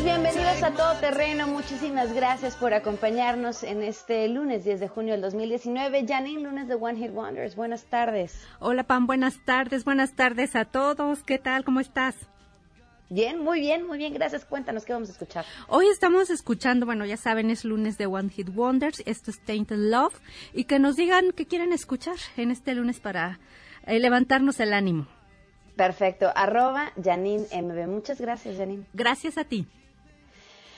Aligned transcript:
Bienvenidos 0.03 0.63
a 0.63 0.71
Todo 0.71 0.99
Terreno. 0.99 1.47
Muchísimas 1.47 2.13
gracias 2.13 2.55
por 2.55 2.73
acompañarnos 2.73 3.63
en 3.63 3.81
este 3.83 4.27
lunes 4.27 4.63
10 4.63 4.79
de 4.79 4.87
junio 4.87 5.13
del 5.13 5.21
2019. 5.21 6.05
Janine, 6.07 6.41
lunes 6.41 6.67
de 6.67 6.75
One 6.75 6.97
Hit 6.97 7.11
Wonders. 7.11 7.55
Buenas 7.55 7.85
tardes. 7.85 8.39
Hola, 8.59 8.83
Pam. 8.83 9.07
Buenas 9.07 9.43
tardes. 9.45 9.85
Buenas 9.85 10.13
tardes 10.13 10.55
a 10.55 10.65
todos. 10.65 11.23
¿Qué 11.23 11.37
tal? 11.37 11.63
¿Cómo 11.63 11.79
estás? 11.79 12.15
Bien, 13.09 13.39
muy 13.39 13.59
bien, 13.59 13.85
muy 13.85 13.97
bien. 13.97 14.13
Gracias. 14.13 14.45
Cuéntanos 14.45 14.85
qué 14.85 14.93
vamos 14.93 15.09
a 15.09 15.11
escuchar. 15.13 15.45
Hoy 15.67 15.87
estamos 15.87 16.29
escuchando, 16.29 16.85
bueno, 16.85 17.05
ya 17.05 17.17
saben, 17.17 17.49
es 17.49 17.63
lunes 17.63 17.97
de 17.97 18.07
One 18.07 18.29
Hit 18.29 18.49
Wonders. 18.55 19.03
Esto 19.05 19.31
es 19.31 19.39
Tainted 19.45 19.77
Love. 19.77 20.19
Y 20.53 20.65
que 20.65 20.79
nos 20.79 20.95
digan 20.95 21.31
qué 21.35 21.45
quieren 21.45 21.71
escuchar 21.71 22.17
en 22.37 22.51
este 22.51 22.73
lunes 22.73 22.99
para 22.99 23.39
eh, 23.85 23.99
levantarnos 23.99 24.59
el 24.59 24.73
ánimo. 24.73 25.07
Perfecto. 25.75 26.31
Arroba 26.35 26.91
Janine 27.01 27.45
MB. 27.51 27.87
Muchas 27.87 28.21
gracias, 28.21 28.57
Janine. 28.57 28.85
Gracias 28.93 29.37
a 29.37 29.43
ti. 29.43 29.67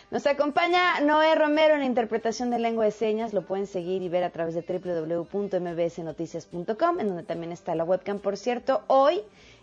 Nos 0.09 0.25
acompaña 0.25 1.01
Noé 1.01 1.35
Romero 1.35 1.73
en 1.73 1.81
la 1.81 1.85
interpretación 1.85 2.49
de 2.49 2.59
lengua 2.59 2.85
de 2.85 2.91
señas. 2.91 3.33
Lo 3.33 3.45
pueden 3.45 3.67
seguir 3.67 4.01
y 4.01 4.07
ver 4.07 4.23
a 4.23 4.29
través 4.29 4.55
de 4.55 4.61
www.mbsnoticias.com, 4.61 6.99
en 7.01 7.09
donde 7.09 7.23
también 7.23 7.51
está 7.51 7.75
la 7.75 7.83
webcam. 7.83 8.19
Por 8.19 8.37
cierto, 8.37 8.83
hoy 8.87 9.19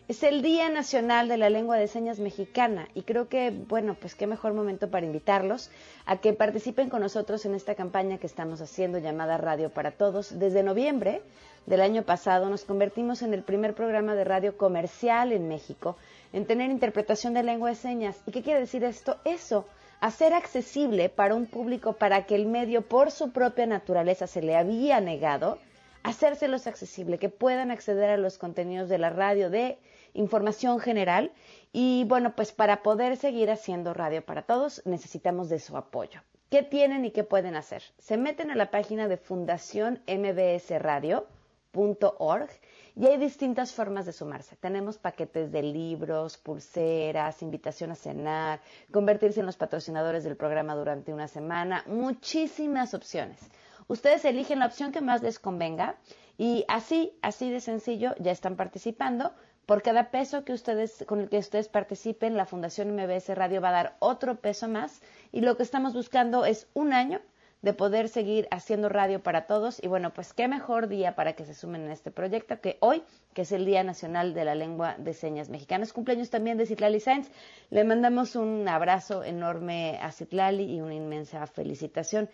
es 0.07 0.23
el 0.23 0.43
Día 0.43 0.69
Nacional 0.69 1.29
de 1.29 1.39
la 1.39 1.49
Lengua 1.49 1.79
de 1.79 1.89
Señas 1.89 2.19
Mexicana 2.19 2.89
y 2.95 3.03
creo 3.03 3.29
que, 3.31 3.51
bueno, 3.51 3.97
pues 3.99 4.15
qué 4.15 4.27
mejor 4.27 4.53
momento 4.53 4.91
para 4.91 5.07
invitarlos 5.07 5.71
a 6.05 6.19
que 6.19 6.35
participen 6.35 6.91
con 6.91 7.01
nosotros 7.01 7.47
en 7.47 7.55
esta 7.55 7.75
campaña 7.75 8.19
que 8.19 8.27
estamos 8.27 8.61
haciendo 8.61 8.99
llamada 8.99 9.39
Radio 9.39 9.71
para 9.71 9.93
Todos. 9.93 10.39
Desde 10.39 10.63
noviembre 10.63 11.23
del 11.65 11.81
año 11.81 12.03
pasado 12.03 12.51
nos 12.51 12.67
convertimos 12.67 13.23
en 13.23 13.33
el 13.33 13.43
primer 13.43 13.73
programa 13.73 14.15
de 14.15 14.25
radio 14.25 14.59
comercial 14.59 15.33
en 15.33 15.49
México 15.49 15.97
en 16.35 16.45
tener 16.45 16.71
interpretación 16.71 17.33
de 17.33 17.43
lengua 17.43 17.71
de 17.71 17.77
señas. 17.77 18.17
¿Y 18.27 18.33
qué 18.33 18.43
quiere 18.43 18.61
decir 18.61 18.85
esto? 18.85 19.17
Eso 19.25 19.65
hacer 20.01 20.35
accesible 20.35 21.09
para 21.09 21.35
un 21.35 21.47
público 21.47 21.95
para 21.95 22.27
que 22.27 22.35
el 22.35 22.45
medio 22.45 22.83
por 22.83 23.11
su 23.11 23.33
propia 23.33 23.65
naturaleza 23.65 24.27
se 24.27 24.43
le 24.43 24.55
había 24.55 25.01
negado, 25.01 25.57
hacérselos 26.03 26.67
accesible, 26.67 27.17
que 27.17 27.31
puedan 27.31 27.71
acceder 27.71 28.11
a 28.11 28.19
los 28.19 28.37
contenidos 28.37 28.91
de 28.91 28.99
la 28.99 29.09
radio 29.09 29.49
de 29.49 29.79
información 30.15 30.81
general 30.81 31.33
y 31.73 32.05
bueno, 32.05 32.35
pues 32.35 32.53
para 32.53 32.83
poder 32.83 33.17
seguir 33.17 33.51
haciendo 33.51 33.93
radio 33.93 34.25
para 34.25 34.43
todos 34.43 34.83
necesitamos 34.87 35.49
de 35.49 35.59
su 35.59 35.77
apoyo. 35.77 36.21
¿Qué 36.51 36.63
tienen 36.63 37.05
y 37.05 37.11
qué 37.11 37.25
pueden 37.25 37.57
hacer? 37.57 37.83
Se 37.99 38.17
meten 38.17 38.51
a 38.51 38.55
la 38.55 38.71
página 38.71 39.09
de 39.09 39.17
Fundación 39.17 40.01
MBS 40.07 40.71
Radio.org 40.81 42.49
y 42.97 43.07
hay 43.07 43.17
distintas 43.17 43.73
formas 43.73 44.07
de 44.07 44.13
sumarse. 44.13 44.55
Tenemos 44.57 44.99
paquetes 44.99 45.51
de 45.51 45.63
libros, 45.63 46.37
pulseras, 46.37 47.43
invitación 47.43 47.91
a 47.91 47.97
cenar, 47.97 48.61
convertirse 48.93 49.41
en 49.41 49.47
los 49.47 49.57
patrocinadores 49.57 50.23
del 50.23 50.37
programa 50.37 50.77
durante 50.77 51.13
una 51.13 51.27
semana, 51.27 51.83
muchísimas 51.89 52.95
opciones. 52.95 53.41
Ustedes 53.89 54.25
eligen 54.25 54.61
la 54.61 54.67
opción 54.67 54.93
que 54.93 55.01
más 55.01 55.23
les 55.23 55.41
convenga 55.41 55.97
y 56.39 56.65
así, 56.69 57.19
así 57.21 57.51
de 57.51 57.61
sencillo, 57.61 58.15
ya 58.19 58.31
están 58.31 58.57
participando. 58.57 59.33
Por 59.67 59.83
cada 59.83 60.11
peso 60.11 60.45
que 60.45 60.53
ustedes, 60.53 61.05
con 61.07 61.21
el 61.21 61.29
que 61.29 61.39
ustedes 61.39 61.69
participen, 61.69 62.37
la 62.37 62.47
Fundación 62.47 62.95
MBS 62.95 63.35
Radio 63.35 63.61
va 63.61 63.71
a 63.71 63.73
dar 63.73 63.97
otro 63.99 64.37
peso 64.37 64.69
más 64.69 65.01
y 65.33 65.41
lo 65.41 65.57
que 65.57 65.63
estamos 65.63 65.95
buscando 65.95 66.45
es 66.45 66.67
un 66.75 66.93
año 66.93 67.21
de 67.65 67.73
poder 67.73 68.11
seguir 68.11 68.47
haciendo 68.51 68.91
radio 68.91 69.23
para 69.23 69.47
todos. 69.47 69.83
Y 69.83 69.89
bueno, 69.89 70.13
pues 70.13 70.35
qué 70.35 70.49
mejor 70.49 70.87
día 70.87 71.15
para 71.15 71.33
que 71.33 71.47
se 71.47 71.55
sumen 71.55 71.85
en 71.85 71.93
este 71.93 72.11
proyecto 72.11 72.61
que 72.61 72.77
hoy, 72.81 73.03
que 73.33 73.43
es 73.43 73.53
el 73.53 73.65
Día 73.65 73.83
Nacional 73.83 74.35
de 74.35 74.45
la 74.45 74.55
Lengua 74.55 74.97
de 74.99 75.15
Señas 75.15 75.49
Mexicanas. 75.49 75.95
Cumpleaños 75.95 76.29
también 76.29 76.59
de 76.59 76.67
Citlali 76.67 77.01
Sainz. 77.01 77.31
Le 77.71 77.85
mandamos 77.85 78.37
un 78.37 78.69
abrazo 78.69 79.25
enorme 79.25 79.99
a 80.03 80.13
Citlali 80.13 80.65
y 80.65 80.83
una 80.83 80.95
inmensa 80.95 81.47
felicitación. 81.47 82.29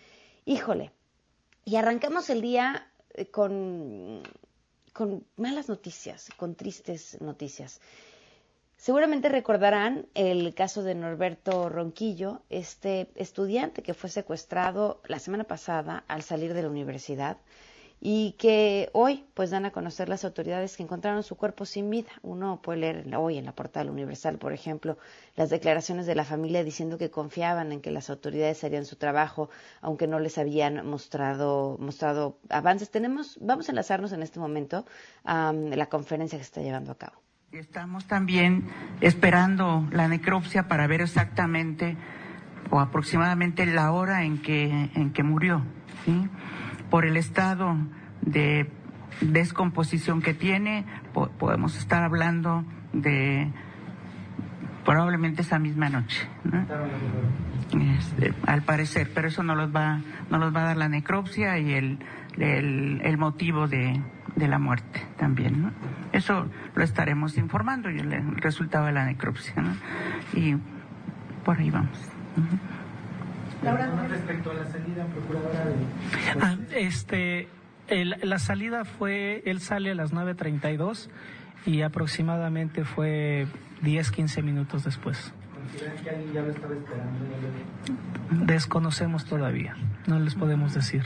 Híjole, 0.47 0.91
y 1.65 1.77
arrancamos 1.77 2.29
el 2.29 2.41
día 2.41 2.91
eh, 3.15 3.27
con, 3.27 4.25
con 4.93 5.25
malas 5.37 5.69
noticias, 5.69 6.31
con 6.37 6.55
tristes 6.55 7.21
noticias. 7.21 7.81
Seguramente 8.77 9.29
recordarán 9.29 10.07
el 10.15 10.55
caso 10.55 10.83
de 10.83 10.95
Norberto 10.95 11.69
Ronquillo, 11.69 12.41
este 12.49 13.11
estudiante 13.15 13.83
que 13.83 13.93
fue 13.93 14.09
secuestrado 14.09 15.03
la 15.07 15.19
semana 15.19 15.45
pasada 15.45 16.05
al 16.09 16.23
salir 16.23 16.55
de 16.55 16.63
la 16.63 16.71
universidad 16.71 17.37
y 18.01 18.33
que 18.39 18.89
hoy 18.95 19.27
pues 19.35 19.51
dan 19.51 19.67
a 19.67 19.73
conocer 19.73 20.09
las 20.09 20.25
autoridades 20.25 20.77
que 20.77 20.83
encontraron 20.83 21.23
su 21.23 21.37
cuerpo 21.37 21.67
sin 21.67 21.91
vida. 21.91 22.11
Uno 22.23 22.61
puede 22.63 22.79
leer 22.79 23.15
hoy 23.15 23.37
en 23.37 23.45
la 23.45 23.53
portal 23.53 23.91
Universal, 23.91 24.39
por 24.39 24.55
ejemplo, 24.55 24.97
las 25.37 25.51
declaraciones 25.51 26.07
de 26.07 26.15
la 26.15 26.25
familia 26.25 26.65
diciendo 26.65 26.97
que 26.97 27.11
confiaban 27.11 27.73
en 27.73 27.83
que 27.83 27.91
las 27.91 28.09
autoridades 28.09 28.65
harían 28.65 28.87
su 28.87 28.97
trabajo, 28.97 29.51
aunque 29.83 30.07
no 30.07 30.19
les 30.19 30.39
habían 30.39 30.87
mostrado, 30.87 31.77
mostrado 31.79 32.39
avances. 32.49 32.91
Tenemos, 32.91 33.39
vamos 33.41 33.69
a 33.69 33.73
enlazarnos 33.73 34.13
en 34.13 34.23
este 34.23 34.41
momento 34.41 34.87
a 35.25 35.53
la 35.53 35.87
conferencia 35.87 36.39
que 36.39 36.45
se 36.45 36.49
está 36.49 36.63
llevando 36.63 36.93
a 36.93 36.97
cabo. 36.97 37.21
Estamos 37.53 38.07
también 38.07 38.69
esperando 39.01 39.87
la 39.91 40.09
necropsia 40.09 40.69
para 40.69 40.87
ver 40.87 41.03
exactamente 41.03 41.99
o 42.71 42.81
aproximadamente 42.81 43.67
la 43.67 43.93
hora 43.93 44.23
en 44.25 44.41
que, 44.41 44.91
en 44.95 45.13
que 45.13 45.23
murió. 45.23 45.63
Por 46.91 47.05
el 47.05 47.17
estado 47.17 47.77
de 48.23 48.71
descomposición 49.21 50.23
que 50.23 50.35
tiene, 50.35 50.85
podemos 51.39 51.77
estar 51.77 52.03
hablando 52.03 52.65
de 52.93 53.51
probablemente 54.85 55.43
esa 55.43 55.59
misma 55.59 55.89
noche, 55.89 56.27
este, 57.99 58.33
al 58.47 58.63
parecer, 58.63 59.11
pero 59.15 59.29
eso 59.29 59.43
no 59.43 59.55
los 59.55 59.75
va, 59.75 60.01
no 60.31 60.39
los 60.39 60.55
va 60.55 60.63
a 60.63 60.65
dar 60.65 60.77
la 60.77 60.89
necropsia 60.89 61.59
y 61.59 61.73
el, 61.73 61.99
el, 62.39 63.01
el 63.05 63.19
motivo 63.19 63.69
de, 63.69 64.01
de 64.37 64.49
la 64.49 64.59
muerte 64.59 65.07
también. 65.17 65.63
¿no? 65.63 65.73
Eso 66.13 66.49
lo 66.75 66.83
estaremos 66.83 67.37
informando 67.37 67.91
y 67.91 67.99
el 67.99 68.37
resultado 68.39 68.87
de 68.87 68.93
la 68.93 69.05
necropsia. 69.05 69.55
¿no? 69.57 69.77
Y 70.35 70.57
por 71.45 71.59
ahí 71.59 71.71
vamos. 71.71 71.99
Laura, 73.63 73.91
respecto 74.09 74.51
a 74.51 74.55
la 74.55 74.67
salida 74.67 75.05
procuradora 75.07 75.65
de... 75.67 75.75
Ah, 76.41 76.57
este, 76.75 77.49
la 77.91 78.39
salida 78.39 78.85
fue, 78.85 79.43
él 79.47 79.61
sale 79.61 79.91
a 79.91 79.95
las 79.95 80.13
9.32 80.13 81.09
y 81.67 81.83
aproximadamente 81.83 82.85
fue 82.85 83.47
10, 83.83 84.11
15 84.11 84.43
minutos 84.43 84.85
después. 84.85 85.33
¿Consideran 85.55 85.97
que 86.03 86.11
alguien 86.11 86.33
ya 86.33 86.43
lo 86.43 86.51
estaba 86.51 86.75
esperando? 86.75 88.47
Desconocemos 88.47 89.25
todavía, 89.25 89.77
no 90.07 90.19
les 90.19 90.35
podemos 90.35 90.75
decir. 90.75 91.05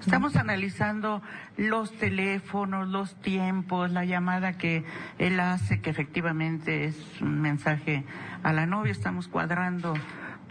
Estamos 0.00 0.36
analizando 0.36 1.22
los 1.56 1.92
teléfonos, 1.92 2.88
los 2.88 3.14
tiempos, 3.20 3.90
la 3.90 4.04
llamada 4.04 4.54
que 4.54 4.84
él 5.18 5.38
hace, 5.40 5.80
que 5.80 5.90
efectivamente 5.90 6.84
es 6.84 7.20
un 7.20 7.40
mensaje 7.40 8.04
a 8.42 8.52
la 8.52 8.66
novia. 8.66 8.92
Estamos 8.92 9.28
cuadrando 9.28 9.94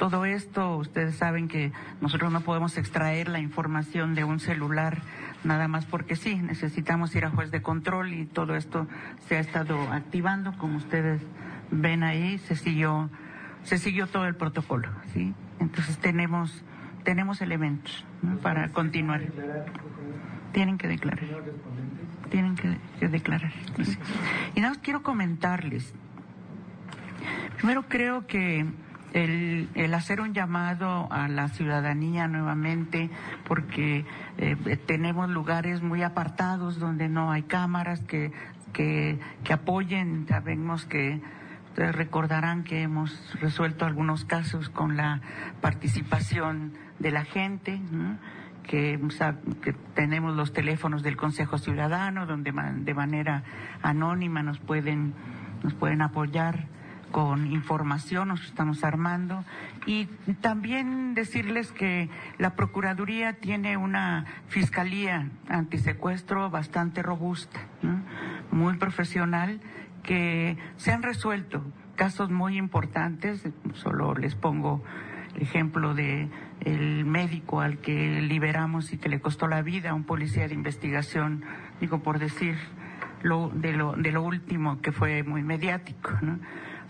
todo 0.02 0.26
esto. 0.26 0.78
Ustedes 0.78 1.16
saben 1.16 1.48
que 1.48 1.72
nosotros 2.02 2.32
no 2.32 2.42
podemos 2.42 2.76
extraer 2.80 3.30
la 3.30 3.38
información 3.38 4.16
de 4.16 4.24
un 4.24 4.40
celular 4.40 4.98
nada 5.44 5.68
más 5.68 5.86
porque 5.86 6.16
sí. 6.16 6.38
Necesitamos 6.38 7.14
ir 7.14 7.24
a 7.24 7.30
juez 7.30 7.52
de 7.52 7.62
control 7.62 8.12
y 8.12 8.26
todo 8.26 8.56
esto 8.56 8.88
se 9.28 9.38
ha 9.38 9.40
estado 9.40 9.80
activando, 9.92 10.58
como 10.58 10.78
ustedes 10.78 11.22
ven 11.70 12.02
ahí. 12.02 12.40
Se 12.40 12.56
siguió, 12.56 13.12
se 13.62 13.78
siguió 13.78 14.08
todo 14.08 14.26
el 14.26 14.34
protocolo, 14.34 14.90
sí. 15.14 15.36
Entonces 15.60 16.00
tenemos 16.00 16.64
tenemos 17.04 17.40
elementos 17.42 18.04
para 18.42 18.70
continuar. 18.70 19.22
Tienen 20.52 20.80
que 20.80 20.88
declarar. 20.88 21.28
Tienen 22.32 22.56
que, 22.56 23.08
declarar. 23.08 23.52
Y 24.56 24.62
nada 24.62 24.74
más 24.74 24.78
quiero 24.80 25.04
comentarles. 25.04 25.94
Primero 27.58 27.84
creo 27.88 28.26
que 28.26 28.66
el, 29.14 29.94
hacer 29.94 30.22
un 30.22 30.34
llamado 30.34 31.12
a 31.12 31.28
la 31.28 31.50
ciudadanía 31.50 32.28
nuevamente, 32.28 33.10
porque 33.48 34.06
eh, 34.38 34.78
tenemos 34.86 35.30
lugares 35.30 35.82
muy 35.82 36.04
apartados 36.04 36.80
donde 36.80 37.10
no 37.10 37.32
hay 37.32 37.44
cámaras 37.44 38.02
que, 38.02 38.32
que, 38.74 39.20
que 39.44 39.54
apoyen, 39.54 40.26
sabemos 40.28 40.86
que 40.86 41.22
ustedes 41.70 41.96
recordarán 41.96 42.64
que 42.64 42.82
hemos 42.82 43.34
resuelto 43.40 43.86
algunos 43.86 44.26
casos 44.26 44.70
con 44.70 44.98
la 44.98 45.22
participación 45.62 46.74
de 47.00 47.12
la 47.12 47.24
gente, 47.24 47.80
que, 48.64 49.00
que, 49.62 49.74
tenemos 49.96 50.36
los 50.36 50.54
teléfonos 50.54 51.02
del 51.02 51.16
Consejo 51.16 51.58
Ciudadano, 51.58 52.26
donde 52.26 52.52
de 52.52 52.94
manera 52.94 53.44
anónima 53.82 54.44
nos 54.44 54.60
pueden, 54.60 55.14
nos 55.64 55.74
pueden 55.74 56.02
apoyar 56.02 56.68
con 57.12 57.52
información, 57.52 58.30
nos 58.30 58.46
estamos 58.46 58.84
armando. 58.84 59.44
Y 59.86 60.06
también 60.42 61.14
decirles 61.14 61.72
que 61.72 62.10
la 62.38 62.56
Procuraduría 62.56 63.34
tiene 63.34 63.78
una 63.78 64.26
fiscalía 64.48 65.30
antisecuestro 65.48 66.50
bastante 66.50 67.04
robusta, 67.04 67.60
muy 68.52 68.78
profesional, 68.78 69.62
que 70.04 70.58
se 70.78 70.92
han 70.92 71.04
resuelto 71.04 71.64
casos 71.96 72.32
muy 72.32 72.58
importantes, 72.58 73.48
solo 73.74 74.16
les 74.16 74.36
pongo 74.36 74.84
el 75.36 75.44
ejemplo 75.44 75.94
de 75.94 76.30
el 76.62 77.06
médico 77.06 77.62
al 77.62 77.80
que 77.80 78.22
liberamos 78.22 78.94
y 78.94 78.98
que 78.98 79.10
le 79.10 79.20
costó 79.20 79.48
la 79.48 79.62
vida 79.62 79.92
a 79.92 79.94
un 79.94 80.04
policía 80.04 80.48
de 80.48 80.54
investigación, 80.54 81.44
digo 81.80 82.02
por 82.04 82.20
decir 82.20 82.56
lo 83.24 83.50
de 83.50 83.74
lo 83.74 83.94
de 83.94 84.12
lo 84.12 84.24
último 84.24 84.82
que 84.82 84.92
fue 84.92 85.24
muy 85.24 85.44
mediático, 85.44 86.12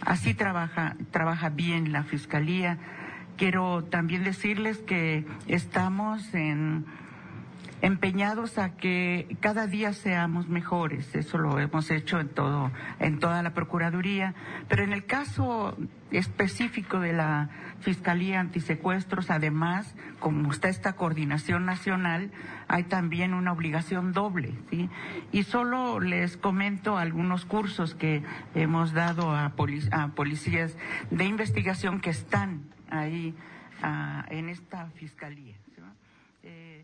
Así 0.05 0.33
trabaja 0.33 0.95
trabaja 1.11 1.49
bien 1.49 1.91
la 1.91 2.03
fiscalía. 2.03 2.77
Quiero 3.37 3.83
también 3.83 4.23
decirles 4.23 4.77
que 4.79 5.25
estamos 5.47 6.33
en 6.33 6.85
empeñados 7.81 8.57
a 8.57 8.75
que 8.75 9.37
cada 9.39 9.67
día 9.67 9.93
seamos 9.93 10.47
mejores. 10.47 11.15
Eso 11.15 11.37
lo 11.37 11.59
hemos 11.59 11.89
hecho 11.89 12.19
en 12.19 12.29
todo, 12.29 12.71
en 12.99 13.19
toda 13.19 13.41
la 13.41 13.53
Procuraduría. 13.53 14.35
Pero 14.67 14.83
en 14.83 14.93
el 14.93 15.05
caso 15.05 15.77
específico 16.11 16.99
de 16.99 17.13
la 17.13 17.49
Fiscalía 17.79 18.39
Antisecuestros, 18.39 19.31
además, 19.31 19.95
como 20.19 20.51
está 20.51 20.69
esta 20.69 20.93
coordinación 20.93 21.65
nacional, 21.65 22.31
hay 22.67 22.83
también 22.83 23.33
una 23.33 23.51
obligación 23.51 24.13
doble, 24.13 24.53
¿sí? 24.69 24.89
Y 25.31 25.43
solo 25.43 25.99
les 25.99 26.37
comento 26.37 26.97
algunos 26.97 27.45
cursos 27.45 27.95
que 27.95 28.23
hemos 28.53 28.93
dado 28.93 29.31
a, 29.35 29.53
policías 29.55 30.77
de 31.09 31.25
investigación 31.25 32.01
que 32.01 32.11
están 32.11 32.69
ahí 32.89 33.35
ah, 33.81 34.25
en 34.29 34.49
esta 34.49 34.87
Fiscalía. 34.91 35.55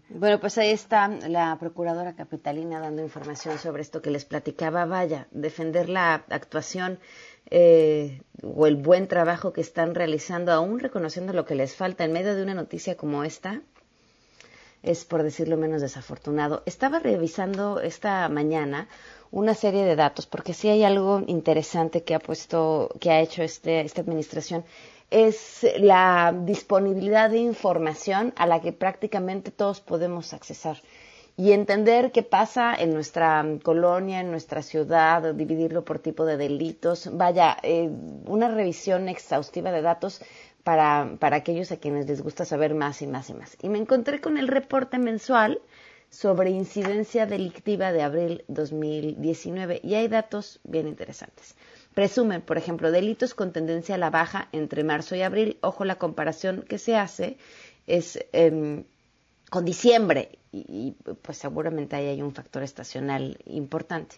Bueno, 0.10 0.40
pues 0.40 0.58
ahí 0.58 0.70
está 0.72 1.10
la 1.10 1.58
procuradora 1.60 2.16
capitalina 2.16 2.80
dando 2.80 3.02
información 3.02 3.60
sobre 3.60 3.82
esto 3.82 4.02
que 4.02 4.10
les 4.10 4.24
platicaba. 4.24 4.86
Vaya, 4.86 5.28
defender 5.32 5.90
la 5.90 6.14
actuación 6.30 6.98
eh, 7.50 8.22
o 8.42 8.68
el 8.68 8.78
buen 8.78 9.10
trabajo 9.10 9.52
que 9.52 9.60
están 9.60 9.96
realizando, 9.96 10.54
aún 10.54 10.80
reconociendo 10.80 11.34
lo 11.34 11.46
que 11.46 11.56
les 11.56 11.76
falta 11.76 12.06
en 12.06 12.14
medio 12.14 12.36
de 12.36 12.44
una 12.44 12.54
noticia 12.54 12.96
como 12.96 13.26
esta, 13.26 13.62
es 14.82 15.04
por 15.04 15.24
decirlo 15.24 15.58
menos 15.58 15.82
desafortunado. 15.82 16.64
Estaba 16.66 17.00
revisando 17.00 17.82
esta 17.82 18.30
mañana 18.30 18.88
una 19.30 19.56
serie 19.56 19.84
de 19.84 19.98
datos, 19.98 20.26
porque 20.26 20.54
sí 20.54 20.70
hay 20.70 20.86
algo 20.86 21.22
interesante 21.28 22.04
que 22.04 22.16
ha 22.16 22.20
puesto, 22.20 22.90
que 23.02 23.12
ha 23.12 23.20
hecho 23.20 23.44
este, 23.44 23.82
esta 23.82 24.02
administración 24.02 24.64
es 25.10 25.66
la 25.78 26.36
disponibilidad 26.38 27.30
de 27.30 27.38
información 27.38 28.34
a 28.36 28.46
la 28.46 28.62
que 28.62 28.74
prácticamente 28.74 29.52
todos 29.52 29.80
podemos 29.80 30.34
accesar 30.34 30.82
y 31.38 31.52
entender 31.52 32.12
qué 32.12 32.24
pasa 32.24 32.76
en 32.76 32.94
nuestra 32.94 33.46
colonia, 33.64 34.22
en 34.22 34.32
nuestra 34.32 34.64
ciudad, 34.64 35.36
dividirlo 35.36 35.86
por 35.86 36.00
tipo 36.00 36.26
de 36.26 36.36
delitos. 36.36 37.10
Vaya, 37.14 37.58
eh, 37.62 37.90
una 38.26 38.48
revisión 38.48 39.08
exhaustiva 39.08 39.72
de 39.72 39.84
datos 39.84 40.20
para, 40.64 41.16
para 41.20 41.38
aquellos 41.38 41.72
a 41.72 41.78
quienes 41.78 42.08
les 42.08 42.24
gusta 42.24 42.44
saber 42.44 42.74
más 42.74 43.04
y 43.04 43.08
más 43.08 43.30
y 43.30 43.36
más. 43.36 43.56
Y 43.62 43.70
me 43.70 43.78
encontré 43.78 44.20
con 44.20 44.40
el 44.40 44.48
reporte 44.48 44.98
mensual 44.98 45.62
sobre 46.10 46.50
incidencia 46.50 47.28
delictiva 47.28 47.92
de 47.92 48.02
abril 48.02 48.44
2019 48.48 49.82
y 49.84 49.94
hay 49.94 50.08
datos 50.08 50.60
bien 50.64 50.88
interesantes 50.88 51.56
presumen, 51.98 52.44
por 52.44 52.60
ejemplo, 52.60 52.92
delitos 52.92 53.34
con 53.34 53.52
tendencia 53.52 53.96
a 53.96 53.98
la 53.98 54.12
baja 54.12 54.50
entre 54.52 54.84
marzo 54.84 55.16
y 55.16 55.24
abril. 55.24 55.58
Ojo, 55.62 55.84
la 55.84 55.96
comparación 55.96 56.62
que 56.62 56.78
se 56.78 56.96
hace 56.96 57.38
es 57.88 58.20
em, 58.34 58.84
con 59.50 59.66
diciembre 59.66 60.38
y, 60.52 60.94
pues 61.24 61.40
seguramente 61.40 61.96
ahí 61.96 62.06
hay 62.06 62.22
un 62.22 62.36
factor 62.36 62.62
estacional 62.62 63.40
importante. 63.46 64.18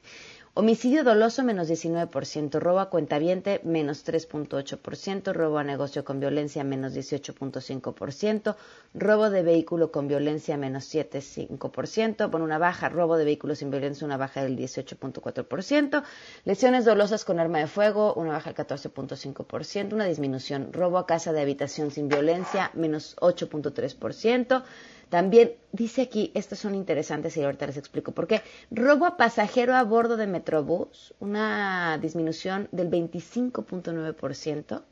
Homicidio 0.60 1.06
doloso 1.06 1.42
menos 1.42 1.70
19%, 1.70 2.60
robo 2.60 2.82
a 2.82 2.90
cuentaviente 2.90 3.62
menos 3.64 4.06
3.8%, 4.06 5.32
robo 5.32 5.58
a 5.58 5.64
negocio 5.64 6.04
con 6.04 6.20
violencia 6.20 6.66
menos 6.66 6.94
18.5%, 6.94 8.58
robo 8.94 9.30
de 9.30 9.42
vehículo 9.42 9.90
con 9.94 10.10
violencia 10.10 10.58
menos 10.58 10.94
7.5%, 10.94 12.30
con 12.30 12.42
una 12.42 12.58
baja, 12.58 12.90
robo 12.90 13.16
de 13.16 13.24
vehículo 13.24 13.56
sin 13.56 13.72
violencia 13.72 14.06
una 14.06 14.18
baja 14.18 14.44
del 14.44 14.58
18.4%, 14.58 16.04
lesiones 16.44 16.84
dolosas 16.84 17.24
con 17.24 17.40
arma 17.40 17.60
de 17.60 17.68
fuego 17.68 18.14
una 18.16 18.34
baja 18.34 18.52
del 18.52 18.68
14.5%, 18.68 19.94
una 19.94 20.08
disminución, 20.08 20.74
robo 20.74 20.98
a 20.98 21.08
casa 21.08 21.32
de 21.32 21.40
habitación 21.40 21.90
sin 21.90 22.10
violencia 22.10 22.70
menos 22.74 23.16
8.3%, 23.22 24.64
también 25.10 25.56
dice 25.72 26.04
aquí, 26.04 26.32
estos 26.36 26.60
son 26.60 26.76
interesantes 26.76 27.36
y 27.36 27.44
ahorita 27.44 27.66
les 27.68 27.78
explico 27.78 28.12
por 28.12 28.28
qué. 28.28 28.42
Robo 28.70 29.06
a 29.06 29.18
pasajero 29.18 29.76
a 29.76 29.84
bordo 29.84 30.18
de 30.18 30.28
Metrobús, 30.28 31.16
una 31.20 31.98
disminución 32.00 32.68
del 32.72 32.90
25.9%. 32.92 34.84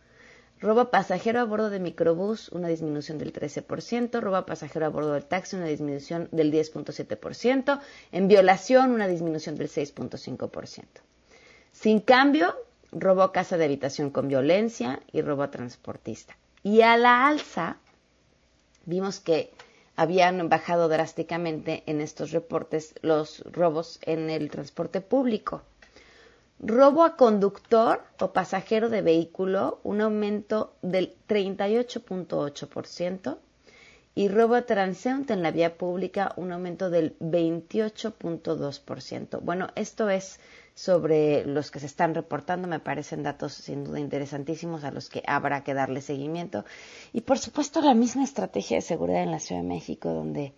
Robo 0.60 0.80
a 0.80 0.90
pasajero 0.92 1.40
a 1.40 1.44
bordo 1.44 1.70
de 1.70 1.80
microbús, 1.80 2.50
una 2.50 2.68
disminución 2.68 3.20
del 3.20 3.32
13%. 3.32 4.20
Robo 4.20 4.38
a 4.38 4.46
pasajero 4.48 4.88
a 4.88 4.90
bordo 4.90 5.14
del 5.14 5.26
taxi, 5.26 5.56
una 5.56 5.68
disminución 5.68 6.30
del 6.32 6.52
10.7%. 6.52 7.80
En 8.12 8.28
violación, 8.28 8.92
una 8.92 9.08
disminución 9.08 9.56
del 9.56 9.70
6.5%. 9.70 10.84
Sin 11.74 12.00
cambio, 12.00 12.56
robo 12.92 13.22
a 13.22 13.32
casa 13.32 13.58
de 13.58 13.66
habitación 13.66 14.10
con 14.10 14.28
violencia 14.28 15.00
y 15.12 15.22
robo 15.22 15.44
a 15.44 15.52
transportista. 15.52 16.36
Y 16.64 16.82
a 16.82 16.98
la 16.98 17.28
alza, 17.28 17.78
vimos 18.86 19.20
que 19.20 19.52
habían 19.98 20.48
bajado 20.48 20.88
drásticamente 20.88 21.84
en 21.88 22.00
estos 22.00 22.32
reportes 22.32 22.96
los 23.02 23.42
robos 23.52 24.00
en 24.04 24.30
el 24.30 24.50
transporte 24.50 25.02
público. 25.02 25.64
Robo 26.60 27.04
a 27.04 27.18
conductor 27.18 28.04
o 28.20 28.32
pasajero 28.32 28.88
de 28.90 29.02
vehículo, 29.02 29.80
un 29.84 30.00
aumento 30.02 30.76
del 30.82 31.16
38.8%, 31.28 33.38
y 34.18 34.28
robo 34.30 34.64
transeúnte 34.64 35.34
en 35.34 35.44
la 35.44 35.52
vía 35.52 35.78
pública, 35.78 36.34
un 36.38 36.52
aumento 36.52 36.90
del 36.90 37.16
28.2%. 37.20 39.42
Bueno, 39.42 39.68
esto 39.76 40.10
es 40.10 40.40
sobre 40.74 41.46
los 41.46 41.70
que 41.70 41.80
se 41.80 41.86
están 41.86 42.16
reportando. 42.16 42.68
Me 42.68 42.80
parecen 42.80 43.22
datos 43.22 43.54
sin 43.54 43.84
duda 43.84 44.00
interesantísimos 44.00 44.84
a 44.84 44.90
los 44.90 45.10
que 45.10 45.22
habrá 45.28 45.64
que 45.64 45.76
darle 45.76 46.02
seguimiento. 46.02 46.66
Y 47.14 47.22
por 47.22 47.38
supuesto 47.38 47.80
la 47.80 47.94
misma 47.94 48.24
estrategia 48.24 48.78
de 48.78 48.82
seguridad 48.82 49.22
en 49.22 49.30
la 49.30 49.40
Ciudad 49.40 49.62
de 49.62 49.68
México, 49.68 50.10
donde, 50.10 50.56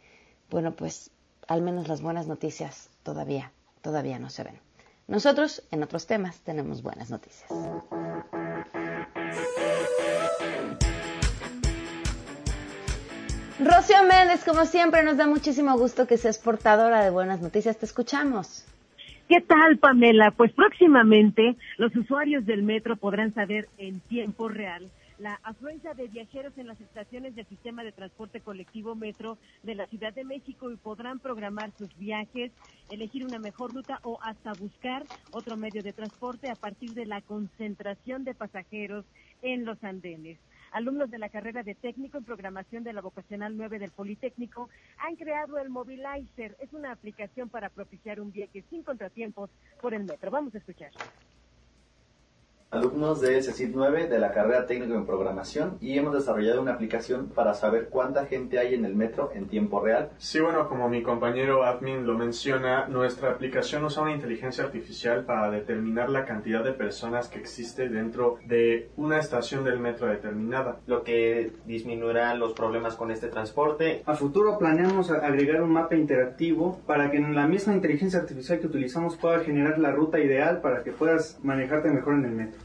bueno, 0.49 0.73
pues 0.73 1.11
al 1.45 1.61
menos 1.61 1.89
las 1.89 2.01
buenas 2.01 2.27
noticias 2.27 2.89
todavía, 3.03 3.51
todavía 3.81 4.19
no 4.19 4.29
se 4.29 4.45
ven. 4.45 4.57
Nosotros, 5.05 5.63
en 5.71 5.83
otros 5.83 6.07
temas, 6.07 6.39
tenemos 6.45 6.81
buenas 6.81 7.09
noticias. 7.09 7.51
Rocío 13.59 14.03
Méndez, 14.03 14.45
como 14.45 14.63
siempre, 14.63 15.03
nos 15.03 15.17
da 15.17 15.27
muchísimo 15.27 15.77
gusto 15.77 16.07
que 16.07 16.15
seas 16.15 16.37
portadora 16.37 17.03
de 17.03 17.09
buenas 17.09 17.41
noticias. 17.41 17.77
Te 17.77 17.85
escuchamos. 17.85 18.65
¿Qué 19.27 19.41
tal, 19.41 19.77
Pamela? 19.79 20.31
Pues 20.31 20.53
próximamente 20.53 21.57
los 21.77 21.93
usuarios 21.93 22.45
del 22.45 22.63
metro 22.63 22.95
podrán 22.95 23.33
saber 23.33 23.67
en 23.77 23.99
tiempo 23.99 24.47
real 24.47 24.89
la 25.17 25.41
afluencia 25.43 25.93
de 25.93 26.07
viajeros 26.07 26.57
en 26.57 26.67
las 26.67 26.79
estaciones 26.79 27.35
del 27.35 27.45
sistema 27.47 27.83
de 27.83 27.91
transporte 27.91 28.39
colectivo 28.39 28.95
metro 28.95 29.37
de 29.63 29.75
la 29.75 29.87
Ciudad 29.87 30.13
de 30.13 30.23
México 30.23 30.71
y 30.71 30.77
podrán 30.77 31.19
programar 31.19 31.71
sus 31.77 31.89
viajes, 31.97 32.53
elegir 32.89 33.25
una 33.25 33.39
mejor 33.39 33.73
ruta 33.73 33.99
o 34.03 34.19
hasta 34.23 34.53
buscar 34.53 35.03
otro 35.31 35.57
medio 35.57 35.83
de 35.83 35.91
transporte 35.91 36.49
a 36.49 36.55
partir 36.55 36.91
de 36.91 37.05
la 37.05 37.19
concentración 37.19 38.23
de 38.23 38.33
pasajeros 38.35 39.03
en 39.41 39.65
los 39.65 39.83
andenes 39.83 40.39
alumnos 40.71 41.09
de 41.09 41.19
la 41.19 41.29
carrera 41.29 41.63
de 41.63 41.75
técnico 41.75 42.17
en 42.17 42.23
programación 42.23 42.83
de 42.83 42.93
la 42.93 43.01
vocacional 43.01 43.57
9 43.57 43.79
del 43.79 43.91
Politécnico 43.91 44.69
han 44.97 45.15
creado 45.15 45.57
el 45.57 45.69
Mobilizer. 45.69 46.55
Es 46.59 46.73
una 46.73 46.91
aplicación 46.91 47.49
para 47.49 47.69
propiciar 47.69 48.19
un 48.19 48.31
viaje 48.31 48.63
sin 48.69 48.83
contratiempos 48.83 49.49
por 49.81 49.93
el 49.93 50.03
metro. 50.03 50.31
Vamos 50.31 50.53
a 50.55 50.59
escuchar 50.59 50.91
alumnos 52.71 53.19
de 53.19 53.41
CECIT 53.41 53.71
9 53.73 54.07
de 54.07 54.19
la 54.19 54.31
carrera 54.31 54.65
técnica 54.65 54.93
en 54.93 55.05
programación 55.05 55.77
y 55.81 55.97
hemos 55.97 56.13
desarrollado 56.13 56.61
una 56.61 56.73
aplicación 56.73 57.27
para 57.29 57.53
saber 57.53 57.89
cuánta 57.89 58.25
gente 58.25 58.59
hay 58.59 58.75
en 58.75 58.85
el 58.85 58.95
metro 58.95 59.31
en 59.33 59.47
tiempo 59.47 59.81
real. 59.83 60.09
Sí, 60.17 60.39
bueno, 60.39 60.69
como 60.69 60.87
mi 60.87 61.01
compañero 61.01 61.63
admin 61.63 62.05
lo 62.05 62.17
menciona, 62.17 62.87
nuestra 62.87 63.31
aplicación 63.31 63.83
usa 63.85 64.03
una 64.03 64.13
inteligencia 64.13 64.63
artificial 64.63 65.25
para 65.25 65.49
determinar 65.49 66.09
la 66.09 66.25
cantidad 66.25 66.63
de 66.63 66.73
personas 66.73 67.27
que 67.27 67.39
existe 67.39 67.89
dentro 67.89 68.37
de 68.45 68.89
una 68.97 69.19
estación 69.19 69.63
del 69.63 69.79
metro 69.79 70.07
determinada. 70.07 70.77
Lo 70.85 71.03
que 71.03 71.51
disminuirá 71.65 72.35
los 72.35 72.53
problemas 72.53 72.95
con 72.95 73.11
este 73.11 73.29
transporte. 73.29 74.03
A 74.05 74.13
futuro 74.13 74.59
planeamos 74.59 75.09
agregar 75.09 75.61
un 75.63 75.73
mapa 75.73 75.95
interactivo 75.95 76.79
para 76.85 77.09
que 77.09 77.17
en 77.17 77.35
la 77.35 77.47
misma 77.47 77.73
inteligencia 77.73 78.19
artificial 78.19 78.59
que 78.59 78.67
utilizamos 78.67 79.17
pueda 79.17 79.39
generar 79.39 79.79
la 79.79 79.91
ruta 79.91 80.19
ideal 80.19 80.61
para 80.61 80.83
que 80.83 80.91
puedas 80.91 81.39
manejarte 81.41 81.89
mejor 81.89 82.13
en 82.13 82.25
el 82.25 82.31
metro 82.31 82.58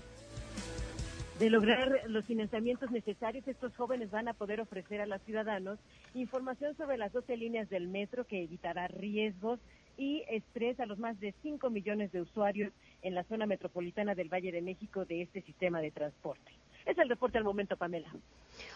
de 1.38 1.50
lograr 1.50 2.02
los 2.08 2.24
financiamientos 2.24 2.90
necesarios, 2.90 3.46
estos 3.48 3.74
jóvenes 3.76 4.10
van 4.10 4.28
a 4.28 4.34
poder 4.34 4.60
ofrecer 4.60 5.00
a 5.00 5.06
los 5.06 5.20
ciudadanos 5.22 5.78
información 6.14 6.76
sobre 6.76 6.96
las 6.96 7.12
12 7.12 7.36
líneas 7.36 7.68
del 7.68 7.88
metro 7.88 8.24
que 8.24 8.42
evitará 8.42 8.86
riesgos 8.86 9.58
y 9.96 10.22
estrés 10.28 10.78
a 10.78 10.86
los 10.86 10.98
más 10.98 11.18
de 11.20 11.34
5 11.42 11.70
millones 11.70 12.12
de 12.12 12.20
usuarios 12.20 12.72
en 13.02 13.14
la 13.14 13.24
zona 13.24 13.46
metropolitana 13.46 14.14
del 14.14 14.32
Valle 14.32 14.52
de 14.52 14.62
México 14.62 15.04
de 15.04 15.22
este 15.22 15.42
sistema 15.42 15.80
de 15.80 15.90
transporte. 15.90 16.52
Es 16.84 16.98
el 16.98 17.08
reporte 17.08 17.38
al 17.38 17.44
momento, 17.44 17.76
Pamela. 17.76 18.12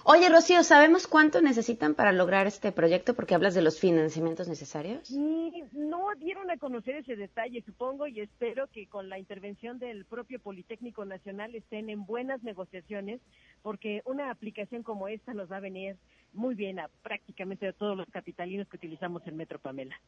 Oye, 0.05 0.29
Rocío, 0.29 0.63
¿sabemos 0.63 1.07
cuánto 1.07 1.43
necesitan 1.43 1.95
para 1.95 2.13
lograr 2.13 2.47
este 2.47 2.73
proyecto? 2.73 3.15
Porque 3.15 3.35
hablas 3.35 3.55
de 3.55 3.63
los 3.63 3.79
financiamientos 3.79 4.49
necesarios. 4.49 5.11
no 5.11 6.09
dieron 6.17 6.51
a 6.51 6.57
conocer 6.57 6.97
ese 6.97 7.17
detalle, 7.17 7.63
supongo, 7.63 8.07
y 8.07 8.21
espero 8.21 8.67
que 8.69 8.87
con 8.87 9.09
la 9.09 9.19
intervención 9.19 9.79
del 9.79 10.07
propio 10.07 10.41
Politécnico 10.41 11.05
Nacional 11.05 11.55
estén 11.55 11.91
en 11.91 12.07
buenas 12.07 12.43
negociaciones, 12.43 13.21
porque 13.63 14.03
una 14.07 14.31
aplicación 14.31 14.83
como 14.83 15.09
esta 15.09 15.35
nos 15.35 15.51
va 15.53 15.59
a 15.59 15.61
venir 15.61 15.97
muy 16.33 16.55
bien 16.55 16.79
a 16.79 16.89
prácticamente 17.03 17.69
a 17.69 17.73
todos 17.73 17.97
los 17.97 18.09
capitalinos 18.09 18.69
que 18.69 18.77
utilizamos 18.77 19.27
el 19.27 19.35
Metro 19.35 19.59
Pamela. 19.59 20.01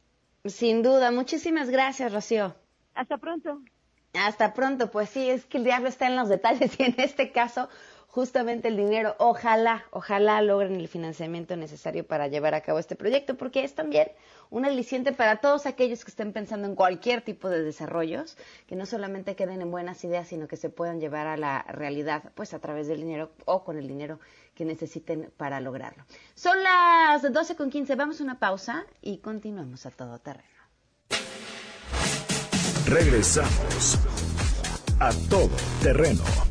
Sin 0.45 0.81
duda. 0.81 1.11
Muchísimas 1.11 1.69
gracias, 1.69 2.11
Rocío. 2.11 2.55
Hasta 2.95 3.17
pronto. 3.17 3.61
Hasta 4.13 4.53
pronto, 4.53 4.91
pues 4.91 5.09
sí, 5.09 5.29
es 5.29 5.45
que 5.45 5.57
el 5.57 5.63
diablo 5.63 5.87
está 5.87 6.07
en 6.07 6.15
los 6.15 6.27
detalles 6.27 6.71
y 6.79 6.83
en 6.83 6.95
este 6.97 7.31
caso 7.31 7.69
justamente 8.11 8.67
el 8.67 8.77
dinero. 8.77 9.15
Ojalá, 9.17 9.85
ojalá 9.91 10.41
logren 10.41 10.75
el 10.75 10.87
financiamiento 10.87 11.55
necesario 11.55 12.05
para 12.05 12.27
llevar 12.27 12.53
a 12.53 12.61
cabo 12.61 12.77
este 12.77 12.95
proyecto, 12.95 13.35
porque 13.35 13.63
es 13.63 13.73
también 13.73 14.11
un 14.49 14.65
aliciente 14.65 15.13
para 15.13 15.37
todos 15.37 15.65
aquellos 15.65 16.03
que 16.03 16.11
estén 16.11 16.33
pensando 16.33 16.67
en 16.67 16.75
cualquier 16.75 17.21
tipo 17.21 17.49
de 17.49 17.63
desarrollos, 17.63 18.37
que 18.67 18.75
no 18.75 18.85
solamente 18.85 19.35
queden 19.35 19.61
en 19.61 19.71
buenas 19.71 20.03
ideas, 20.03 20.27
sino 20.27 20.47
que 20.47 20.57
se 20.57 20.69
puedan 20.69 20.99
llevar 20.99 21.27
a 21.27 21.37
la 21.37 21.63
realidad, 21.63 22.31
pues 22.35 22.53
a 22.53 22.59
través 22.59 22.87
del 22.87 22.99
dinero 22.99 23.31
o 23.45 23.63
con 23.63 23.77
el 23.77 23.87
dinero 23.87 24.19
que 24.53 24.65
necesiten 24.65 25.31
para 25.37 25.61
lograrlo. 25.61 26.03
Son 26.35 26.61
las 26.61 27.21
12 27.21 27.55
con 27.55 27.69
15, 27.69 27.95
vamos 27.95 28.19
a 28.19 28.23
una 28.23 28.39
pausa 28.39 28.85
y 29.01 29.19
continuamos 29.19 29.85
a 29.85 29.91
todo 29.91 30.19
terreno. 30.19 30.49
Regresamos 32.87 33.97
a 34.99 35.11
todo 35.29 35.49
terreno. 35.81 36.50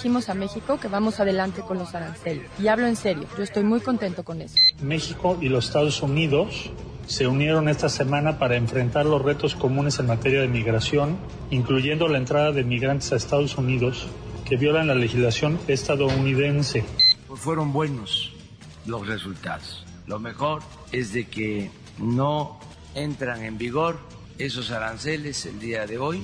Dijimos 0.00 0.30
a 0.30 0.34
México 0.34 0.80
que 0.80 0.88
vamos 0.88 1.20
adelante 1.20 1.60
con 1.60 1.76
los 1.76 1.94
aranceles. 1.94 2.46
Y 2.58 2.68
hablo 2.68 2.86
en 2.86 2.96
serio, 2.96 3.26
yo 3.36 3.44
estoy 3.44 3.64
muy 3.64 3.80
contento 3.80 4.22
con 4.22 4.40
eso. 4.40 4.54
México 4.82 5.36
y 5.42 5.50
los 5.50 5.66
Estados 5.66 6.00
Unidos 6.00 6.70
se 7.06 7.26
unieron 7.26 7.68
esta 7.68 7.90
semana 7.90 8.38
para 8.38 8.56
enfrentar 8.56 9.04
los 9.04 9.20
retos 9.20 9.54
comunes 9.54 9.98
en 9.98 10.06
materia 10.06 10.40
de 10.40 10.48
migración, 10.48 11.18
incluyendo 11.50 12.08
la 12.08 12.16
entrada 12.16 12.50
de 12.50 12.64
migrantes 12.64 13.12
a 13.12 13.16
Estados 13.16 13.58
Unidos 13.58 14.06
que 14.46 14.56
violan 14.56 14.86
la 14.86 14.94
legislación 14.94 15.60
estadounidense. 15.68 16.82
Pues 17.28 17.38
fueron 17.38 17.70
buenos 17.70 18.32
los 18.86 19.06
resultados. 19.06 19.84
Lo 20.06 20.18
mejor 20.18 20.62
es 20.92 21.12
de 21.12 21.26
que 21.26 21.70
no 21.98 22.58
entran 22.94 23.44
en 23.44 23.58
vigor 23.58 23.98
esos 24.38 24.70
aranceles 24.70 25.44
el 25.44 25.60
día 25.60 25.86
de 25.86 25.98
hoy. 25.98 26.22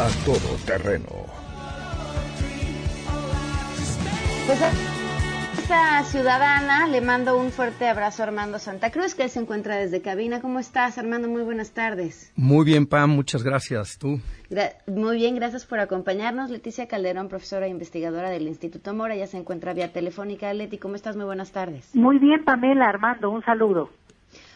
A 0.00 0.08
todo 0.24 0.56
terreno 0.66 1.47
Pues 4.48 4.62
esta 5.58 6.02
ciudadana 6.04 6.86
le 6.86 7.02
mando 7.02 7.36
un 7.36 7.50
fuerte 7.50 7.86
abrazo 7.86 8.22
a 8.22 8.26
Armando 8.28 8.58
Santa 8.58 8.90
Cruz, 8.90 9.14
que 9.14 9.28
se 9.28 9.40
encuentra 9.40 9.76
desde 9.76 10.00
cabina. 10.00 10.40
¿Cómo 10.40 10.58
estás, 10.58 10.96
Armando? 10.96 11.28
Muy 11.28 11.42
buenas 11.42 11.72
tardes. 11.72 12.32
Muy 12.34 12.64
bien, 12.64 12.86
Pam, 12.86 13.10
muchas 13.10 13.42
gracias. 13.42 13.98
¿Tú? 13.98 14.22
muy 14.86 15.16
bien, 15.18 15.34
gracias 15.34 15.66
por 15.66 15.80
acompañarnos. 15.80 16.48
Leticia 16.48 16.88
Calderón, 16.88 17.28
profesora 17.28 17.66
e 17.66 17.68
investigadora 17.68 18.30
del 18.30 18.48
Instituto 18.48 18.94
Mora, 18.94 19.16
ya 19.16 19.26
se 19.26 19.36
encuentra 19.36 19.74
vía 19.74 19.92
telefónica. 19.92 20.50
Leti, 20.54 20.78
¿cómo 20.78 20.94
estás? 20.94 21.14
Muy 21.14 21.26
buenas 21.26 21.52
tardes. 21.52 21.94
Muy 21.94 22.18
bien, 22.18 22.42
Pamela, 22.42 22.88
Armando, 22.88 23.28
un 23.28 23.44
saludo. 23.44 23.90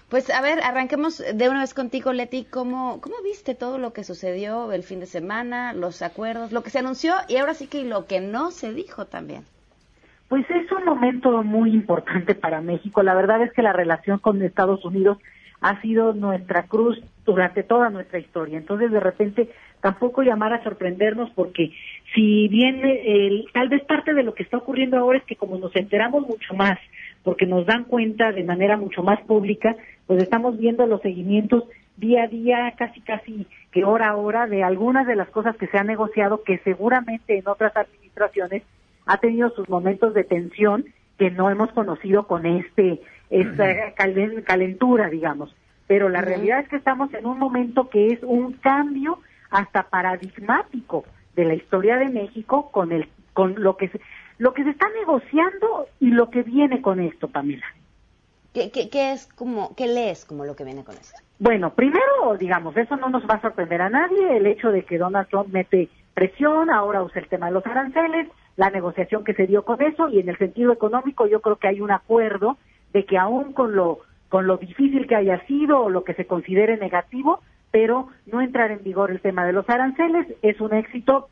Pues 0.09 0.31
a 0.31 0.41
ver, 0.41 0.63
arranquemos 0.63 1.19
de 1.19 1.49
una 1.51 1.61
vez 1.61 1.75
contigo, 1.75 2.15
Leti. 2.15 2.45
¿Cómo, 2.45 2.99
¿Cómo 3.03 3.17
viste 3.23 3.55
todo 3.55 3.77
lo 3.77 3.93
que 3.93 4.05
sucedió 4.05 4.73
el 4.73 4.85
fin 4.85 5.01
de 5.01 5.07
semana, 5.07 5.75
los 5.75 6.01
acuerdos, 6.01 6.51
lo 6.51 6.63
que 6.63 6.71
se 6.71 6.79
anunció 6.79 7.15
y 7.29 7.37
ahora 7.37 7.53
sí 7.53 7.67
que 7.67 7.85
lo 7.85 8.07
que 8.07 8.21
no 8.21 8.53
se 8.53 8.73
dijo 8.73 9.05
también? 9.05 9.45
Pues 10.33 10.49
es 10.49 10.73
un 10.73 10.87
momento 10.87 11.43
muy 11.43 11.75
importante 11.75 12.35
para 12.35 12.63
México. 12.63 13.03
La 13.03 13.15
verdad 13.15 13.43
es 13.43 13.53
que 13.53 13.61
la 13.61 13.75
relación 13.75 14.19
con 14.19 14.41
Estados 14.41 14.83
Unidos 14.83 15.19
ha 15.61 15.79
sido 15.83 16.15
nuestra 16.15 16.63
cruz 16.69 16.99
durante 17.27 17.63
toda 17.63 17.91
nuestra 17.91 18.19
historia. 18.19 18.57
Entonces, 18.57 18.91
de 18.91 18.99
repente, 18.99 19.51
tampoco 19.83 20.23
llamar 20.23 20.55
a 20.55 20.65
sorprendernos 20.65 21.29
porque 21.35 21.73
si 22.15 22.49
bien 22.49 22.81
el, 22.83 23.45
tal 23.53 23.69
vez 23.69 23.85
parte 23.85 24.15
de 24.15 24.23
lo 24.23 24.33
que 24.33 24.43
está 24.43 24.57
ocurriendo 24.57 24.97
ahora 24.97 25.19
es 25.19 25.25
que 25.25 25.37
como 25.37 25.59
nos 25.59 25.77
enteramos 25.77 26.27
mucho 26.27 26.55
más, 26.55 26.79
porque 27.23 27.45
nos 27.45 27.67
dan 27.67 27.85
cuenta 27.85 28.33
de 28.33 28.43
manera 28.43 28.79
mucho 28.79 29.03
más 29.03 29.21
pública, 29.25 29.77
pues 30.07 30.23
estamos 30.23 30.59
viendo 30.59 30.87
los 30.87 31.03
seguimientos 31.03 31.65
día 31.99 32.23
a 32.23 32.29
día, 32.29 32.73
casi 32.79 33.03
casi 33.03 33.47
que 33.71 33.85
hora 33.85 34.09
a 34.09 34.17
hora, 34.17 34.47
de 34.47 34.65
algunas 34.65 35.07
de 35.07 35.15
las 35.15 35.29
cosas 35.29 35.59
que 35.59 35.67
se 35.67 35.77
han 35.77 35.89
negociado 35.89 36.43
que 36.43 36.57
seguramente 36.65 37.37
en 37.37 37.47
otras 37.47 37.77
administraciones 37.77 38.63
ha 39.07 39.19
tenido 39.19 39.51
sus 39.51 39.69
momentos 39.69 40.15
de 40.15 40.25
tensión 40.25 40.85
que 41.19 41.31
no 41.31 41.51
hemos 41.51 41.71
conocido 41.73 42.27
con 42.27 42.47
este 42.47 43.01
esta 43.31 43.95
calentura, 44.45 45.09
digamos. 45.09 45.55
Pero 45.87 46.09
la 46.09 46.21
realidad 46.21 46.61
es 46.61 46.69
que 46.69 46.77
estamos 46.77 47.13
en 47.15 47.27
un 47.27 47.39
momento 47.39 47.89
que 47.89 48.09
es 48.09 48.23
un 48.23 48.53
cambio 48.55 49.19
hasta 49.51 49.85
paradigmático 49.85 51.05
de 51.35 51.45
la 51.45 51.55
historia 51.55 51.97
de 51.97 52.09
México 52.09 52.71
con 52.71 52.93
el 52.93 53.09
con 53.33 53.63
lo 53.63 53.77
que 53.77 53.89
se, 53.89 54.01
lo 54.39 54.53
que 54.53 54.65
se 54.65 54.71
está 54.71 54.87
negociando 54.99 55.87
y 56.01 56.11
lo 56.11 56.31
que 56.31 56.43
viene 56.43 56.83
con 56.83 57.01
esto, 57.01 57.29
Pamela. 57.29 57.67
¿Qué, 58.53 58.71
qué, 58.71 59.13
es 59.13 59.27
como, 59.29 59.75
qué 59.75 59.87
lees 59.87 60.27
como 60.27 60.45
lo 60.45 60.55
que 60.55 60.65
viene 60.65 60.85
con 60.85 60.95
esto? 60.95 61.19
Bueno, 61.39 61.73
primero, 61.73 62.37
digamos, 62.39 62.77
eso 62.77 62.97
no 62.97 63.09
nos 63.09 63.25
va 63.25 63.37
a 63.37 63.41
sorprender 63.41 63.81
a 63.81 63.89
nadie, 63.89 64.37
el 64.37 64.47
hecho 64.47 64.71
de 64.71 64.85
que 64.85 64.99
Donald 64.99 65.29
Trump 65.29 65.49
mete 65.49 65.89
presión, 66.13 66.69
ahora 66.69 67.03
usa 67.03 67.23
el 67.23 67.29
tema 67.29 67.47
de 67.47 67.53
los 67.53 67.67
aranceles, 67.67 68.29
la 68.57 68.71
negociación 68.71 69.25
que 69.25 69.35
se 69.35 69.47
dio 69.47 69.65
con 69.65 69.83
eso 69.83 70.09
y 70.09 70.21
en 70.21 70.29
el 70.29 70.39
sentido 70.39 70.73
económico 70.73 71.27
yo 71.27 71.41
creo 71.41 71.57
que 71.57 71.69
hay 71.69 71.81
un 71.81 71.91
acuerdo 71.91 72.57
de 72.93 73.05
que 73.05 73.19
aún 73.19 73.53
con 73.53 73.75
lo 73.75 74.01
con 74.29 74.47
lo 74.47 74.57
difícil 74.57 75.07
que 75.07 75.17
haya 75.17 75.45
sido 75.47 75.81
o 75.81 75.91
lo 75.91 76.05
que 76.05 76.15
se 76.15 76.27
considere 76.27 76.79
negativo, 76.79 77.41
pero 77.71 78.09
no 78.25 78.41
entrar 78.41 78.71
en 78.71 78.83
vigor 78.83 79.11
el 79.11 79.21
tema 79.21 79.45
de 79.45 79.53
los 79.53 79.69
aranceles 79.69 80.27
es 80.41 80.61
un 80.61 80.73
éxito 80.73 81.29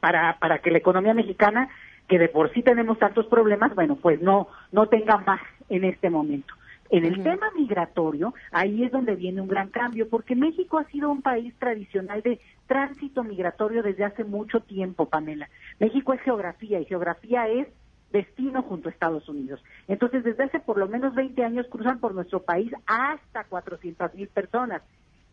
para 0.00 0.38
para 0.38 0.58
que 0.58 0.70
la 0.70 0.78
economía 0.78 1.14
mexicana 1.14 1.68
que 2.08 2.18
de 2.18 2.28
por 2.28 2.52
sí 2.52 2.62
tenemos 2.62 2.98
tantos 2.98 3.26
problemas, 3.26 3.74
bueno, 3.74 3.96
pues 3.96 4.20
no 4.20 4.48
no 4.70 4.86
tenga 4.86 5.18
más 5.18 5.40
en 5.68 5.84
este 5.84 6.10
momento. 6.10 6.54
En 6.92 7.06
el 7.06 7.22
tema 7.22 7.46
migratorio, 7.56 8.34
ahí 8.50 8.84
es 8.84 8.92
donde 8.92 9.14
viene 9.14 9.40
un 9.40 9.48
gran 9.48 9.70
cambio, 9.70 10.10
porque 10.10 10.36
México 10.36 10.76
ha 10.76 10.84
sido 10.84 11.10
un 11.10 11.22
país 11.22 11.54
tradicional 11.58 12.20
de 12.20 12.38
tránsito 12.72 13.22
migratorio 13.22 13.82
desde 13.82 14.02
hace 14.02 14.24
mucho 14.24 14.60
tiempo, 14.60 15.04
Pamela. 15.04 15.46
México 15.78 16.14
es 16.14 16.22
geografía 16.22 16.80
y 16.80 16.86
geografía 16.86 17.46
es 17.46 17.68
destino 18.10 18.62
junto 18.62 18.88
a 18.88 18.92
Estados 18.92 19.28
Unidos. 19.28 19.62
Entonces, 19.88 20.24
desde 20.24 20.44
hace 20.44 20.58
por 20.58 20.78
lo 20.78 20.88
menos 20.88 21.14
20 21.14 21.44
años 21.44 21.66
cruzan 21.68 22.00
por 22.00 22.14
nuestro 22.14 22.40
país 22.40 22.72
hasta 22.86 23.44
400 23.44 24.14
mil 24.14 24.26
personas. 24.28 24.80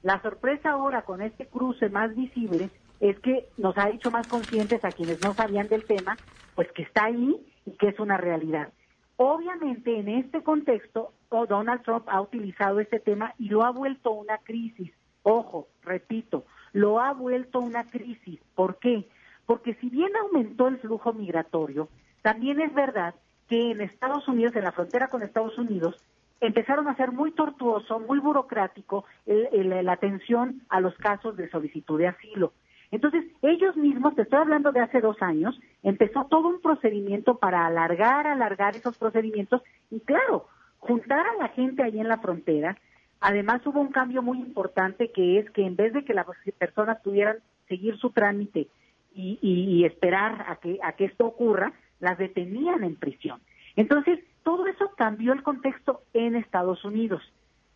La 0.03 0.21
sorpresa 0.21 0.71
ahora 0.71 1.03
con 1.03 1.21
este 1.21 1.45
cruce 1.45 1.87
más 1.87 2.13
visible 2.13 2.69
es 2.99 3.17
que 3.19 3.47
nos 3.57 3.77
ha 3.77 3.89
hecho 3.89 4.11
más 4.11 4.27
conscientes 4.27 4.83
a 4.83 4.91
quienes 4.91 5.23
no 5.23 5.33
sabían 5.33 5.69
del 5.69 5.85
tema, 5.85 6.17
pues 6.55 6.69
que 6.73 6.81
está 6.81 7.05
ahí 7.05 7.37
y 7.65 7.71
que 7.71 7.87
es 7.87 7.99
una 8.01 8.17
realidad. 8.17 8.67
Obviamente, 9.15 9.97
en 9.97 10.09
este 10.09 10.43
contexto, 10.43 11.13
Donald 11.31 11.83
Trump 11.83 12.03
ha 12.09 12.19
utilizado 12.19 12.81
este 12.81 12.99
tema 12.99 13.33
y 13.37 13.47
lo 13.47 13.63
ha 13.63 13.71
vuelto 13.71 14.11
una 14.11 14.39
crisis. 14.39 14.91
Ojo, 15.23 15.69
repito, 15.83 16.43
lo 16.73 16.99
ha 16.99 17.13
vuelto 17.13 17.59
una 17.59 17.83
crisis. 17.85 18.39
¿Por 18.55 18.79
qué? 18.79 19.07
Porque 19.45 19.73
si 19.75 19.89
bien 19.89 20.15
aumentó 20.15 20.67
el 20.67 20.77
flujo 20.77 21.13
migratorio, 21.13 21.89
también 22.21 22.61
es 22.61 22.73
verdad 22.73 23.15
que 23.47 23.71
en 23.71 23.81
Estados 23.81 24.27
Unidos, 24.27 24.55
en 24.55 24.63
la 24.63 24.71
frontera 24.71 25.07
con 25.07 25.23
Estados 25.23 25.57
Unidos, 25.57 25.95
empezaron 26.41 26.87
a 26.87 26.95
ser 26.95 27.11
muy 27.11 27.31
tortuoso, 27.31 27.99
muy 27.99 28.19
burocrático 28.19 29.05
la 29.25 29.91
atención 29.91 30.61
a 30.69 30.79
los 30.79 30.95
casos 30.95 31.35
de 31.35 31.49
solicitud 31.49 31.97
de 31.97 32.07
asilo. 32.07 32.53
Entonces, 32.91 33.25
ellos 33.41 33.75
mismos, 33.75 34.15
te 34.15 34.23
estoy 34.23 34.39
hablando 34.39 34.71
de 34.71 34.79
hace 34.79 34.99
dos 34.99 35.21
años, 35.21 35.59
empezó 35.83 36.25
todo 36.25 36.47
un 36.47 36.61
procedimiento 36.61 37.37
para 37.37 37.65
alargar, 37.65 38.25
alargar 38.25 38.75
esos 38.75 38.97
procedimientos 38.97 39.61
y 39.91 39.99
claro, 39.99 40.47
juntar 40.79 41.25
a 41.27 41.35
la 41.35 41.49
gente 41.49 41.83
ahí 41.83 41.99
en 41.99 42.07
la 42.07 42.17
frontera. 42.17 42.77
Además 43.21 43.65
hubo 43.65 43.81
un 43.81 43.91
cambio 43.91 44.21
muy 44.21 44.37
importante 44.37 45.11
que 45.11 45.39
es 45.39 45.49
que 45.51 45.65
en 45.65 45.75
vez 45.75 45.93
de 45.93 46.05
que 46.05 46.13
las 46.13 46.25
personas 46.57 47.01
pudieran 47.01 47.37
seguir 47.67 47.97
su 47.97 48.11
trámite 48.11 48.67
y, 49.13 49.39
y 49.41 49.85
esperar 49.85 50.45
a 50.47 50.55
que, 50.57 50.79
a 50.81 50.93
que 50.93 51.05
esto 51.05 51.25
ocurra, 51.25 51.73
las 51.99 52.17
detenían 52.17 52.83
en 52.83 52.95
prisión. 52.95 53.41
Entonces, 53.75 54.19
todo 54.43 54.67
eso 54.67 54.91
cambió 54.95 55.33
el 55.33 55.43
contexto 55.43 56.01
en 56.13 56.35
Estados 56.35 56.83
Unidos. 56.85 57.21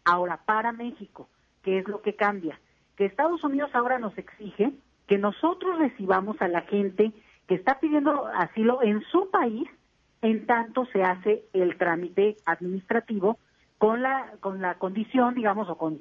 Ahora, 0.06 0.42
para 0.46 0.72
México, 0.72 1.28
¿qué 1.62 1.80
es 1.80 1.88
lo 1.88 2.02
que 2.02 2.16
cambia? 2.16 2.60
Que 2.96 3.06
Estados 3.06 3.44
Unidos 3.44 3.72
ahora 3.74 4.00
nos 4.00 4.18
exige 4.18 4.72
que 5.08 5.18
nosotros 5.18 5.80
recibamos 5.80 6.42
a 6.42 6.48
la 6.48 6.62
gente 6.62 7.12
que 7.48 7.56
está 7.56 7.80
pidiendo 7.80 8.28
asilo 8.28 8.82
en 8.82 9.02
su 9.12 9.30
país 9.30 9.68
en 10.22 10.46
tanto 10.46 10.86
se 10.86 11.04
hace 11.04 11.44
el 11.52 11.78
trámite 11.78 12.38
administrativo 12.46 13.38
con 13.84 14.02
la 14.02 14.32
con 14.40 14.62
la 14.62 14.76
condición, 14.76 15.36
digamos, 15.36 15.68
o 15.68 15.78
con 15.78 16.00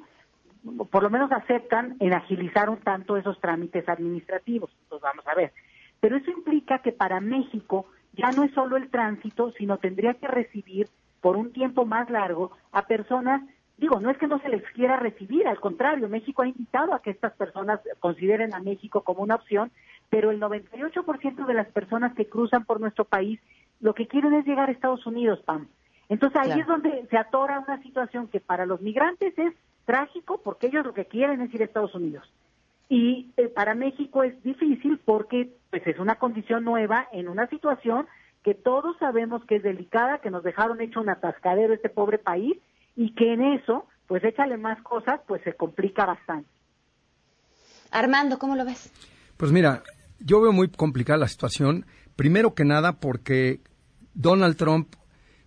por 0.93 1.03
lo 1.03 1.11
menos 1.11 1.33
aceptan 1.33 1.97
en 1.99 2.15
agilizar 2.15 2.71
un 2.71 2.77
tanto 2.77 3.17
esos 3.17 3.41
trámites 3.41 3.89
administrativos. 3.89 4.71
Entonces 4.85 5.03
vamos 5.03 5.27
a 5.27 5.35
ver. 5.35 5.53
Pero 5.99 6.17
eso 6.17 6.31
implica 6.31 6.79
que 6.79 6.93
para 6.93 7.19
México 7.19 7.87
ya 8.13 8.31
no 8.31 8.45
es 8.45 8.53
solo 8.53 8.77
el 8.77 8.89
tránsito, 8.89 9.51
sino 9.59 9.79
tendría 9.79 10.15
que 10.15 10.29
recibir 10.29 10.91
por 11.21 11.37
un 11.37 11.53
tiempo 11.53 11.85
más 11.85 12.09
largo 12.09 12.53
a 12.71 12.87
personas 12.87 13.43
Digo, 13.79 13.99
no 13.99 14.11
es 14.11 14.19
que 14.19 14.29
no 14.29 14.39
se 14.39 14.49
les 14.49 14.63
quiera 14.75 14.97
recibir, 14.97 15.49
al 15.49 15.59
contrario, 15.59 16.09
México 16.09 16.43
ha 16.43 16.47
invitado 16.47 16.95
a 16.95 17.03
que 17.03 17.11
estas 17.11 17.33
personas 17.33 17.81
consideren 17.99 18.55
a 18.55 18.61
México 18.61 19.01
como 19.01 19.25
una 19.25 19.35
opción, 19.35 19.73
pero 20.09 20.31
el 20.31 20.39
98% 20.41 21.47
de 21.47 21.55
las 21.55 21.67
personas 21.69 22.15
que 22.15 22.29
cruzan 22.29 22.65
por 22.65 22.81
nuestro 22.81 23.07
país 23.07 23.41
lo 23.81 23.93
que 23.95 24.07
quieren 24.07 24.35
es 24.35 24.47
llegar 24.47 24.69
a 24.69 24.73
Estados 24.73 25.05
Unidos, 25.05 25.41
Pam. 25.45 25.67
Entonces 26.09 26.41
ahí 26.41 26.61
es 26.61 26.67
donde 26.67 27.07
se 27.11 27.17
atora 27.17 27.61
una 27.61 27.83
situación 27.83 28.29
que 28.29 28.41
para 28.41 28.67
los 28.67 28.81
migrantes 28.81 29.37
es 29.39 29.55
trágico 29.85 30.41
porque 30.43 30.69
ellos 30.69 30.85
lo 30.85 30.95
que 30.95 31.07
quieren 31.07 31.41
es 31.41 31.55
ir 31.55 31.63
a 31.63 31.65
Estados 31.65 31.95
Unidos. 31.95 32.31
Y 32.89 33.33
eh, 33.37 33.49
para 33.49 33.75
México 33.75 34.23
es 34.23 34.41
difícil 34.43 35.01
porque 35.05 35.51
pues 35.71 35.87
es 35.87 35.99
una 35.99 36.17
condición 36.17 36.65
nueva 36.65 37.09
en 37.13 37.29
una 37.29 37.47
situación 37.49 38.07
que 38.43 38.55
todos 38.55 38.97
sabemos 38.99 39.45
que 39.47 39.57
es 39.57 39.63
delicada, 39.63 40.19
que 40.19 40.31
nos 40.31 40.43
dejaron 40.43 40.81
hecho 40.81 41.01
un 41.01 41.09
atascadero 41.09 41.73
este 41.73 41.89
pobre 41.89 42.19
país 42.19 42.59
y 42.97 43.15
que 43.15 43.33
en 43.33 43.43
eso, 43.43 43.87
pues 44.07 44.23
échale 44.25 44.57
más 44.57 44.83
cosas, 44.83 45.21
pues 45.27 45.43
se 45.43 45.55
complica 45.55 46.05
bastante. 46.05 46.49
Armando, 47.91 48.39
¿cómo 48.39 48.57
lo 48.57 48.65
ves? 48.65 48.93
Pues 49.37 49.53
mira, 49.53 49.83
yo 50.19 50.41
veo 50.41 50.53
muy 50.53 50.69
complicada 50.69 51.19
la 51.19 51.29
situación, 51.29 51.87
primero 52.17 52.55
que 52.55 52.65
nada 52.65 52.95
porque 52.95 53.61
Donald 54.15 54.57
Trump 54.57 54.95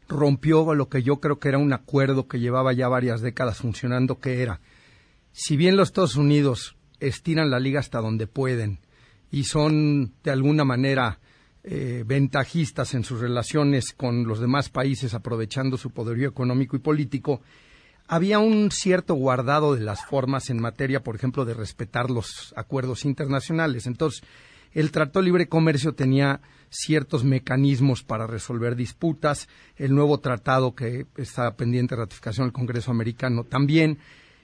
rompió 0.08 0.74
lo 0.74 0.90
que 0.90 1.04
yo 1.04 1.20
creo 1.20 1.40
que 1.40 1.50
era 1.50 1.58
un 1.58 1.74
acuerdo 1.74 2.28
que 2.28 2.40
llevaba 2.40 2.74
ya 2.74 2.88
varias 2.88 3.22
décadas 3.22 3.58
funcionando, 3.58 4.20
que 4.20 4.42
era, 4.42 4.62
si 5.32 5.58
bien 5.58 5.76
los 5.76 5.90
Estados 5.90 6.16
Unidos 6.16 6.76
estiran 7.00 7.50
la 7.50 7.60
liga 7.60 7.80
hasta 7.80 8.00
donde 8.00 8.28
pueden 8.28 8.80
y 9.32 9.44
son 9.44 10.14
de 10.24 10.32
alguna 10.32 10.64
manera 10.64 11.20
eh, 11.64 12.04
ventajistas 12.06 12.94
en 12.94 13.04
sus 13.04 13.20
relaciones 13.20 13.94
con 13.94 14.28
los 14.28 14.40
demás 14.40 14.70
países, 14.70 15.14
aprovechando 15.14 15.78
su 15.78 15.92
poderío 15.92 16.30
económico 16.30 16.76
y 16.76 16.80
político, 16.80 17.42
había 18.08 18.40
un 18.40 18.70
cierto 18.72 19.16
guardado 19.16 19.74
de 19.74 19.82
las 19.82 20.06
formas 20.06 20.50
en 20.50 20.62
materia, 20.62 21.02
por 21.02 21.16
ejemplo, 21.16 21.44
de 21.44 21.56
respetar 21.56 22.12
los 22.12 22.54
acuerdos 22.56 23.04
internacionales. 23.04 23.88
Entonces, 23.88 24.22
el 24.76 24.92
Tratado 24.92 25.22
de 25.22 25.26
Libre 25.26 25.48
Comercio 25.48 25.96
tenía 25.96 26.42
ciertos 26.70 27.24
mecanismos 27.24 28.04
para 28.04 28.28
resolver 28.28 28.76
disputas, 28.76 29.48
el 29.78 29.96
nuevo 29.96 30.20
tratado 30.20 30.76
que 30.76 31.08
está 31.18 31.56
pendiente 31.56 31.96
de 31.96 32.02
ratificación 32.02 32.46
del 32.46 32.54
Congreso 32.54 32.92
americano 32.92 33.46
también, 33.46 33.98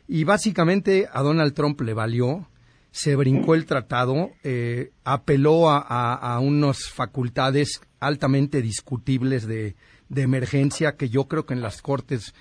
y 0.07 0.23
básicamente 0.23 1.07
a 1.11 1.21
Donald 1.21 1.53
Trump 1.53 1.79
le 1.81 1.93
valió 1.93 2.47
se 2.91 3.15
brincó 3.15 3.55
el 3.55 3.65
tratado, 3.65 4.31
eh, 4.43 4.91
apeló 5.05 5.69
a, 5.69 5.79
a, 5.79 6.39
unas 6.39 6.89
facultades 6.89 7.79
altamente 8.01 8.61
discutibles 8.61 9.47
de, 9.47 9.75
de, 10.09 10.21
emergencia 10.21 10.97
que 10.97 11.07
yo 11.07 11.25
creo 11.29 11.45
que 11.45 11.53
en 11.53 11.61
las 11.61 11.81
cortes 11.81 12.33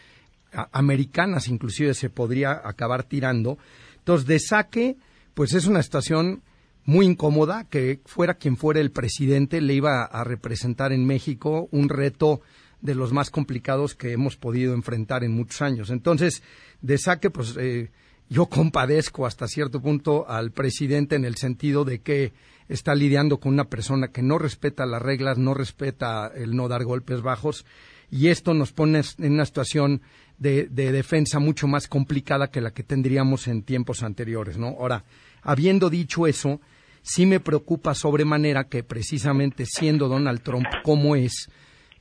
americanas 0.72 1.46
inclusive 1.46 1.94
se 1.94 2.10
podría 2.10 2.60
acabar 2.64 3.04
tirando. 3.04 3.58
Entonces, 3.98 4.26
de 4.26 4.40
saque, 4.40 4.96
pues 5.34 5.54
es 5.54 5.66
una 5.66 5.84
situación 5.84 6.42
muy 6.84 7.06
incómoda 7.06 7.64
que 7.64 8.00
fuera 8.04 8.34
quien 8.34 8.56
fuera 8.56 8.80
el 8.80 8.90
presidente 8.90 9.60
le 9.60 9.74
iba 9.74 10.04
a 10.04 10.24
representar 10.24 10.92
en 10.92 11.06
México 11.06 11.68
un 11.70 11.88
reto 11.88 12.40
de 12.80 12.94
los 12.94 13.12
más 13.12 13.30
complicados 13.30 13.94
que 13.94 14.12
hemos 14.12 14.36
podido 14.36 14.74
enfrentar 14.74 15.22
en 15.22 15.32
muchos 15.32 15.60
años. 15.62 15.90
Entonces, 15.90 16.42
de 16.80 16.98
saque, 16.98 17.30
pues 17.30 17.54
eh, 17.58 17.90
yo 18.28 18.46
compadezco 18.46 19.26
hasta 19.26 19.48
cierto 19.48 19.82
punto 19.82 20.28
al 20.28 20.52
presidente 20.52 21.16
en 21.16 21.24
el 21.24 21.36
sentido 21.36 21.84
de 21.84 22.00
que 22.00 22.32
está 22.68 22.94
lidiando 22.94 23.40
con 23.40 23.52
una 23.52 23.68
persona 23.68 24.08
que 24.08 24.22
no 24.22 24.38
respeta 24.38 24.86
las 24.86 25.02
reglas, 25.02 25.36
no 25.36 25.54
respeta 25.54 26.30
el 26.34 26.54
no 26.54 26.68
dar 26.68 26.84
golpes 26.84 27.20
bajos 27.20 27.66
y 28.10 28.28
esto 28.28 28.54
nos 28.54 28.72
pone 28.72 29.02
en 29.18 29.32
una 29.32 29.44
situación 29.44 30.02
de, 30.38 30.66
defensa 30.68 31.38
mucho 31.38 31.66
más 31.66 31.86
complicada 31.86 32.50
que 32.50 32.60
la 32.60 32.72
que 32.72 32.82
tendríamos 32.82 33.46
en 33.46 33.62
tiempos 33.62 34.02
anteriores, 34.02 34.56
¿no? 34.56 34.68
Ahora, 34.68 35.04
habiendo 35.42 35.90
dicho 35.90 36.26
eso, 36.26 36.60
sí 37.02 37.26
me 37.26 37.40
preocupa 37.40 37.94
sobremanera 37.94 38.64
que 38.64 38.82
precisamente 38.82 39.66
siendo 39.66 40.08
Donald 40.08 40.42
Trump 40.42 40.66
como 40.82 41.16
es, 41.16 41.48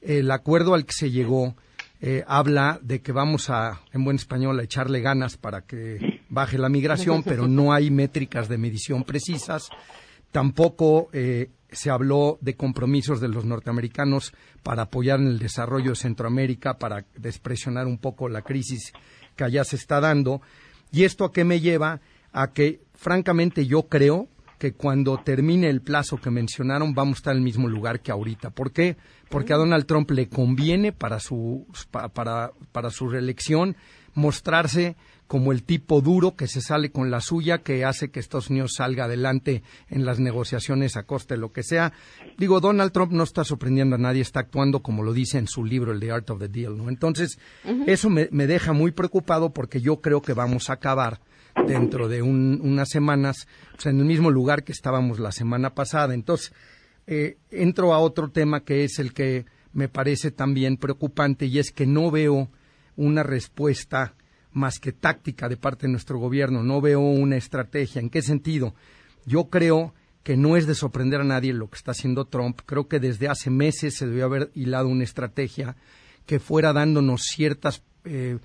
el 0.02 0.32
acuerdo 0.32 0.74
al 0.74 0.86
que 0.86 0.94
se 0.94 1.12
llegó 1.12 1.56
eh, 2.02 2.24
habla 2.28 2.80
de 2.82 3.02
que 3.02 3.12
vamos 3.12 3.50
a, 3.50 3.82
en 3.92 4.06
buen 4.06 4.16
español, 4.16 4.58
a 4.58 4.64
echarle 4.64 5.02
ganas 5.02 5.36
para 5.36 5.62
que 5.64 6.22
baje 6.30 6.58
la 6.58 6.70
migración, 6.70 7.24
pero 7.24 7.48
no 7.48 7.74
hay 7.74 7.92
métricas 7.92 8.48
de 8.48 8.58
medición 8.58 9.04
precisas. 9.04 9.70
Tampoco 10.32 11.10
eh, 11.12 11.50
se 11.72 11.90
habló 11.90 12.38
de 12.40 12.56
compromisos 12.56 13.20
de 13.20 13.28
los 13.28 13.44
norteamericanos 13.44 14.34
para 14.64 14.84
apoyar 14.84 15.20
en 15.20 15.28
el 15.28 15.40
desarrollo 15.40 15.90
de 15.90 15.96
Centroamérica, 15.98 16.78
para 16.78 17.06
despresionar 17.18 17.86
un 17.86 17.98
poco 17.98 18.30
la 18.30 18.44
crisis 18.44 18.94
que 19.36 19.44
allá 19.44 19.66
se 19.66 19.76
está 19.76 20.00
dando. 20.00 20.42
¿Y 20.94 21.04
esto 21.04 21.26
a 21.26 21.34
qué 21.34 21.44
me 21.44 21.60
lleva? 21.60 22.00
A 22.32 22.54
que, 22.54 22.80
francamente, 23.00 23.66
yo 23.66 23.84
creo 23.84 24.28
que 24.58 24.74
cuando 24.74 25.18
termine 25.18 25.70
el 25.70 25.82
plazo 25.82 26.18
que 26.18 26.30
mencionaron 26.30 26.94
vamos 26.94 27.18
a 27.18 27.20
estar 27.20 27.32
en 27.32 27.38
el 27.38 27.44
mismo 27.44 27.70
lugar 27.70 28.02
que 28.02 28.12
ahorita. 28.12 28.50
¿Por 28.50 28.72
qué? 28.74 28.98
Porque 29.30 29.54
a 29.54 29.58
Donald 29.58 29.86
Trump 29.86 30.12
le 30.12 30.28
conviene 30.28 30.92
para 30.92 31.20
su, 31.22 31.66
para, 31.92 32.52
para 32.72 32.90
su 32.90 33.08
reelección 33.08 33.78
mostrarse 34.16 34.98
como 35.30 35.52
el 35.52 35.62
tipo 35.62 36.02
duro 36.02 36.36
que 36.36 36.48
se 36.48 36.60
sale 36.60 36.92
con 36.92 37.12
la 37.12 37.22
suya, 37.22 37.60
que 37.60 37.86
hace 37.86 38.10
que 38.10 38.20
Estados 38.20 38.50
Unidos 38.50 38.74
salga 38.78 39.06
adelante 39.06 39.62
en 39.88 40.04
las 40.04 40.20
negociaciones 40.20 40.98
a 40.98 41.04
coste 41.04 41.36
de 41.36 41.40
lo 41.40 41.54
que 41.54 41.62
sea. 41.62 41.94
Digo, 42.40 42.60
Donald 42.60 42.92
Trump 42.92 43.12
no 43.12 43.24
está 43.24 43.44
sorprendiendo 43.44 43.96
a 43.96 44.00
nadie, 44.00 44.24
está 44.24 44.40
actuando 44.40 44.82
como 44.82 45.04
lo 45.04 45.14
dice 45.14 45.38
en 45.38 45.48
su 45.48 45.64
libro, 45.64 45.92
el 45.92 46.00
The 46.00 46.12
Art 46.12 46.30
of 46.32 46.40
the 46.40 46.48
Deal, 46.48 46.76
¿no? 46.76 46.90
Entonces, 46.90 47.38
eso 47.86 48.10
me, 48.10 48.26
deja 48.26 48.74
muy 48.74 48.92
preocupado 48.92 49.54
porque 49.54 49.82
yo 49.82 50.02
creo 50.02 50.24
que 50.24 50.34
vamos 50.34 50.72
a 50.72 50.74
acabar 50.74 51.22
dentro 51.68 52.08
de 52.08 52.22
unas 52.22 52.90
semanas 52.90 53.48
en 53.84 54.00
el 54.00 54.06
mismo 54.06 54.32
lugar 54.32 54.64
que 54.64 54.72
estábamos 54.72 55.20
la 55.20 55.32
semana 55.32 55.74
pasada. 55.74 56.14
Entonces, 56.14 56.54
eh, 57.08 57.38
entro 57.52 57.94
a 57.94 58.00
otro 58.00 58.30
tema 58.30 58.64
que 58.64 58.84
es 58.84 59.00
el 59.00 59.14
que 59.14 59.46
me 59.74 59.88
parece 59.88 60.32
también 60.32 60.78
preocupante 60.78 61.46
y 61.46 61.60
es 61.60 61.72
que 61.72 61.86
no 61.86 62.12
veo 62.12 62.50
una 62.96 63.24
respuesta 63.24 64.16
más 64.52 64.80
que 64.80 64.92
táctica 64.92 65.48
de 65.48 65.58
parte 65.58 65.88
de 65.88 65.92
nuestro 65.92 66.20
gobierno. 66.20 66.64
No 66.64 66.82
veo 66.82 67.00
una 67.00 67.38
estrategia. 67.38 68.02
¿En 68.02 68.10
qué 68.10 68.22
sentido? 68.22 68.74
Yo 69.26 69.50
creo 69.50 69.94
que 70.24 70.38
no 70.38 70.58
es 70.58 70.68
de 70.68 70.76
sorprender 70.76 71.22
a 71.22 71.26
nadie 71.26 71.54
lo 71.54 71.70
que 71.70 71.78
está 71.78 71.92
haciendo 71.92 72.26
Trump. 72.26 72.62
Creo 72.66 72.88
que 72.88 73.00
desde 73.00 73.28
hace 73.28 73.50
meses 73.50 73.96
se 73.96 74.08
debió 74.08 74.26
haber 74.26 74.52
hilado 74.54 74.88
una 74.88 75.04
estrategia 75.04 75.76
que 76.26 76.40
fuera 76.40 76.74
dándonos 76.74 77.22
ciertas, 77.24 77.84
eh, 78.06 78.38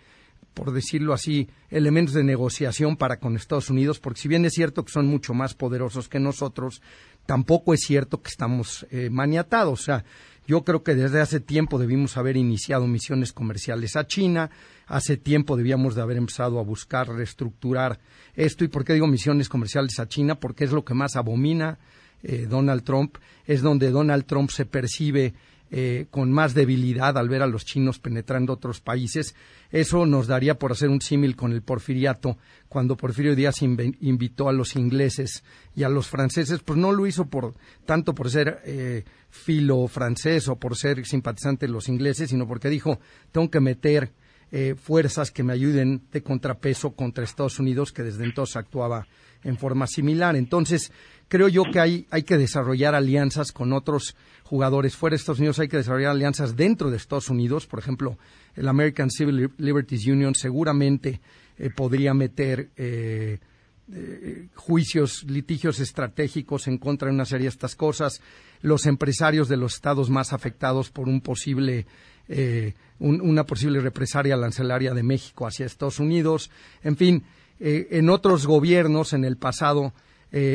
por 0.55 0.73
decirlo 0.73 1.13
así, 1.13 1.49
elementos 1.69 2.15
de 2.15 2.25
negociación 2.25 2.97
para 2.97 3.19
con 3.19 3.37
Estados 3.37 3.71
Unidos, 3.71 3.99
porque 3.99 4.21
si 4.21 4.29
bien 4.29 4.45
es 4.45 4.53
cierto 4.55 4.85
que 4.85 4.93
son 4.93 5.07
mucho 5.07 5.35
más 5.35 5.55
poderosos 5.55 6.09
que 6.09 6.21
nosotros, 6.21 6.81
tampoco 7.27 7.75
es 7.75 7.81
cierto 7.81 8.23
que 8.23 8.31
estamos 8.31 8.87
eh, 8.91 9.11
maniatados. 9.11 9.81
O 9.81 9.83
sea, 9.83 10.05
yo 10.47 10.63
creo 10.63 10.83
que 10.83 10.95
desde 10.95 11.21
hace 11.21 11.41
tiempo 11.41 11.79
debimos 11.79 12.17
haber 12.17 12.37
iniciado 12.37 12.87
misiones 12.87 13.33
comerciales 13.33 13.97
a 13.97 14.07
China, 14.07 14.51
hace 14.87 15.17
tiempo 15.17 15.57
debíamos 15.57 15.95
de 15.95 16.03
haber 16.03 16.19
empezado 16.19 16.59
a 16.59 16.63
buscar 16.63 17.09
reestructurar 17.09 17.99
esto. 18.35 18.65
¿Y 18.65 18.69
por 18.69 18.85
qué 18.85 18.93
digo 18.93 19.07
misiones 19.07 19.49
comerciales 19.49 19.99
a 19.99 20.09
China? 20.09 20.37
Porque 20.37 20.65
es 20.65 20.73
lo 20.73 20.85
que 20.85 20.95
más 20.95 21.17
abomina 21.17 21.79
eh, 22.23 22.47
Donald 22.49 22.85
Trump, 22.85 23.17
es 23.45 23.61
donde 23.61 23.91
Donald 23.91 24.25
Trump 24.25 24.51
se 24.51 24.65
percibe 24.67 25.35
eh, 25.71 26.07
con 26.11 26.31
más 26.31 26.55
debilidad 26.55 27.19
al 27.19 27.29
ver 27.29 27.43
a 27.43 27.47
los 27.47 27.65
chinos 27.65 27.99
penetrando 27.99 28.53
otros 28.53 28.81
países. 28.81 29.35
Eso 29.71 30.07
nos 30.07 30.27
daría 30.27 30.59
por 30.59 30.73
hacer 30.73 30.89
un 30.89 31.01
símil 31.01 31.35
con 31.35 31.53
el 31.53 31.63
porfiriato, 31.63 32.39
cuando 32.69 32.97
Porfirio 32.97 33.35
Díaz 33.35 33.63
invitó 33.63 34.49
a 34.49 34.53
los 34.53 34.77
ingleses 34.77 35.43
y 35.75 35.83
a 35.83 35.89
los 35.89 36.09
franceses, 36.09 36.61
pues 36.65 36.79
no 36.79 36.93
lo 36.93 37.07
hizo 37.07 37.27
por 37.27 37.55
tanto 37.87 38.15
por 38.15 38.31
ser 38.31 38.61
eh, 38.65 39.05
filo 39.31 39.87
francés 39.89 40.49
o 40.49 40.57
por 40.57 40.77
ser 40.77 41.05
simpatizante 41.07 41.67
de 41.67 41.73
los 41.73 41.89
ingleses, 41.89 42.31
sino 42.31 42.47
porque 42.47 42.69
dijo 42.69 43.01
tengo 43.33 43.51
que 43.51 43.61
meter 43.61 44.13
eh, 44.53 44.77
fuerzas 44.77 45.33
que 45.33 45.43
me 45.43 45.53
ayuden 45.53 46.03
de 46.13 46.23
contrapeso 46.23 46.93
contra 46.93 47.25
Estados 47.25 47.59
Unidos, 47.59 47.93
que 47.93 48.05
desde 48.05 48.25
entonces 48.25 48.55
actuaba 48.57 49.07
en 49.43 49.57
forma 49.57 49.87
similar. 49.87 50.37
Entonces, 50.37 50.93
creo 51.29 51.49
yo 51.49 51.65
que 51.65 51.81
hay, 51.81 52.07
hay 52.11 52.23
que 52.23 52.39
desarrollar 52.39 52.95
alianzas 52.95 53.53
con 53.53 53.73
otros 53.73 54.17
jugadores 54.45 54.95
fuera 54.95 55.15
de 55.15 55.19
Estados 55.19 55.39
Unidos, 55.39 55.59
hay 55.59 55.69
que 55.69 55.79
desarrollar 55.79 56.13
alianzas 56.13 56.55
dentro 56.55 56.91
de 56.91 56.97
Estados 56.97 57.31
Unidos. 57.31 57.67
Por 57.67 57.79
ejemplo, 57.79 58.19
el 58.55 58.69
American 58.69 59.11
Civil 59.11 59.51
Liberties 59.59 60.07
Union 60.07 60.35
seguramente 60.35 61.21
eh, 61.59 61.71
podría 61.71 62.15
meter 62.15 62.71
eh, 62.77 63.39
eh, 63.93 64.49
juicios, 64.55 65.25
litigios 65.25 65.81
estratégicos 65.81 66.69
en 66.69 66.79
contra 66.79 67.09
de 67.09 67.15
una 67.15 67.25
serie 67.25 67.45
de 67.45 67.51
estas 67.51 67.75
cosas. 67.75 68.21
Los 68.61 68.87
empresarios 68.87 69.49
de 69.49 69.57
los 69.57 69.75
estados 69.75 70.11
más 70.11 70.33
afectados 70.33 70.91
por 70.91 71.09
un 71.09 71.21
posible 71.21 71.87
una 73.01 73.45
posible 73.45 73.81
represalia 73.81 74.35
arancelaria 74.35 74.95
de 74.95 75.03
México 75.03 75.47
hacia 75.47 75.67
Estados 75.67 76.01
Unidos. 76.01 76.51
En 76.83 76.97
fin, 76.97 77.23
en 77.61 78.09
otros 78.09 78.47
gobiernos 78.47 79.13
en 79.13 79.27
el 79.27 79.37
pasado 79.37 79.93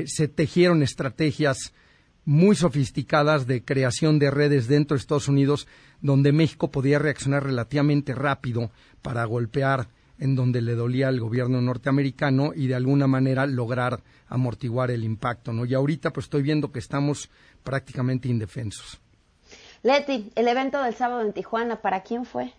se 0.06 0.28
tejieron 0.28 0.84
estrategias 0.84 1.74
muy 2.26 2.56
sofisticadas 2.56 3.48
de 3.48 3.64
creación 3.64 4.20
de 4.20 4.30
redes 4.30 4.68
dentro 4.68 4.96
de 4.96 5.00
Estados 5.00 5.28
Unidos, 5.28 5.68
donde 6.02 6.32
México 6.32 6.70
podía 6.70 7.00
reaccionar 7.00 7.44
relativamente 7.44 8.14
rápido 8.14 8.72
para 9.02 9.24
golpear 9.26 9.88
en 10.20 10.36
donde 10.36 10.62
le 10.62 10.76
dolía 10.76 11.08
al 11.08 11.20
gobierno 11.20 11.62
norteamericano 11.62 12.52
y 12.54 12.68
de 12.68 12.76
alguna 12.76 13.08
manera 13.08 13.46
lograr 13.48 14.02
amortiguar 14.28 14.92
el 14.92 15.04
impacto, 15.04 15.54
¿no? 15.54 15.66
Y 15.66 15.74
ahorita 15.74 16.12
pues 16.12 16.26
estoy 16.26 16.44
viendo 16.44 16.72
que 16.72 16.80
estamos 16.80 17.32
prácticamente 17.64 18.28
indefensos. 18.28 19.02
Leti, 19.82 20.32
el 20.36 20.48
evento 20.48 20.84
del 20.84 20.94
sábado 20.94 21.22
en 21.22 21.34
Tijuana, 21.34 21.78
¿para 21.78 22.02
quién 22.02 22.26
fue? 22.26 22.52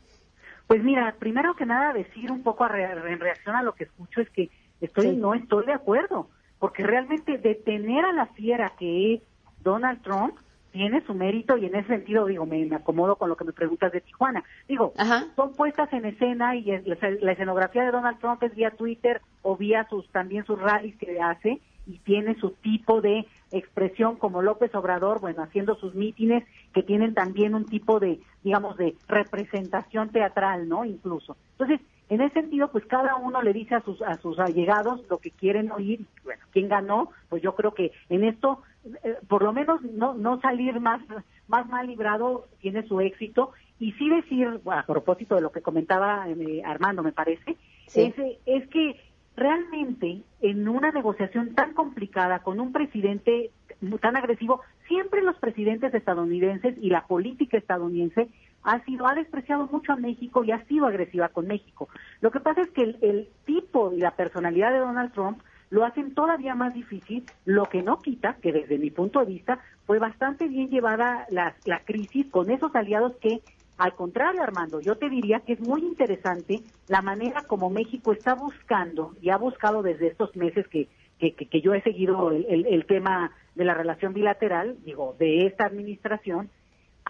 Pues 0.66 0.82
mira, 0.82 1.14
primero 1.18 1.54
que 1.54 1.66
nada 1.66 1.92
decir 1.92 2.32
un 2.32 2.42
poco 2.42 2.66
en 2.66 3.20
reacción 3.20 3.54
a 3.56 3.62
lo 3.62 3.74
que 3.74 3.84
escucho 3.84 4.22
es 4.22 4.30
que 4.30 4.48
estoy 4.80 5.14
no 5.16 5.34
estoy 5.34 5.66
de 5.66 5.74
acuerdo, 5.74 6.30
porque 6.60 6.84
realmente 6.84 7.38
detener 7.38 8.04
a 8.04 8.12
la 8.12 8.26
fiera 8.26 8.74
que 8.78 9.14
es 9.14 9.22
Donald 9.64 10.02
Trump 10.02 10.36
tiene 10.72 11.04
su 11.04 11.14
mérito 11.14 11.56
y 11.56 11.66
en 11.66 11.74
ese 11.74 11.88
sentido 11.88 12.26
digo 12.26 12.46
me, 12.46 12.72
acomodo 12.72 13.16
con 13.16 13.28
lo 13.28 13.36
que 13.36 13.44
me 13.44 13.52
preguntas 13.52 13.90
de 13.90 14.02
Tijuana. 14.02 14.44
Digo 14.68 14.92
son 15.34 15.54
puestas 15.54 15.92
en 15.92 16.04
escena 16.04 16.54
y 16.54 16.64
la 16.64 17.32
escenografía 17.32 17.82
de 17.82 17.90
Donald 17.90 18.20
Trump 18.20 18.40
es 18.44 18.54
vía 18.54 18.70
Twitter 18.70 19.20
o 19.42 19.56
vía 19.56 19.88
sus 19.90 20.08
también 20.10 20.44
sus 20.44 20.60
rallies 20.60 20.96
que 20.96 21.20
hace 21.20 21.60
y 21.86 21.98
tiene 22.00 22.36
su 22.38 22.50
tipo 22.50 23.00
de 23.00 23.26
expresión 23.50 24.16
como 24.16 24.42
López 24.42 24.72
Obrador 24.74 25.20
bueno 25.20 25.42
haciendo 25.42 25.74
sus 25.76 25.94
mítines 25.94 26.44
que 26.72 26.84
tienen 26.84 27.14
también 27.14 27.54
un 27.54 27.64
tipo 27.64 27.98
de 27.98 28.20
digamos 28.44 28.76
de 28.76 28.94
representación 29.08 30.10
teatral 30.10 30.68
no 30.68 30.84
incluso. 30.84 31.36
Entonces 31.52 31.80
en 32.10 32.20
ese 32.20 32.34
sentido, 32.34 32.70
pues 32.72 32.84
cada 32.86 33.14
uno 33.14 33.40
le 33.40 33.52
dice 33.52 33.76
a 33.76 33.82
sus, 33.82 34.02
a 34.02 34.16
sus 34.16 34.38
allegados 34.40 35.00
lo 35.08 35.18
que 35.18 35.30
quieren 35.30 35.70
oír. 35.70 36.00
Bueno, 36.24 36.42
¿quién 36.52 36.68
ganó? 36.68 37.12
Pues 37.28 37.40
yo 37.40 37.54
creo 37.54 37.72
que 37.72 37.92
en 38.08 38.24
esto, 38.24 38.62
eh, 39.04 39.14
por 39.28 39.42
lo 39.42 39.52
menos 39.52 39.80
no, 39.82 40.14
no 40.14 40.40
salir 40.40 40.80
más, 40.80 41.00
más 41.46 41.68
mal 41.68 41.86
librado 41.86 42.48
tiene 42.60 42.82
su 42.88 43.00
éxito. 43.00 43.52
Y 43.78 43.92
sí 43.92 44.10
decir, 44.10 44.60
a 44.66 44.84
propósito 44.84 45.36
de 45.36 45.40
lo 45.40 45.52
que 45.52 45.62
comentaba 45.62 46.28
eh, 46.28 46.62
Armando, 46.64 47.04
me 47.04 47.12
parece, 47.12 47.56
es, 47.94 48.14
es 48.44 48.68
que 48.68 49.00
realmente 49.36 50.22
en 50.42 50.68
una 50.68 50.90
negociación 50.90 51.54
tan 51.54 51.74
complicada 51.74 52.40
con 52.40 52.58
un 52.58 52.72
presidente 52.72 53.52
tan 54.00 54.16
agresivo, 54.16 54.60
siempre 54.88 55.22
los 55.22 55.38
presidentes 55.38 55.94
estadounidenses 55.94 56.76
y 56.82 56.90
la 56.90 57.06
política 57.06 57.56
estadounidense 57.56 58.28
ha 58.62 58.84
sido, 58.84 59.06
ha 59.06 59.14
despreciado 59.14 59.66
mucho 59.70 59.92
a 59.92 59.96
México 59.96 60.44
y 60.44 60.52
ha 60.52 60.64
sido 60.66 60.86
agresiva 60.86 61.28
con 61.28 61.46
México. 61.46 61.88
Lo 62.20 62.30
que 62.30 62.40
pasa 62.40 62.62
es 62.62 62.70
que 62.70 62.82
el, 62.82 63.28
tipo 63.44 63.92
y 63.92 63.98
la 63.98 64.12
personalidad 64.12 64.72
de 64.72 64.78
Donald 64.78 65.12
Trump 65.12 65.42
lo 65.70 65.84
hacen 65.84 66.14
todavía 66.14 66.54
más 66.54 66.74
difícil, 66.74 67.24
lo 67.44 67.64
que 67.64 67.82
no 67.82 67.98
quita 67.98 68.36
que 68.42 68.52
desde 68.52 68.78
mi 68.78 68.90
punto 68.90 69.20
de 69.20 69.26
vista 69.26 69.60
fue 69.86 69.98
bastante 69.98 70.48
bien 70.48 70.68
llevada 70.68 71.26
la, 71.30 71.54
la 71.64 71.80
crisis 71.84 72.26
con 72.26 72.50
esos 72.50 72.74
aliados 72.74 73.16
que, 73.20 73.40
al 73.78 73.94
contrario 73.94 74.42
Armando, 74.42 74.80
yo 74.80 74.96
te 74.96 75.08
diría 75.08 75.40
que 75.40 75.52
es 75.52 75.60
muy 75.60 75.82
interesante 75.82 76.60
la 76.88 77.02
manera 77.02 77.42
como 77.42 77.70
México 77.70 78.12
está 78.12 78.34
buscando 78.34 79.14
y 79.22 79.30
ha 79.30 79.36
buscado 79.36 79.82
desde 79.82 80.08
estos 80.08 80.34
meses 80.36 80.66
que, 80.68 80.88
que, 81.18 81.34
que, 81.34 81.60
yo 81.60 81.72
he 81.72 81.82
seguido 81.82 82.30
el, 82.30 82.66
el 82.66 82.84
tema 82.86 83.30
de 83.54 83.64
la 83.64 83.74
relación 83.74 84.12
bilateral, 84.12 84.76
digo, 84.84 85.14
de 85.18 85.46
esta 85.46 85.66
administración, 85.66 86.50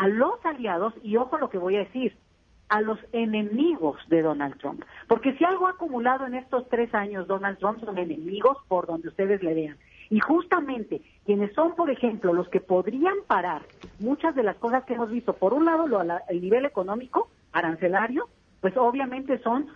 a 0.01 0.09
los 0.09 0.43
aliados, 0.47 0.95
y 1.03 1.19
ojo 1.19 1.37
lo 1.37 1.51
que 1.51 1.59
voy 1.59 1.77
a 1.77 1.81
decir, 1.81 2.17
a 2.71 2.81
los 2.81 2.99
enemigos 3.13 3.99
de 4.09 4.23
Donald 4.23 4.57
Trump. 4.57 4.83
Porque 5.07 5.37
si 5.37 5.45
algo 5.45 5.67
ha 5.67 5.73
acumulado 5.73 6.27
en 6.27 6.35
estos 6.37 6.67
tres 6.71 6.95
años 6.95 7.27
Donald 7.27 7.59
Trump 7.59 7.85
son 7.85 7.99
enemigos 7.99 8.57
por 8.67 8.87
donde 8.87 9.09
ustedes 9.09 9.43
le 9.43 9.53
vean. 9.53 9.77
Y 10.09 10.19
justamente 10.21 11.03
quienes 11.27 11.53
son, 11.53 11.75
por 11.75 11.91
ejemplo, 11.91 12.33
los 12.33 12.49
que 12.49 12.61
podrían 12.61 13.17
parar 13.27 13.61
muchas 13.99 14.35
de 14.35 14.43
las 14.43 14.57
cosas 14.57 14.85
que 14.85 14.95
hemos 14.95 15.11
visto, 15.11 15.35
por 15.35 15.53
un 15.53 15.67
lado 15.67 15.87
lo, 15.87 16.01
el 16.01 16.41
nivel 16.41 16.65
económico, 16.65 17.29
arancelario, 17.53 18.27
pues 18.63 18.75
obviamente 18.79 19.39
son 19.43 19.67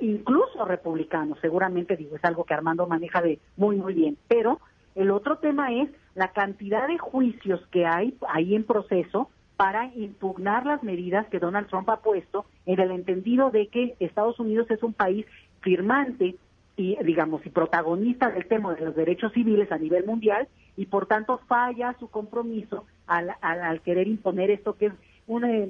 incluso 0.00 0.66
republicanos, 0.66 1.38
seguramente 1.40 1.96
digo, 1.96 2.16
es 2.16 2.24
algo 2.26 2.44
que 2.44 2.52
Armando 2.52 2.86
maneja 2.86 3.22
de 3.22 3.38
muy, 3.56 3.76
muy 3.76 3.94
bien. 3.94 4.18
Pero 4.28 4.60
el 4.94 5.10
otro 5.10 5.38
tema 5.38 5.72
es 5.72 5.88
la 6.14 6.32
cantidad 6.32 6.86
de 6.86 6.98
juicios 6.98 7.66
que 7.68 7.86
hay 7.86 8.18
ahí 8.28 8.54
en 8.54 8.64
proceso 8.64 9.30
para 9.60 9.92
impugnar 9.94 10.64
las 10.64 10.82
medidas 10.82 11.26
que 11.26 11.38
Donald 11.38 11.68
Trump 11.68 11.90
ha 11.90 11.98
puesto 11.98 12.46
en 12.64 12.80
el 12.80 12.90
entendido 12.92 13.50
de 13.50 13.66
que 13.66 13.94
Estados 14.00 14.40
Unidos 14.40 14.70
es 14.70 14.82
un 14.82 14.94
país 14.94 15.26
firmante 15.60 16.36
y 16.78 16.96
digamos 17.04 17.44
y 17.44 17.50
protagonista 17.50 18.30
del 18.30 18.46
tema 18.46 18.74
de 18.74 18.86
los 18.86 18.96
derechos 18.96 19.34
civiles 19.34 19.70
a 19.70 19.76
nivel 19.76 20.06
mundial 20.06 20.48
y 20.78 20.86
por 20.86 21.04
tanto 21.04 21.42
falla 21.46 21.94
su 22.00 22.08
compromiso 22.08 22.86
al, 23.06 23.34
al, 23.42 23.82
querer 23.82 24.08
imponer 24.08 24.50
esto 24.50 24.78
que 24.78 24.86
es 24.86 24.92
un 25.26 25.44
eh, 25.44 25.68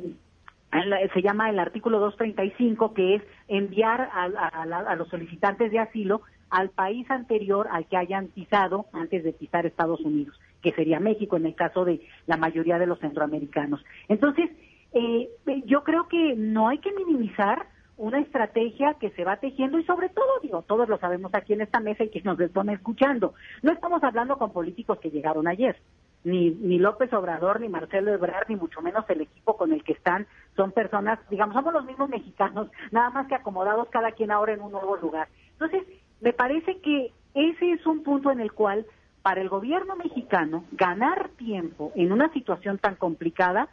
se 1.12 1.20
llama 1.20 1.50
el 1.50 1.58
artículo 1.58 1.98
235 1.98 2.94
que 2.94 3.16
es 3.16 3.22
enviar 3.48 4.02
a, 4.12 4.22
a, 4.22 4.94
los 4.94 5.08
solicitantes 5.08 5.72
de 5.72 5.80
asilo 5.80 6.22
al 6.48 6.70
país 6.70 7.10
anterior 7.10 7.66
al 7.72 7.86
que 7.86 7.96
hayan 7.96 8.28
pisado 8.28 8.86
antes 8.92 9.24
de 9.24 9.32
pisar 9.32 9.66
Estados 9.66 10.00
Unidos, 10.02 10.38
que 10.62 10.72
sería 10.72 11.00
México 11.00 11.36
en 11.36 11.46
el 11.46 11.54
caso 11.54 11.84
de 11.84 12.00
la 12.26 12.36
mayoría 12.36 12.78
de 12.78 12.86
los 12.86 12.98
centroamericanos. 13.00 13.84
Entonces, 14.08 14.50
eh, 14.92 15.30
yo 15.66 15.84
creo 15.84 16.08
que 16.08 16.34
no 16.36 16.68
hay 16.68 16.78
que 16.78 16.92
minimizar 16.92 17.66
una 18.00 18.18
estrategia 18.18 18.94
que 18.94 19.10
se 19.10 19.24
va 19.24 19.36
tejiendo 19.36 19.78
y 19.78 19.84
sobre 19.84 20.08
todo, 20.08 20.40
digo, 20.42 20.62
todos 20.62 20.88
lo 20.88 20.96
sabemos 20.98 21.34
aquí 21.34 21.52
en 21.52 21.60
esta 21.60 21.80
mesa 21.80 22.02
y 22.02 22.08
que 22.08 22.22
nos 22.22 22.40
están 22.40 22.70
escuchando. 22.70 23.34
No 23.62 23.72
estamos 23.72 24.02
hablando 24.02 24.38
con 24.38 24.52
políticos 24.52 24.98
que 25.00 25.10
llegaron 25.10 25.46
ayer. 25.46 25.76
Ni, 26.24 26.50
ni 26.50 26.78
López 26.78 27.12
Obrador, 27.12 27.60
ni 27.60 27.68
Marcelo 27.68 28.12
Ebrard, 28.12 28.48
ni 28.48 28.56
mucho 28.56 28.80
menos 28.80 29.04
el 29.08 29.22
equipo 29.22 29.56
con 29.56 29.72
el 29.72 29.84
que 29.84 29.92
están, 29.92 30.26
son 30.56 30.72
personas, 30.72 31.18
digamos, 31.28 31.54
somos 31.54 31.74
los 31.74 31.84
mismos 31.84 32.08
mexicanos, 32.08 32.70
nada 32.90 33.10
más 33.10 33.26
que 33.26 33.34
acomodados 33.34 33.88
cada 33.90 34.12
quien 34.12 34.30
ahora 34.30 34.54
en 34.54 34.62
un 34.62 34.72
nuevo 34.72 34.96
lugar. 34.96 35.28
Entonces, 35.52 35.82
me 36.22 36.32
parece 36.32 36.80
que 36.80 37.12
ese 37.34 37.72
es 37.72 37.86
un 37.86 38.02
punto 38.02 38.30
en 38.30 38.40
el 38.40 38.52
cual, 38.52 38.86
para 39.22 39.40
el 39.40 39.48
gobierno 39.48 39.96
mexicano, 39.96 40.64
ganar 40.72 41.28
tiempo 41.30 41.92
en 41.94 42.12
una 42.12 42.32
situación 42.32 42.78
tan 42.78 42.96
complicada 42.96 43.68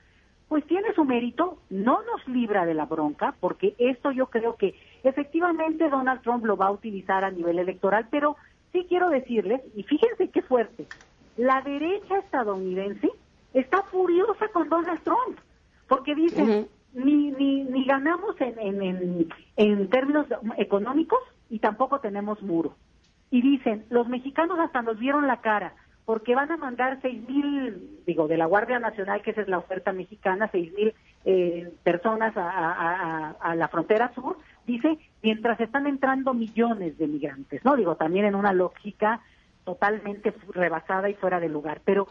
pues 0.48 0.66
tiene 0.66 0.94
su 0.94 1.04
mérito, 1.04 1.58
no 1.70 2.02
nos 2.04 2.26
libra 2.28 2.66
de 2.66 2.74
la 2.74 2.86
bronca, 2.86 3.36
porque 3.40 3.76
esto 3.78 4.12
yo 4.12 4.28
creo 4.28 4.56
que 4.56 4.76
efectivamente 5.04 5.90
Donald 5.90 6.22
Trump 6.22 6.46
lo 6.46 6.56
va 6.56 6.68
a 6.68 6.72
utilizar 6.72 7.24
a 7.24 7.32
nivel 7.32 7.60
electoral, 7.60 8.08
pero 8.10 8.38
sí 8.72 8.86
quiero 8.88 9.10
decirles, 9.10 9.62
y 9.76 9.84
fíjense 9.84 10.30
qué 10.30 10.42
fuerte, 10.42 10.88
la 11.36 11.62
derecha 11.62 12.20
estadounidense 12.20 13.10
está 13.54 13.84
furiosa 13.84 14.48
con 14.50 14.70
Donald 14.70 15.02
Trump, 15.02 15.38
porque 15.88 16.16
dicen, 16.16 16.68
ni, 16.94 17.32
ni, 17.32 17.64
ni 17.64 17.84
ganamos 17.86 18.40
en, 18.40 18.58
en, 18.60 18.82
en, 18.82 19.30
en 19.58 19.90
términos 19.90 20.28
económicos 20.58 21.20
y 21.50 21.60
tampoco 21.60 22.00
tenemos 22.00 22.42
muro. 22.42 22.76
Y 23.30 23.42
dicen, 23.42 23.86
los 23.90 24.08
mexicanos 24.08 24.60
hasta 24.60 24.82
nos 24.82 24.98
vieron 24.98 25.28
la 25.28 25.42
cara, 25.42 25.74
porque 26.06 26.36
van 26.36 26.52
a 26.52 26.58
mandar 26.58 27.00
seis 27.02 27.28
mil, 27.28 28.02
digo, 28.06 28.28
de 28.28 28.38
la 28.38 28.46
Guardia 28.46 28.80
Nacional, 28.80 29.22
que 29.22 29.32
esa 29.32 29.42
es 29.42 29.50
la 29.50 29.58
oferta 29.58 29.92
mexicana, 29.92 30.48
seis 30.52 30.72
mil 30.74 30.94
eh, 31.26 31.74
personas 31.84 32.34
a, 32.38 33.54
la 33.56 33.68
frontera 33.68 34.14
sur, 34.14 34.38
dice, 34.66 34.98
mientras 35.22 35.60
están 35.60 35.88
entrando 35.88 36.34
millones 36.34 36.98
de 36.98 37.08
migrantes, 37.08 37.66
¿no? 37.66 37.76
Digo, 37.76 37.96
también 37.96 38.26
en 38.26 38.36
una 38.36 38.54
lógica 38.54 39.20
totalmente 39.66 40.34
rebasada 40.54 41.10
y 41.10 41.16
fuera 41.16 41.42
de 41.42 41.50
lugar. 41.50 41.82
Pero 41.84 42.08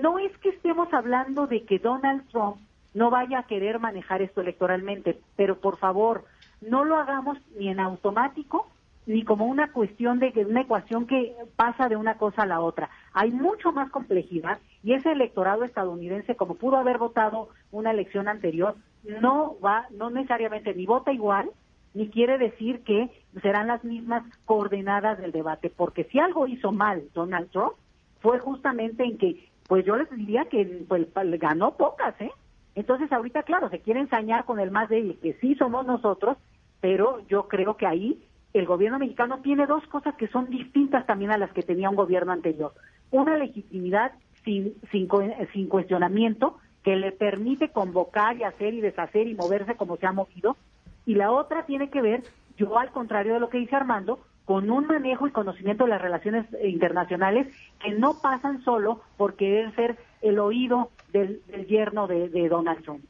no 0.00 0.18
es 0.18 0.34
que 0.38 0.48
estemos 0.48 0.92
hablando 0.94 1.46
de 1.46 1.64
que 1.64 1.78
Donald 1.78 2.26
Trump 2.30 2.56
no 2.94 3.10
vaya 3.10 3.40
a 3.40 3.46
querer 3.46 3.78
manejar 3.78 4.22
esto 4.22 4.40
electoralmente, 4.40 5.20
pero 5.36 5.58
por 5.58 5.76
favor, 5.76 6.24
no 6.62 6.84
lo 6.84 6.96
hagamos 6.96 7.36
ni 7.58 7.68
en 7.68 7.80
automático 7.80 8.68
ni 9.06 9.22
como 9.24 9.46
una 9.46 9.72
cuestión 9.72 10.18
de 10.18 10.32
una 10.48 10.62
ecuación 10.62 11.06
que 11.06 11.34
pasa 11.56 11.88
de 11.88 11.96
una 11.96 12.16
cosa 12.16 12.42
a 12.42 12.46
la 12.46 12.60
otra. 12.60 12.90
Hay 13.12 13.30
mucho 13.30 13.72
más 13.72 13.90
complejidad 13.90 14.58
y 14.82 14.94
ese 14.94 15.12
electorado 15.12 15.64
estadounidense, 15.64 16.36
como 16.36 16.54
pudo 16.54 16.76
haber 16.76 16.98
votado 16.98 17.48
una 17.70 17.90
elección 17.90 18.28
anterior, 18.28 18.76
no 19.20 19.56
va, 19.62 19.86
no 19.90 20.10
necesariamente 20.10 20.74
ni 20.74 20.86
vota 20.86 21.12
igual, 21.12 21.50
ni 21.92 22.08
quiere 22.08 22.38
decir 22.38 22.82
que 22.82 23.10
serán 23.42 23.68
las 23.68 23.84
mismas 23.84 24.24
coordenadas 24.44 25.18
del 25.18 25.32
debate, 25.32 25.70
porque 25.70 26.04
si 26.04 26.18
algo 26.18 26.46
hizo 26.46 26.72
mal 26.72 27.04
Donald 27.14 27.50
Trump 27.50 27.74
fue 28.20 28.38
justamente 28.38 29.04
en 29.04 29.18
que, 29.18 29.48
pues 29.68 29.84
yo 29.84 29.96
les 29.96 30.10
diría 30.10 30.46
que 30.46 30.84
pues, 30.88 31.06
ganó 31.38 31.76
pocas, 31.76 32.18
¿eh? 32.20 32.32
Entonces 32.74 33.12
ahorita, 33.12 33.44
claro, 33.44 33.68
se 33.68 33.80
quiere 33.80 34.00
ensañar 34.00 34.44
con 34.44 34.58
el 34.58 34.72
más 34.72 34.88
débil, 34.88 35.18
que 35.22 35.34
sí 35.34 35.54
somos 35.54 35.86
nosotros, 35.86 36.36
pero 36.80 37.20
yo 37.28 37.46
creo 37.46 37.76
que 37.76 37.86
ahí 37.86 38.24
el 38.54 38.66
gobierno 38.66 39.00
mexicano 39.00 39.40
tiene 39.42 39.66
dos 39.66 39.84
cosas 39.88 40.14
que 40.14 40.28
son 40.28 40.48
distintas 40.48 41.04
también 41.06 41.32
a 41.32 41.38
las 41.38 41.52
que 41.52 41.62
tenía 41.62 41.90
un 41.90 41.96
gobierno 41.96 42.32
anterior. 42.32 42.72
Una 43.10 43.36
legitimidad 43.36 44.12
sin, 44.44 44.74
sin, 44.92 45.08
sin 45.52 45.68
cuestionamiento 45.68 46.58
que 46.84 46.94
le 46.94 47.10
permite 47.10 47.70
convocar 47.70 48.36
y 48.36 48.44
hacer 48.44 48.72
y 48.74 48.80
deshacer 48.80 49.26
y 49.26 49.34
moverse 49.34 49.74
como 49.74 49.96
se 49.96 50.06
ha 50.06 50.12
movido. 50.12 50.56
Y 51.04 51.16
la 51.16 51.32
otra 51.32 51.66
tiene 51.66 51.90
que 51.90 52.00
ver, 52.00 52.22
yo 52.56 52.78
al 52.78 52.90
contrario 52.90 53.34
de 53.34 53.40
lo 53.40 53.48
que 53.48 53.58
dice 53.58 53.74
Armando, 53.74 54.20
con 54.44 54.70
un 54.70 54.86
manejo 54.86 55.26
y 55.26 55.32
conocimiento 55.32 55.84
de 55.84 55.90
las 55.90 56.02
relaciones 56.02 56.46
internacionales 56.62 57.48
que 57.82 57.92
no 57.92 58.20
pasan 58.20 58.62
solo 58.62 59.00
por 59.16 59.34
querer 59.34 59.74
ser 59.74 59.96
el 60.22 60.38
oído 60.38 60.90
del, 61.12 61.42
yerno 61.66 62.06
de, 62.06 62.48
Donald 62.48 62.84
Trump. 62.84 63.04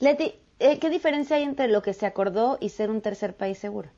Leti, 0.00 0.32
eh, 0.60 0.78
¿qué 0.78 0.88
diferencia 0.88 1.36
hay 1.36 1.42
entre 1.42 1.68
lo 1.68 1.82
que 1.82 1.92
se 1.92 2.06
acordó 2.06 2.56
y 2.60 2.70
ser 2.70 2.90
un 2.90 3.02
tercer 3.02 3.36
país 3.36 3.58
seguro? 3.58 3.90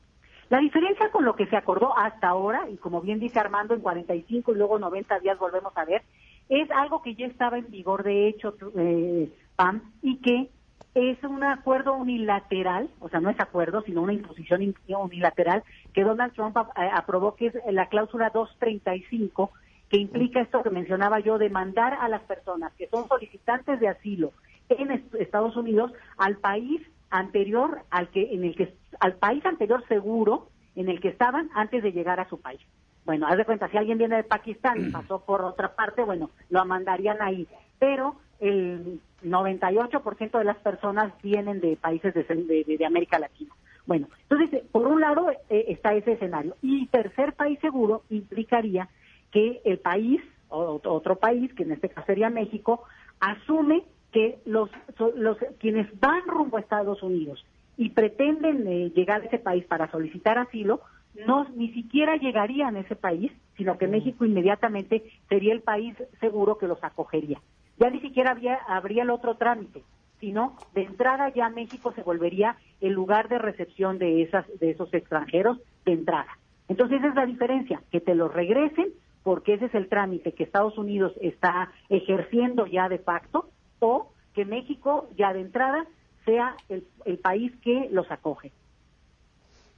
La 0.49 0.59
diferencia 0.59 1.11
con 1.11 1.25
lo 1.25 1.35
que 1.35 1.45
se 1.45 1.55
acordó 1.55 1.95
hasta 1.97 2.27
ahora, 2.27 2.67
y 2.69 2.77
como 2.77 3.01
bien 3.01 3.19
dice 3.19 3.39
Armando, 3.39 3.75
en 3.75 3.81
45 3.81 4.51
y 4.51 4.55
luego 4.55 4.79
90 4.79 5.19
días 5.19 5.37
volvemos 5.37 5.71
a 5.77 5.85
ver, 5.85 6.01
es 6.49 6.69
algo 6.71 7.03
que 7.03 7.13
ya 7.13 7.27
estaba 7.27 7.59
en 7.59 7.69
vigor 7.69 8.03
de 8.03 8.27
hecho, 8.27 8.55
eh, 8.75 9.31
PAM, 9.55 9.93
y 10.01 10.17
que 10.17 10.49
es 10.95 11.23
un 11.23 11.43
acuerdo 11.43 11.93
unilateral, 11.93 12.89
o 12.99 13.09
sea, 13.09 13.19
no 13.19 13.29
es 13.29 13.39
acuerdo, 13.39 13.83
sino 13.83 14.01
una 14.01 14.13
imposición 14.13 14.73
unilateral 14.87 15.63
que 15.93 16.03
Donald 16.03 16.33
Trump 16.33 16.57
eh, 16.57 16.89
aprobó, 16.91 17.35
que 17.35 17.47
es 17.47 17.53
la 17.69 17.87
cláusula 17.87 18.31
235, 18.31 19.51
que 19.87 19.97
implica 19.97 20.41
esto 20.41 20.63
que 20.63 20.71
mencionaba 20.71 21.19
yo, 21.19 21.37
de 21.37 21.51
mandar 21.51 21.93
a 21.93 22.09
las 22.09 22.23
personas 22.23 22.73
que 22.73 22.87
son 22.87 23.07
solicitantes 23.07 23.79
de 23.79 23.87
asilo 23.87 24.33
en 24.69 25.05
Estados 25.19 25.55
Unidos 25.55 25.91
al 26.17 26.37
país 26.37 26.81
anterior 27.09 27.81
al 27.89 28.09
que 28.09 28.33
en 28.33 28.43
el 28.43 28.55
que 28.55 28.73
al 28.99 29.15
país 29.15 29.45
anterior 29.45 29.83
seguro 29.87 30.49
en 30.75 30.89
el 30.89 30.99
que 30.99 31.09
estaban 31.09 31.49
antes 31.55 31.83
de 31.83 31.91
llegar 31.91 32.19
a 32.19 32.29
su 32.29 32.39
país. 32.39 32.61
Bueno, 33.05 33.27
haz 33.27 33.37
de 33.37 33.45
cuenta, 33.45 33.67
si 33.69 33.77
alguien 33.77 33.97
viene 33.97 34.17
de 34.17 34.23
Pakistán 34.23 34.87
y 34.87 34.91
pasó 34.91 35.19
por 35.25 35.41
otra 35.41 35.75
parte, 35.75 36.03
bueno, 36.03 36.29
lo 36.49 36.63
mandarían 36.65 37.21
ahí. 37.21 37.47
Pero 37.79 38.15
el 38.39 38.99
98% 39.23 40.37
de 40.37 40.43
las 40.43 40.57
personas 40.57 41.11
vienen 41.21 41.59
de 41.59 41.75
países 41.75 42.13
de, 42.13 42.23
de, 42.23 42.85
América 42.85 43.19
Latina. 43.19 43.53
Bueno, 43.85 44.07
entonces, 44.29 44.63
por 44.71 44.87
un 44.87 45.01
lado 45.01 45.31
eh, 45.31 45.65
está 45.69 45.93
ese 45.95 46.13
escenario. 46.13 46.55
Y 46.61 46.87
tercer 46.87 47.33
país 47.33 47.59
seguro 47.59 48.03
implicaría 48.09 48.89
que 49.31 49.61
el 49.65 49.79
país, 49.79 50.21
o 50.49 50.79
otro 50.83 51.15
país, 51.17 51.53
que 51.53 51.63
en 51.63 51.71
este 51.71 51.89
caso 51.89 52.05
sería 52.05 52.29
México, 52.29 52.83
asume 53.19 53.83
que 54.11 54.39
los, 54.45 54.69
los 55.15 55.37
quienes 55.59 55.87
van 55.99 56.21
rumbo 56.27 56.57
a 56.57 56.61
Estados 56.61 57.01
Unidos 57.03 57.45
y 57.77 57.89
pretenden 57.89 58.67
eh, 58.67 58.91
llegar 58.95 59.21
a 59.21 59.25
ese 59.25 59.39
país 59.39 59.65
para 59.65 59.89
solicitar 59.91 60.37
asilo, 60.37 60.81
no 61.25 61.47
ni 61.55 61.71
siquiera 61.73 62.17
llegarían 62.17 62.75
a 62.75 62.81
ese 62.81 62.95
país, 62.95 63.31
sino 63.57 63.77
que 63.77 63.87
México 63.87 64.25
inmediatamente 64.25 65.03
sería 65.27 65.53
el 65.53 65.61
país 65.61 65.95
seguro 66.19 66.57
que 66.57 66.67
los 66.67 66.83
acogería. 66.83 67.39
Ya 67.77 67.89
ni 67.89 67.99
siquiera 68.01 68.31
había, 68.31 68.55
habría 68.67 69.03
el 69.03 69.09
otro 69.09 69.35
trámite, 69.35 69.83
sino 70.19 70.57
de 70.73 70.83
entrada 70.83 71.29
ya 71.29 71.49
México 71.49 71.93
se 71.93 72.03
volvería 72.03 72.57
el 72.81 72.93
lugar 72.93 73.29
de 73.29 73.37
recepción 73.37 73.97
de 73.97 74.23
esas 74.23 74.45
de 74.59 74.71
esos 74.71 74.93
extranjeros 74.93 75.57
de 75.85 75.93
entrada. 75.93 76.37
Entonces 76.67 76.99
esa 76.99 77.09
es 77.09 77.15
la 77.15 77.25
diferencia, 77.25 77.81
que 77.91 78.01
te 78.01 78.15
los 78.15 78.33
regresen 78.33 78.89
porque 79.23 79.53
ese 79.53 79.65
es 79.65 79.75
el 79.75 79.89
trámite 79.89 80.33
que 80.33 80.43
Estados 80.43 80.77
Unidos 80.77 81.13
está 81.21 81.71
ejerciendo 81.89 82.65
ya 82.65 82.89
de 82.89 82.99
facto 82.99 83.49
o 83.79 84.11
que 84.33 84.45
México 84.45 85.09
ya 85.17 85.33
de 85.33 85.41
entrada 85.41 85.85
sea 86.25 86.55
el, 86.69 87.17
país 87.17 87.51
que 87.61 87.89
los 87.91 88.09
acoge. 88.11 88.51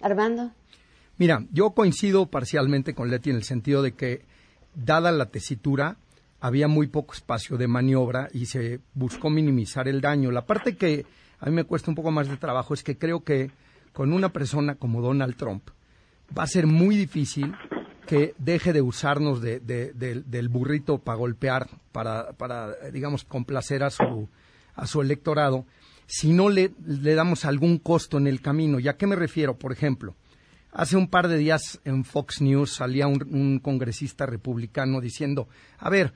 Armando. 0.01 0.51
Mira, 1.17 1.45
yo 1.51 1.71
coincido 1.71 2.25
parcialmente 2.25 2.93
con 2.93 3.09
Leti 3.09 3.29
en 3.29 3.35
el 3.35 3.43
sentido 3.43 3.81
de 3.81 3.93
que, 3.93 4.25
dada 4.73 5.11
la 5.11 5.27
tesitura, 5.27 5.97
había 6.39 6.67
muy 6.67 6.87
poco 6.87 7.13
espacio 7.13 7.57
de 7.57 7.67
maniobra 7.67 8.27
y 8.33 8.47
se 8.47 8.79
buscó 8.93 9.29
minimizar 9.29 9.87
el 9.87 10.01
daño. 10.01 10.31
La 10.31 10.45
parte 10.45 10.75
que 10.75 11.05
a 11.39 11.45
mí 11.45 11.51
me 11.51 11.63
cuesta 11.63 11.91
un 11.91 11.95
poco 11.95 12.11
más 12.11 12.27
de 12.27 12.37
trabajo 12.37 12.73
es 12.73 12.83
que 12.83 12.97
creo 12.97 13.23
que 13.23 13.51
con 13.93 14.11
una 14.11 14.29
persona 14.29 14.75
como 14.75 15.01
Donald 15.01 15.35
Trump 15.35 15.69
va 16.37 16.43
a 16.43 16.47
ser 16.47 16.65
muy 16.65 16.95
difícil 16.95 17.53
que 18.05 18.33
deje 18.37 18.73
de 18.73 18.81
usarnos 18.81 19.41
del 19.41 20.49
burrito 20.49 20.97
para 20.97 21.17
golpear, 21.17 21.69
para, 21.91 22.33
para, 22.33 22.75
digamos, 22.91 23.23
complacer 23.23 23.83
a 23.83 23.89
su, 23.89 24.27
a 24.75 24.87
su 24.87 25.01
electorado, 25.01 25.65
si 26.07 26.33
no 26.33 26.49
le, 26.49 26.73
le 26.85 27.15
damos 27.15 27.45
algún 27.45 27.77
costo 27.77 28.17
en 28.17 28.27
el 28.27 28.41
camino. 28.41 28.79
¿Y 28.79 28.87
a 28.87 28.97
qué 28.97 29.07
me 29.07 29.15
refiero? 29.15 29.57
Por 29.57 29.71
ejemplo, 29.71 30.15
hace 30.73 30.97
un 30.97 31.07
par 31.07 31.27
de 31.27 31.37
días 31.37 31.79
en 31.85 32.03
Fox 32.03 32.41
News 32.41 32.73
salía 32.73 33.07
un 33.07 33.59
congresista 33.63 34.25
republicano 34.25 34.99
diciendo, 34.99 35.47
a 35.77 35.89
ver, 35.89 36.13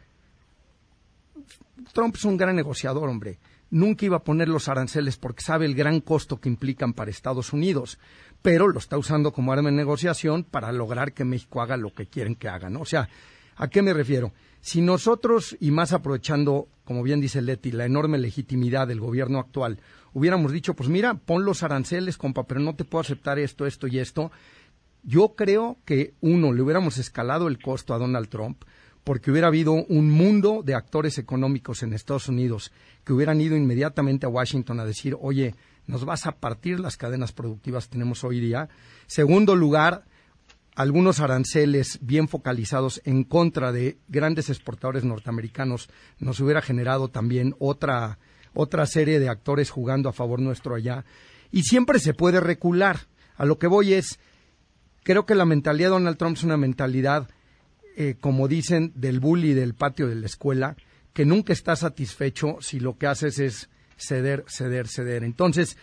Trump 1.94 2.16
es 2.16 2.26
un 2.26 2.38
gran 2.38 2.56
negociador, 2.56 3.08
hombre. 3.08 3.40
nunca 3.70 4.06
iba 4.06 4.18
a 4.18 4.24
poner 4.24 4.48
los 4.48 4.70
aranceles 4.70 5.18
porque 5.18 5.44
sabe 5.44 5.66
el 5.66 5.76
gran 5.76 6.00
costo 6.00 6.40
que 6.40 6.50
implican 6.50 6.94
para 6.94 7.12
Estados 7.12 7.54
Unidos, 7.54 8.00
pero 8.46 8.68
lo 8.68 8.78
está 8.78 8.96
usando 8.96 9.34
como 9.34 9.52
arma 9.52 9.72
de 9.72 9.76
negociación 9.76 10.44
para 10.44 10.72
lograr 10.72 11.14
que 11.14 11.26
México 11.26 11.64
haga 11.64 11.78
lo 11.78 11.96
que 11.96 12.06
quieren 12.06 12.36
que 12.36 12.48
haga, 12.48 12.70
¿no? 12.70 12.82
O 12.82 12.86
sea, 12.86 13.10
¿a 13.56 13.68
qué 13.70 13.82
me 13.82 13.92
refiero? 13.92 14.34
Si 14.62 14.82
nosotros, 14.82 15.58
y 15.60 15.72
más 15.72 15.94
aprovechando, 15.94 16.68
como 16.84 17.02
bien 17.02 17.20
dice 17.20 17.42
Leti, 17.42 17.72
la 17.72 17.86
enorme 17.86 18.20
legitimidad 18.20 18.88
del 18.88 19.00
gobierno 19.00 19.40
actual, 19.40 19.80
hubiéramos 20.14 20.52
dicho, 20.52 20.76
pues 20.76 20.90
mira, 20.90 21.16
pon 21.16 21.44
los 21.44 21.64
aranceles, 21.64 22.18
compa, 22.18 22.44
pero 22.44 22.60
no 22.60 22.76
te 22.76 22.86
puedo 22.86 23.02
aceptar 23.02 23.40
esto, 23.40 23.66
esto 23.66 23.88
y 23.88 23.98
esto, 23.98 24.32
yo 25.02 25.34
creo 25.36 25.78
que, 25.84 26.14
uno, 26.22 26.54
le 26.54 26.62
hubiéramos 26.62 27.00
escalado 27.00 27.48
el 27.48 27.58
costo 27.58 27.96
a 27.96 27.98
Donald 27.98 28.30
Trump, 28.30 28.62
porque 29.04 29.32
hubiera 29.32 29.48
habido 29.48 29.74
un 29.74 30.12
mundo 30.12 30.62
de 30.64 30.76
actores 30.76 31.18
económicos 31.18 31.82
en 31.82 31.94
Estados 31.94 32.28
Unidos 32.28 32.72
que 33.04 33.14
hubieran 33.14 33.42
ido 33.42 33.58
inmediatamente 33.58 34.28
a 34.28 34.30
Washington 34.30 34.80
a 34.80 34.86
decir, 34.86 35.18
oye, 35.20 35.56
nos 35.88 36.06
vas 36.06 36.26
a 36.26 36.34
partir 36.34 36.80
las 36.80 36.98
cadenas 36.98 37.32
productivas 37.32 37.86
que 37.86 37.94
tenemos 37.94 38.24
hoy 38.24 38.40
día. 38.40 38.70
Segundo 39.08 39.56
lugar, 39.56 40.06
algunos 40.76 41.20
aranceles 41.20 42.00
bien 42.02 42.28
focalizados 42.28 43.02
en 43.06 43.24
contra 43.24 43.72
de 43.72 43.98
grandes 44.08 44.50
exportadores 44.50 45.04
norteamericanos 45.04 45.90
nos 46.20 46.40
hubiera 46.40 46.62
generado 46.62 47.08
también 47.08 47.56
otra, 47.60 48.20
otra 48.54 48.86
serie 48.86 49.20
de 49.20 49.30
actores 49.30 49.70
jugando 49.70 50.10
a 50.10 50.14
favor 50.14 50.40
nuestro 50.40 50.76
allá. 50.76 51.06
Y 51.52 51.64
siempre 51.64 52.00
se 52.00 52.14
puede 52.14 52.40
recular. 52.40 53.00
A 53.38 53.46
lo 53.46 53.60
que 53.60 53.68
voy 53.68 53.94
es, 53.94 54.20
creo 55.04 55.26
que 55.26 55.36
la 55.36 55.46
mentalidad 55.46 55.90
de 55.90 55.94
Donald 55.94 56.18
Trump 56.18 56.38
es 56.38 56.44
una 56.44 56.58
mentalidad 56.58 57.30
eh, 57.98 58.18
como 58.20 58.50
dicen, 58.50 58.92
del 58.96 59.22
bully 59.22 59.54
del 59.54 59.74
patio 59.74 60.08
de 60.08 60.16
la 60.16 60.26
escuela, 60.26 60.76
que 61.14 61.24
nunca 61.24 61.54
está 61.54 61.78
satisfecho 61.78 62.58
si 62.60 62.82
lo 62.82 62.98
que 62.98 63.08
haces 63.08 63.40
es 63.40 63.70
ceder, 63.98 64.46
ceder, 64.48 64.88
ceder. 64.88 65.24
Entonces, 65.24 65.78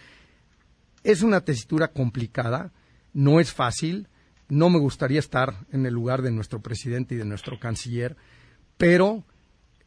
es 1.04 1.22
una 1.22 1.40
tesitura 1.40 1.88
complicada, 1.88 2.72
no 3.12 3.40
es 3.40 3.52
fácil, 3.52 4.08
no 4.48 4.70
me 4.70 4.78
gustaría 4.78 5.18
estar 5.18 5.54
en 5.72 5.86
el 5.86 5.94
lugar 5.94 6.22
de 6.22 6.30
nuestro 6.30 6.60
presidente 6.60 7.14
y 7.14 7.18
de 7.18 7.24
nuestro 7.24 7.58
canciller, 7.58 8.16
pero 8.76 9.24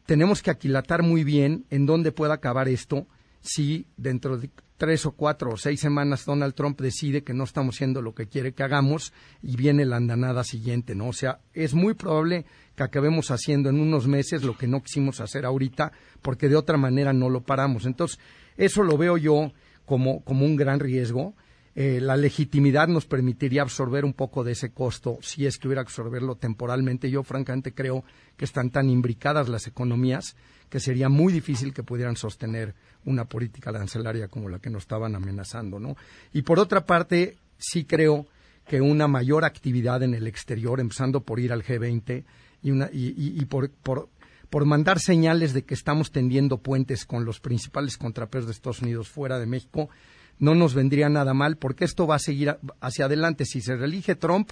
tenemos 0.05 0.41
que 0.41 0.51
aquilatar 0.51 1.03
muy 1.03 1.23
bien 1.23 1.65
en 1.69 1.85
dónde 1.85 2.11
pueda 2.11 2.35
acabar 2.35 2.67
esto 2.67 3.07
si 3.41 3.85
dentro 3.97 4.37
de 4.37 4.49
tres 4.77 5.05
o 5.05 5.11
cuatro 5.11 5.51
o 5.51 5.57
seis 5.57 5.79
semanas 5.79 6.25
Donald 6.25 6.53
Trump 6.53 6.79
decide 6.81 7.23
que 7.23 7.33
no 7.33 7.43
estamos 7.43 7.75
haciendo 7.75 8.01
lo 8.01 8.13
que 8.13 8.27
quiere 8.27 8.53
que 8.53 8.63
hagamos 8.63 9.13
y 9.41 9.55
viene 9.55 9.85
la 9.85 9.97
andanada 9.97 10.43
siguiente, 10.43 10.95
¿no? 10.95 11.07
O 11.07 11.13
sea, 11.13 11.39
es 11.53 11.73
muy 11.73 11.93
probable 11.93 12.45
que 12.75 12.83
acabemos 12.83 13.31
haciendo 13.31 13.69
en 13.69 13.79
unos 13.79 14.07
meses 14.07 14.43
lo 14.43 14.57
que 14.57 14.67
no 14.67 14.81
quisimos 14.81 15.21
hacer 15.21 15.45
ahorita 15.45 15.91
porque 16.21 16.49
de 16.49 16.57
otra 16.57 16.77
manera 16.77 17.13
no 17.13 17.29
lo 17.29 17.41
paramos. 17.41 17.85
Entonces, 17.85 18.19
eso 18.57 18.83
lo 18.83 18.97
veo 18.97 19.17
yo 19.17 19.51
como, 19.85 20.23
como 20.23 20.45
un 20.45 20.55
gran 20.55 20.79
riesgo. 20.79 21.35
Eh, 21.77 21.99
la 22.01 22.15
legitimidad 22.15 22.87
nos 22.87 23.05
permitiría 23.05 23.61
absorber 23.61 24.05
un 24.05 24.13
poco 24.13 24.45
de 24.45 24.53
ese 24.53 24.71
costo 24.71 25.19
si 25.21 25.45
es 25.45 25.57
que 25.57 25.67
hubiera 25.67 25.83
que 25.83 25.89
absorberlo 25.89 26.35
temporalmente. 26.35 27.09
Yo 27.09 27.21
francamente 27.23 27.73
creo 27.73 28.05
que 28.37 28.45
están 28.45 28.69
tan 28.69 28.89
imbricadas 28.89 29.49
las 29.49 29.67
economías 29.67 30.37
que 30.69 30.79
sería 30.79 31.09
muy 31.09 31.33
difícil 31.33 31.73
que 31.73 31.83
pudieran 31.83 32.15
sostener 32.15 32.75
una 33.03 33.25
política 33.25 33.69
arancelaria 33.71 34.29
como 34.29 34.49
la 34.49 34.59
que 34.59 34.69
nos 34.69 34.83
estaban 34.83 35.15
amenazando, 35.15 35.79
¿no? 35.79 35.95
Y 36.33 36.41
por 36.41 36.59
otra 36.59 36.85
parte, 36.85 37.37
sí 37.57 37.83
creo 37.83 38.25
que 38.67 38.81
una 38.81 39.07
mayor 39.07 39.45
actividad 39.45 40.01
en 40.01 40.13
el 40.13 40.27
exterior, 40.27 40.79
empezando 40.79 41.21
por 41.21 41.39
ir 41.39 41.53
al 41.53 41.63
G20 41.63 42.23
y, 42.63 42.71
una, 42.71 42.89
y, 42.91 43.45
por, 43.45 43.69
por, 43.69 44.09
por, 44.49 44.65
mandar 44.65 44.99
señales 44.99 45.53
de 45.53 45.63
que 45.65 45.75
estamos 45.75 46.11
tendiendo 46.11 46.57
puentes 46.57 47.05
con 47.05 47.25
los 47.25 47.39
principales 47.39 47.97
contrapesos 47.97 48.47
de 48.47 48.53
Estados 48.53 48.81
Unidos 48.81 49.07
fuera 49.07 49.37
de 49.37 49.45
México, 49.45 49.89
no 50.39 50.55
nos 50.55 50.73
vendría 50.73 51.09
nada 51.09 51.33
mal, 51.33 51.57
porque 51.57 51.85
esto 51.85 52.07
va 52.07 52.15
a 52.15 52.19
seguir 52.19 52.57
hacia 52.79 53.05
adelante. 53.05 53.45
Si 53.45 53.61
se 53.61 53.75
reelige 53.75 54.15
Trump, 54.15 54.51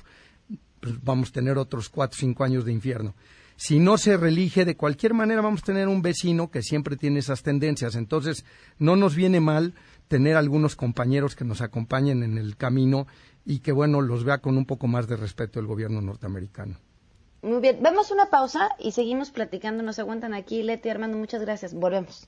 pues 0.80 1.04
vamos 1.04 1.30
a 1.30 1.34
tener 1.34 1.58
otros 1.58 1.90
cuatro 1.90 2.16
o 2.18 2.20
cinco 2.20 2.44
años 2.44 2.66
de 2.66 2.72
infierno 2.72 3.16
si 3.56 3.80
no 3.80 3.98
se 3.98 4.18
relige, 4.18 4.66
de 4.66 4.76
cualquier 4.76 5.14
manera 5.14 5.42
vamos 5.42 5.62
a 5.62 5.66
tener 5.66 5.88
un 5.88 6.02
vecino 6.02 6.50
que 6.50 6.62
siempre 6.62 6.98
tiene 6.98 7.20
esas 7.20 7.44
tendencias. 7.44 7.96
Entonces, 7.96 8.46
no 8.80 8.96
nos 8.96 9.16
viene 9.16 9.40
mal 9.40 9.74
tener 10.08 10.36
algunos 10.36 10.76
compañeros 10.76 11.36
que 11.36 11.46
nos 11.46 11.62
acompañen 11.62 12.24
en 12.24 12.38
el 12.38 12.58
camino 12.58 13.08
y 13.46 13.60
que, 13.60 13.72
bueno, 13.72 14.02
los 14.02 14.24
vea 14.24 14.40
con 14.40 14.58
un 14.58 14.66
poco 14.66 14.88
más 14.88 15.08
de 15.08 15.18
respeto 15.18 15.60
el 15.60 15.68
gobierno 15.68 16.02
norteamericano. 16.02 16.78
Muy 17.42 17.60
bien, 17.60 17.80
vemos 17.82 18.10
una 18.12 18.30
pausa 18.30 18.70
y 18.80 18.92
seguimos 18.92 19.32
platicando. 19.32 19.84
Nos 19.84 20.00
aguantan 20.00 20.34
aquí, 20.34 20.64
Leti, 20.64 20.90
Armando, 20.90 21.18
muchas 21.18 21.42
gracias. 21.42 21.74
Volvemos. 21.74 22.28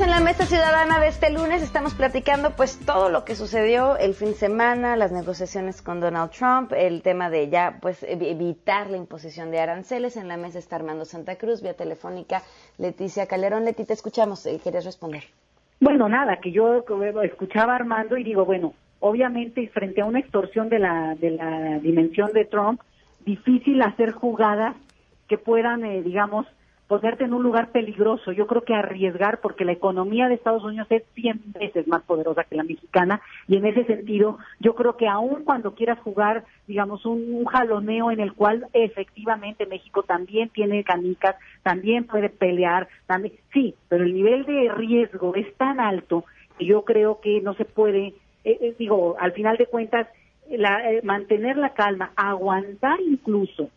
En 0.00 0.10
la 0.10 0.20
mesa 0.20 0.46
ciudadana 0.46 0.98
de 0.98 1.08
este 1.08 1.30
lunes. 1.30 1.62
Estamos 1.62 1.94
platicando 1.94 2.56
pues 2.56 2.80
todo 2.84 3.08
lo 3.10 3.24
que 3.24 3.36
sucedió 3.36 3.96
el 3.98 4.14
fin 4.14 4.28
de 4.28 4.34
semana, 4.34 4.96
las 4.96 5.12
negociaciones 5.12 5.82
con 5.82 6.00
Donald 6.00 6.30
Trump, 6.30 6.72
el 6.72 7.02
tema 7.02 7.30
de 7.30 7.50
ya 7.50 7.78
pues 7.80 8.02
evitar 8.02 8.90
la 8.90 8.96
imposición 8.96 9.50
de 9.50 9.60
aranceles. 9.60 10.16
En 10.16 10.28
la 10.28 10.36
mesa 10.36 10.58
está 10.58 10.76
Armando 10.76 11.04
Santa 11.04 11.36
Cruz, 11.36 11.62
vía 11.62 11.74
telefónica 11.74 12.42
Leticia 12.78 13.26
Calderón. 13.26 13.64
Leti, 13.64 13.84
te 13.84 13.92
escuchamos. 13.92 14.44
Eh, 14.46 14.58
¿Quieres 14.62 14.84
responder? 14.84 15.24
Bueno, 15.78 16.08
nada, 16.08 16.38
que 16.38 16.50
yo 16.50 16.82
escuchaba 17.22 17.74
a 17.74 17.76
Armando 17.76 18.16
y 18.16 18.24
digo, 18.24 18.44
bueno, 18.44 18.74
obviamente 18.98 19.68
frente 19.68 20.00
a 20.00 20.06
una 20.06 20.20
extorsión 20.20 20.68
de 20.68 20.78
la, 20.78 21.14
de 21.14 21.30
la 21.32 21.78
dimensión 21.78 22.32
de 22.32 22.44
Trump, 22.46 22.80
difícil 23.24 23.80
hacer 23.82 24.12
jugadas 24.12 24.74
que 25.28 25.38
puedan, 25.38 25.84
eh, 25.84 26.02
digamos, 26.02 26.46
ponerte 26.92 27.24
en 27.24 27.32
un 27.32 27.42
lugar 27.42 27.70
peligroso. 27.70 28.32
Yo 28.32 28.46
creo 28.46 28.64
que 28.64 28.74
arriesgar, 28.74 29.40
porque 29.40 29.64
la 29.64 29.72
economía 29.72 30.28
de 30.28 30.34
Estados 30.34 30.62
Unidos 30.62 30.86
es 30.90 31.02
100 31.14 31.40
veces 31.58 31.88
más 31.88 32.02
poderosa 32.02 32.44
que 32.44 32.54
la 32.54 32.64
mexicana, 32.64 33.22
y 33.48 33.56
en 33.56 33.64
ese 33.64 33.84
sentido, 33.84 34.36
yo 34.60 34.74
creo 34.74 34.98
que 34.98 35.08
aún 35.08 35.42
cuando 35.42 35.74
quieras 35.74 35.98
jugar, 36.00 36.44
digamos, 36.66 37.06
un, 37.06 37.46
jaloneo 37.46 38.10
en 38.10 38.20
el 38.20 38.34
cual 38.34 38.66
efectivamente 38.74 39.64
México 39.64 40.02
también 40.02 40.50
tiene 40.50 40.84
canicas, 40.84 41.36
también 41.62 42.04
puede 42.04 42.28
pelear, 42.28 42.88
también, 43.06 43.36
sí, 43.54 43.74
pero 43.88 44.04
el 44.04 44.12
nivel 44.12 44.44
de 44.44 44.70
riesgo 44.74 45.34
es 45.34 45.50
tan 45.56 45.80
alto 45.80 46.26
que 46.58 46.66
yo 46.66 46.84
creo 46.84 47.20
que 47.22 47.40
no 47.40 47.54
se 47.54 47.64
puede, 47.64 48.08
eh, 48.44 48.58
eh, 48.60 48.74
digo, 48.78 49.16
al 49.18 49.32
final 49.32 49.56
de 49.56 49.64
cuentas, 49.64 50.08
la, 50.50 50.92
eh, 50.92 51.00
mantener 51.02 51.56
la 51.56 51.70
calma, 51.70 52.12
aguantar 52.16 53.00
incluso 53.00 53.70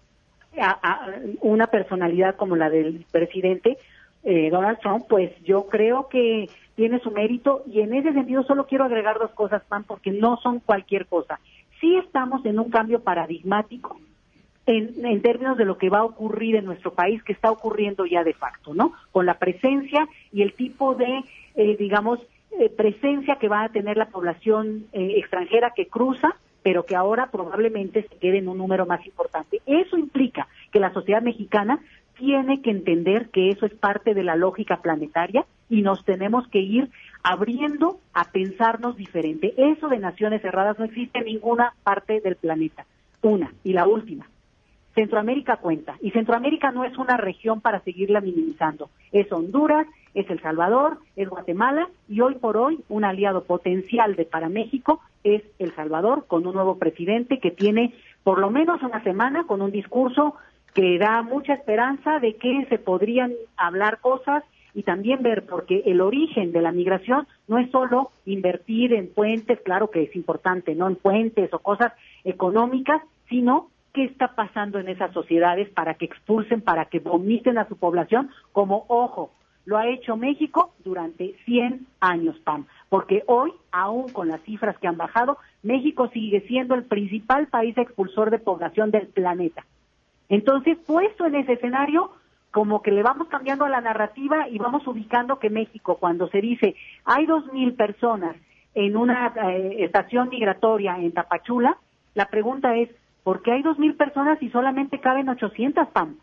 a, 0.59 1.11
una 1.41 1.67
personalidad 1.67 2.35
como 2.35 2.55
la 2.55 2.69
del 2.69 3.05
presidente 3.11 3.77
eh, 4.23 4.49
Donald 4.49 4.79
Trump, 4.79 5.05
pues 5.07 5.31
yo 5.43 5.67
creo 5.67 6.07
que 6.09 6.49
tiene 6.75 6.99
su 6.99 7.11
mérito 7.11 7.63
y 7.67 7.81
en 7.81 7.93
ese 7.93 8.11
sentido 8.11 8.43
solo 8.43 8.65
quiero 8.65 8.83
agregar 8.83 9.19
dos 9.19 9.31
cosas, 9.31 9.63
Pan, 9.65 9.83
porque 9.83 10.11
no 10.11 10.37
son 10.37 10.59
cualquier 10.59 11.05
cosa. 11.05 11.39
Sí 11.79 11.95
estamos 11.97 12.43
en 12.45 12.59
un 12.59 12.71
cambio 12.71 13.01
paradigmático 13.01 13.99
en, 14.65 15.05
en, 15.05 15.21
términos 15.21 15.57
de 15.57 15.65
lo 15.65 15.77
que 15.77 15.89
va 15.89 15.99
a 15.99 16.05
ocurrir 16.05 16.55
en 16.55 16.65
nuestro 16.65 16.91
país, 16.91 17.21
que 17.21 17.33
está 17.33 17.51
ocurriendo 17.51 18.07
ya 18.07 18.23
de 18.23 18.33
facto, 18.33 18.73
¿no? 18.73 18.93
Con 19.11 19.27
la 19.27 19.35
presencia 19.35 20.07
y 20.33 20.41
el 20.41 20.53
tipo 20.53 20.95
de, 20.95 21.23
eh, 21.55 21.77
digamos, 21.77 22.19
eh, 22.59 22.69
presencia 22.69 23.35
que 23.35 23.47
va 23.47 23.63
a 23.63 23.69
tener 23.69 23.95
la 23.95 24.07
población 24.07 24.85
extranjera 24.91 25.73
que 25.75 25.87
cruza 25.87 26.35
pero 26.65 26.83
que 26.83 26.95
ahora 26.95 27.29
probablemente 27.29 28.07
se 28.09 28.17
quede 28.17 28.39
en 28.39 28.47
un 28.47 28.57
número 28.57 28.87
más 28.87 29.05
importante. 29.05 29.61
Eso 29.67 29.99
implica 29.99 30.47
que 30.71 30.79
la 30.79 30.91
sociedad 30.91 31.21
mexicana 31.21 31.77
tiene 32.17 32.63
que 32.63 32.71
entender 32.71 33.29
que 33.29 33.49
eso 33.49 33.67
es 33.67 33.73
parte 33.75 34.15
de 34.15 34.23
la 34.23 34.35
lógica 34.35 34.77
planetaria 34.81 35.45
y 35.69 35.83
nos 35.83 36.03
tenemos 36.03 36.47
que 36.47 36.61
ir 36.61 36.89
abriendo 37.21 37.99
a 38.15 38.31
pensarnos 38.31 38.97
diferente. 38.97 39.53
Eso 39.57 39.89
de 39.89 39.99
naciones 39.99 40.41
cerradas 40.41 40.79
no 40.79 40.85
existe 40.85 41.19
en 41.19 41.25
ninguna 41.25 41.75
parte 41.83 42.19
del 42.19 42.35
planeta. 42.35 42.87
Una. 43.21 43.53
Y 43.63 43.73
la 43.73 43.85
última. 43.85 44.27
Centroamérica 44.95 45.57
cuenta. 45.57 45.97
Y 46.01 46.09
Centroamérica 46.11 46.71
no 46.71 46.83
es 46.83 46.97
una 46.97 47.15
región 47.15 47.61
para 47.61 47.81
seguirla 47.81 48.21
minimizando. 48.21 48.89
Es 49.11 49.31
Honduras, 49.31 49.85
es 50.15 50.27
El 50.31 50.41
Salvador, 50.41 50.97
es 51.15 51.29
Guatemala 51.29 51.89
y 52.09 52.21
hoy 52.21 52.33
por 52.33 52.57
hoy 52.57 52.79
un 52.89 53.05
aliado 53.05 53.43
potencial 53.43 54.15
de 54.15 54.25
para 54.25 54.49
México 54.49 54.99
es 55.25 55.43
El 55.59 55.75
Salvador 55.75 56.25
con 56.27 56.47
un 56.47 56.53
nuevo 56.53 56.77
presidente 56.77 57.39
que 57.39 57.51
tiene 57.51 57.93
por 58.23 58.39
lo 58.39 58.49
menos 58.49 58.81
una 58.81 59.03
semana 59.03 59.45
con 59.45 59.61
un 59.61 59.71
discurso 59.71 60.35
que 60.73 60.97
da 60.97 61.21
mucha 61.23 61.53
esperanza 61.53 62.19
de 62.19 62.35
que 62.35 62.65
se 62.69 62.77
podrían 62.77 63.33
hablar 63.57 63.99
cosas 63.99 64.43
y 64.73 64.83
también 64.83 65.23
ver, 65.23 65.45
porque 65.45 65.83
el 65.85 66.01
origen 66.01 66.51
de 66.51 66.61
la 66.61 66.73
migración 66.73 67.27
no 67.47 67.57
es 67.57 67.71
solo 67.71 68.11
invertir 68.25 68.93
en 68.93 69.07
puentes, 69.07 69.59
claro 69.61 69.89
que 69.89 70.03
es 70.03 70.15
importante, 70.15 70.75
no 70.75 70.87
en 70.87 70.97
puentes 70.97 71.51
o 71.53 71.59
cosas 71.59 71.93
económicas, 72.25 73.01
sino 73.29 73.69
qué 73.93 74.03
está 74.03 74.35
pasando 74.35 74.77
en 74.77 74.89
esas 74.89 75.13
sociedades 75.13 75.69
para 75.69 75.93
que 75.93 76.05
expulsen, 76.05 76.59
para 76.59 76.85
que 76.85 76.99
vomiten 76.99 77.57
a 77.57 77.67
su 77.69 77.77
población, 77.77 78.29
como, 78.51 78.85
ojo, 78.89 79.31
lo 79.65 79.77
ha 79.77 79.87
hecho 79.87 80.15
México 80.15 80.73
durante 80.83 81.35
100 81.45 81.87
años, 81.99 82.37
Pam, 82.43 82.65
porque 82.89 83.23
hoy, 83.27 83.51
aún 83.71 84.09
con 84.09 84.27
las 84.27 84.41
cifras 84.41 84.77
que 84.77 84.87
han 84.87 84.97
bajado, 84.97 85.37
México 85.63 86.09
sigue 86.13 86.41
siendo 86.41 86.75
el 86.75 86.83
principal 86.83 87.47
país 87.47 87.77
expulsor 87.77 88.29
de 88.29 88.39
población 88.39 88.91
del 88.91 89.07
planeta. 89.07 89.65
Entonces, 90.29 90.77
puesto 90.85 91.25
en 91.25 91.35
ese 91.35 91.53
escenario, 91.53 92.11
como 92.51 92.81
que 92.81 92.91
le 92.91 93.03
vamos 93.03 93.27
cambiando 93.27 93.67
la 93.67 93.81
narrativa 93.81 94.47
y 94.47 94.57
vamos 94.59 94.87
ubicando 94.87 95.39
que 95.39 95.49
México, 95.49 95.97
cuando 95.99 96.29
se 96.29 96.39
dice 96.39 96.75
hay 97.03 97.25
dos 97.25 97.51
mil 97.51 97.73
personas 97.73 98.35
en 98.73 98.95
una 98.95 99.33
eh, 99.35 99.83
estación 99.83 100.29
migratoria 100.29 100.97
en 100.97 101.11
Tapachula, 101.11 101.77
la 102.13 102.27
pregunta 102.27 102.75
es, 102.75 102.89
¿por 103.23 103.41
qué 103.41 103.51
hay 103.51 103.61
dos 103.61 103.77
mil 103.77 103.95
personas 103.95 104.41
y 104.41 104.49
solamente 104.51 104.99
caben 105.01 105.27
800, 105.27 105.89
Pam? 105.89 106.15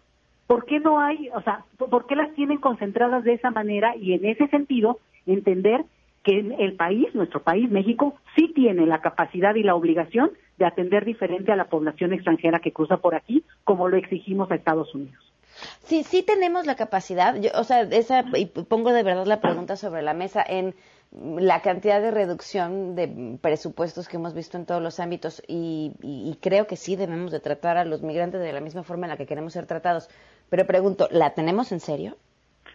¿Por 0.52 0.66
qué 0.66 0.80
no 0.80 1.00
hay, 1.00 1.30
o 1.30 1.40
sea, 1.40 1.64
por 1.78 2.06
qué 2.06 2.14
las 2.14 2.30
tienen 2.34 2.58
concentradas 2.58 3.24
de 3.24 3.32
esa 3.32 3.50
manera? 3.50 3.96
Y 3.96 4.12
en 4.12 4.26
ese 4.26 4.48
sentido, 4.48 4.98
entender 5.24 5.86
que 6.24 6.40
el 6.58 6.76
país, 6.76 7.06
nuestro 7.14 7.42
país, 7.42 7.70
México, 7.70 8.16
sí 8.36 8.52
tiene 8.54 8.84
la 8.84 9.00
capacidad 9.00 9.54
y 9.54 9.62
la 9.62 9.74
obligación 9.74 10.30
de 10.58 10.66
atender 10.66 11.06
diferente 11.06 11.52
a 11.52 11.56
la 11.56 11.70
población 11.70 12.12
extranjera 12.12 12.58
que 12.58 12.70
cruza 12.70 12.98
por 12.98 13.14
aquí, 13.14 13.42
como 13.64 13.88
lo 13.88 13.96
exigimos 13.96 14.50
a 14.50 14.56
Estados 14.56 14.94
Unidos. 14.94 15.24
Sí, 15.84 16.02
sí 16.02 16.22
tenemos 16.22 16.66
la 16.66 16.76
capacidad, 16.76 17.34
o 17.54 17.64
sea, 17.64 17.80
esa, 17.82 18.26
y 18.34 18.44
pongo 18.44 18.92
de 18.92 19.04
verdad 19.04 19.24
la 19.24 19.40
pregunta 19.40 19.76
sobre 19.76 20.02
la 20.02 20.12
mesa 20.12 20.44
en 20.46 20.74
la 21.12 21.60
cantidad 21.60 22.00
de 22.00 22.10
reducción 22.10 22.94
de 22.94 23.38
presupuestos 23.40 24.08
que 24.08 24.16
hemos 24.16 24.32
visto 24.32 24.56
en 24.56 24.64
todos 24.64 24.82
los 24.82 24.98
ámbitos 24.98 25.42
y, 25.46 25.92
y, 26.02 26.38
creo 26.40 26.66
que 26.66 26.76
sí 26.76 26.96
debemos 26.96 27.30
de 27.32 27.40
tratar 27.40 27.76
a 27.76 27.84
los 27.84 28.02
migrantes 28.02 28.40
de 28.40 28.52
la 28.52 28.60
misma 28.60 28.82
forma 28.82 29.04
en 29.06 29.10
la 29.10 29.16
que 29.18 29.26
queremos 29.26 29.52
ser 29.52 29.66
tratados. 29.66 30.08
Pero 30.52 30.66
pregunto, 30.66 31.08
¿la 31.10 31.30
tenemos 31.30 31.72
en 31.72 31.80
serio? 31.80 32.16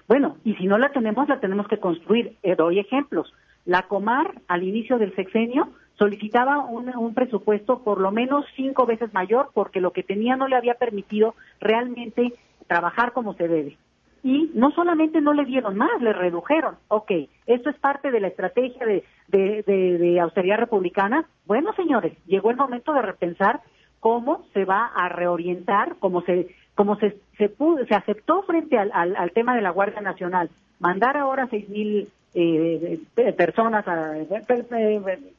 Bueno, 0.08 0.38
y 0.44 0.56
si 0.56 0.66
no 0.66 0.80
la 0.80 0.92
tenemos, 0.92 1.30
la 1.30 1.40
tenemos 1.40 1.68
que 1.68 1.78
construir. 1.78 2.36
Eh, 2.42 2.56
doy 2.56 2.80
ejemplos. 2.80 3.32
La 3.66 3.84
Comar, 3.84 4.42
al 4.48 4.64
inicio 4.64 4.98
del 4.98 5.14
sexenio, 5.16 5.70
solicitaba 5.94 6.66
un, 6.66 7.14
presupuesto 7.14 7.84
por 7.84 8.00
lo 8.00 8.10
menos 8.10 8.46
cinco 8.56 8.88
veces 8.88 9.14
mayor 9.14 9.52
porque 9.54 9.80
lo 9.80 9.92
que 9.92 10.02
tenía 10.02 10.36
no 10.36 10.48
le 10.48 10.56
había 10.56 10.74
permitido 10.74 11.36
realmente 11.60 12.34
trabajar 12.66 13.14
como 13.14 13.36
se 13.36 13.48
debe. 13.48 13.78
Y 14.24 14.50
no 14.56 14.72
solamente 14.72 15.22
no 15.22 15.34
le 15.34 15.46
dieron 15.46 15.78
más, 15.78 16.02
le 16.02 16.14
redujeron. 16.14 16.78
Ok, 16.88 17.12
esto 17.46 17.70
es 17.70 17.78
parte 17.78 18.10
de 18.10 18.22
la 18.22 18.30
estrategia 18.30 18.88
de, 18.88 19.04
de, 19.28 19.62
de 20.00 20.20
austeridad 20.20 20.58
republicana. 20.58 21.30
Bueno, 21.46 21.74
señores, 21.74 22.18
llegó 22.26 22.50
el 22.50 22.58
momento 22.58 22.92
de 22.94 23.04
repensar 23.04 23.62
cómo 24.00 24.48
se 24.54 24.66
va 24.66 24.88
a 24.96 25.10
reorientar, 25.10 25.98
cómo 26.00 26.22
se 26.24 26.48
como 26.78 26.96
se, 26.98 27.18
se, 27.40 27.50
pudo, 27.50 27.84
se 27.88 27.96
aceptó 27.96 28.44
frente 28.44 28.78
al, 28.78 28.92
al, 28.94 29.32
tema 29.32 29.56
de 29.56 29.64
la 29.64 29.72
Guardia 29.72 30.00
Nacional, 30.00 30.52
mandar 30.80 31.18
ahora 31.18 31.48
seis 31.50 31.68
mil 31.70 32.08
eh, 32.36 33.00
personas, 33.36 33.84
a, 33.88 34.14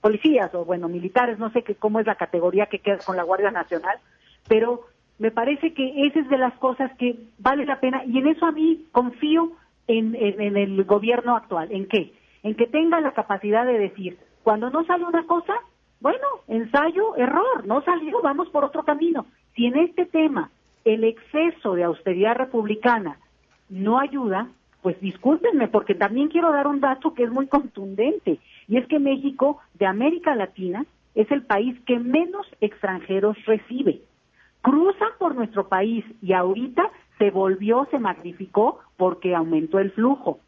policías 0.01 0.53
o 0.57 0.65
bueno, 0.65 0.89
militares, 0.89 1.39
no 1.39 1.51
sé 1.51 1.63
qué, 1.63 1.77
cómo 1.77 2.01
es 2.01 2.07
la 2.07 2.17
categoría 2.17 2.67
que 2.67 2.81
queda 2.81 2.99
con 2.99 3.17
la 3.17 3.23
Guardia 3.23 3.53
Nacional, 3.53 3.99
pero 4.49 4.81
me 5.21 5.31
parece 5.31 5.73
que 5.75 6.09
esa 6.09 6.19
es 6.19 6.29
de 6.29 6.39
las 6.39 6.55
cosas 6.55 6.91
que 6.99 7.17
vale 7.39 7.65
la 7.67 7.79
pena 7.79 8.03
y 8.05 8.19
en 8.19 8.27
eso 8.27 8.45
a 8.45 8.51
mí 8.51 8.87
confío 8.91 9.53
en, 9.87 10.17
en, 10.17 10.41
en 10.41 10.57
el 10.57 10.83
gobierno 10.83 11.37
actual. 11.37 11.71
¿En 11.71 11.87
qué? 11.87 12.15
En 12.43 12.57
que 12.57 12.67
tenga 12.67 13.01
la 13.01 13.13
capacidad 13.13 13.65
de 13.65 13.79
decir, 13.79 14.19
cuando 14.43 14.71
no 14.71 14.85
sale 14.87 15.05
una 15.05 15.25
cosa, 15.25 15.55
bueno, 16.01 16.27
ensayo, 16.49 17.15
error, 17.15 17.65
no 17.65 17.81
salió, 17.83 18.21
vamos 18.23 18.49
por 18.49 18.65
otro 18.65 18.83
camino. 18.83 19.27
Si 19.55 19.67
en 19.67 19.79
este 19.79 20.05
tema 20.05 20.51
el 20.95 21.05
exceso 21.05 21.75
de 21.75 21.85
austeridad 21.85 22.37
republicana 22.37 23.19
no 23.69 23.99
ayuda, 23.99 24.49
pues 24.83 25.01
discúlpenme, 25.01 25.69
porque 25.69 25.95
también 25.95 26.29
quiero 26.29 26.53
dar 26.53 26.67
un 26.67 26.81
dato 26.81 27.15
que 27.15 27.25
es 27.25 27.31
muy 27.31 27.47
contundente, 27.47 28.39
y 28.67 28.77
es 28.77 28.87
que 28.87 28.99
México, 28.99 29.59
de 29.75 29.87
América 29.87 30.35
Latina, 30.35 30.87
es 31.15 31.31
el 31.31 31.43
país 31.43 31.79
que 31.87 31.99
menos 31.99 32.47
extranjeros 32.61 33.37
recibe. 33.45 34.01
Cruzan 34.63 35.11
por 35.19 35.35
nuestro 35.35 35.69
país 35.69 36.05
y 36.23 36.33
ahorita 36.33 36.91
se 37.19 37.31
volvió, 37.31 37.87
se 37.91 37.99
magnificó 37.99 38.79
porque 38.97 39.35
aumentó 39.35 39.79
el 39.79 39.91
flujo. 39.91 40.39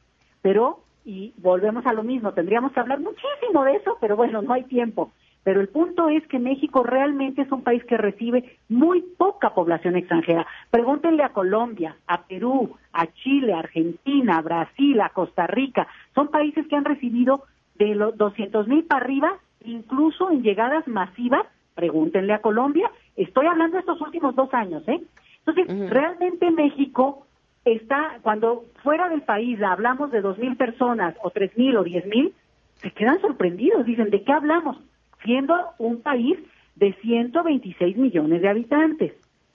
Pero, 0.42 0.80
y 1.04 1.32
volvemos 1.38 1.84
a 1.86 1.92
lo 1.92 2.02
mismo, 2.02 2.32
tendríamos 2.32 2.72
que 2.72 2.80
hablar 2.80 3.00
muchísimo 3.00 3.64
de 3.64 3.76
eso, 3.76 3.98
pero 4.00 4.16
bueno, 4.16 4.42
no 4.42 4.52
hay 4.52 4.64
tiempo. 4.64 5.10
Pero 5.42 5.60
el 5.60 5.68
punto 5.68 6.08
es 6.08 6.26
que 6.26 6.38
México 6.38 6.82
realmente 6.82 7.42
es 7.42 7.52
un 7.52 7.62
país 7.62 7.82
que 7.84 7.96
recibe 7.96 8.58
muy 8.68 9.02
poca 9.16 9.54
población 9.54 9.96
extranjera. 9.96 10.46
Pregúntenle 10.70 11.22
a 11.22 11.32
Colombia, 11.32 11.96
a 12.06 12.22
Perú, 12.22 12.76
a 12.92 13.06
Chile, 13.06 13.54
a 13.54 13.60
Argentina, 13.60 14.36
a 14.36 14.42
Brasil, 14.42 15.00
a 15.00 15.08
Costa 15.10 15.46
Rica. 15.46 15.88
Son 16.14 16.28
países 16.28 16.66
que 16.66 16.76
han 16.76 16.84
recibido 16.84 17.44
de 17.76 17.94
los 17.94 18.16
200 18.16 18.68
mil 18.68 18.84
para 18.84 19.04
arriba, 19.04 19.32
incluso 19.64 20.30
en 20.30 20.42
llegadas 20.42 20.86
masivas. 20.86 21.46
Pregúntenle 21.74 22.34
a 22.34 22.42
Colombia. 22.42 22.90
Estoy 23.16 23.46
hablando 23.46 23.74
de 23.74 23.80
estos 23.80 24.00
últimos 24.02 24.36
dos 24.36 24.52
años, 24.52 24.86
¿eh? 24.88 25.00
Entonces, 25.46 25.90
realmente 25.90 26.50
México 26.50 27.26
está, 27.64 28.18
cuando 28.22 28.64
fuera 28.82 29.08
del 29.08 29.22
país 29.22 29.60
hablamos 29.62 30.10
de 30.10 30.20
dos 30.20 30.38
mil 30.38 30.56
personas, 30.56 31.14
o 31.22 31.30
tres 31.30 31.56
mil, 31.56 31.76
o 31.78 31.84
diez 31.84 32.04
mil, 32.04 32.34
se 32.74 32.90
quedan 32.90 33.20
sorprendidos. 33.22 33.86
Dicen, 33.86 34.10
¿de 34.10 34.22
qué 34.22 34.32
hablamos? 34.32 34.76
Siendo 35.24 35.54
un 35.78 36.02
país 36.02 36.38
de 36.76 36.92
126 36.94 37.96
millones 37.96 38.42
de 38.42 38.48
habitantes. 38.48 39.12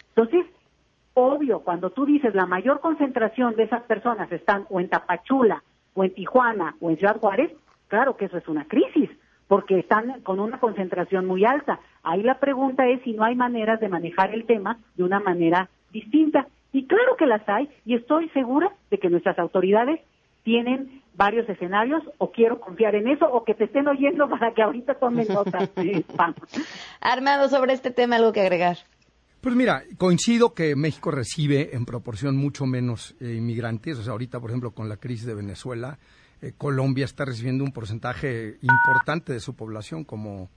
Entonces, 0.09 0.45
obvio, 1.13 1.61
cuando 1.61 1.89
tú 1.89 2.05
dices 2.05 2.36
la 2.36 2.45
mayor 2.45 2.80
concentración 2.82 3.55
de 3.55 3.63
esas 3.63 3.84
personas 3.84 4.32
están 4.32 4.66
o 4.70 4.80
en 4.80 4.89
Tapachula, 4.89 5.63
o 5.93 6.03
en 6.03 6.13
Tijuana, 6.13 6.76
o 6.80 6.89
en 6.89 6.97
Ciudad 6.97 7.20
Juárez, 7.20 7.51
claro 7.88 8.16
que 8.18 8.26
eso 8.26 8.38
es 8.38 8.47
una 8.47 8.66
crisis, 8.66 9.09
porque 9.47 9.80
están 9.80 10.22
con 10.22 10.39
una 10.39 10.59
concentración 10.59 11.26
muy 11.26 11.45
alta. 11.45 11.80
Ahí 12.03 12.22
la 12.22 12.39
pregunta 12.39 12.88
es 12.88 13.01
si 13.03 13.13
no 13.13 13.24
hay 13.24 13.36
maneras 13.36 13.80
de 13.80 13.89
manejar 13.89 14.34
el 14.34 14.45
tema 14.45 14.78
de 14.95 15.03
una 15.03 15.20
manera 15.20 15.70
distinta. 15.91 16.47
Y 16.74 16.86
claro 16.88 17.16
que 17.16 17.26
las 17.26 17.47
hay, 17.47 17.70
y 17.86 17.95
estoy 17.95 18.28
segura 18.30 18.72
de 18.91 18.97
que 18.97 19.09
nuestras 19.09 19.39
autoridades 19.39 20.01
tienen 20.45 21.01
varios 21.15 21.49
escenarios 21.49 22.03
o 22.19 22.31
quiero 22.31 22.61
confiar 22.61 22.95
en 22.95 23.09
eso 23.09 23.25
o 23.25 23.43
que 23.43 23.55
te 23.55 23.65
estén 23.65 23.87
oyendo 23.87 24.29
para 24.29 24.53
que 24.53 24.61
ahorita 24.61 24.93
tomen 24.95 25.27
nota. 25.27 25.59
Armado, 27.01 27.49
sobre 27.49 27.73
este 27.73 27.91
tema, 27.91 28.15
¿algo 28.15 28.31
que 28.31 28.41
agregar? 28.41 28.77
Pues 29.41 29.55
mira, 29.55 29.83
coincido 29.97 30.53
que 30.53 30.75
México 30.75 31.11
recibe 31.11 31.75
en 31.75 31.85
proporción 31.85 32.35
mucho 32.35 32.65
menos 32.65 33.15
eh, 33.19 33.35
inmigrantes. 33.37 33.99
O 33.99 34.03
sea, 34.03 34.13
ahorita, 34.13 34.39
por 34.39 34.49
ejemplo, 34.49 34.71
con 34.71 34.89
la 34.89 34.97
crisis 34.97 35.25
de 35.25 35.35
Venezuela, 35.35 35.99
eh, 36.41 36.53
Colombia 36.57 37.05
está 37.05 37.25
recibiendo 37.25 37.63
un 37.63 37.71
porcentaje 37.71 38.57
importante 38.61 39.33
de 39.33 39.39
su 39.39 39.55
población 39.55 40.03
como, 40.03 40.49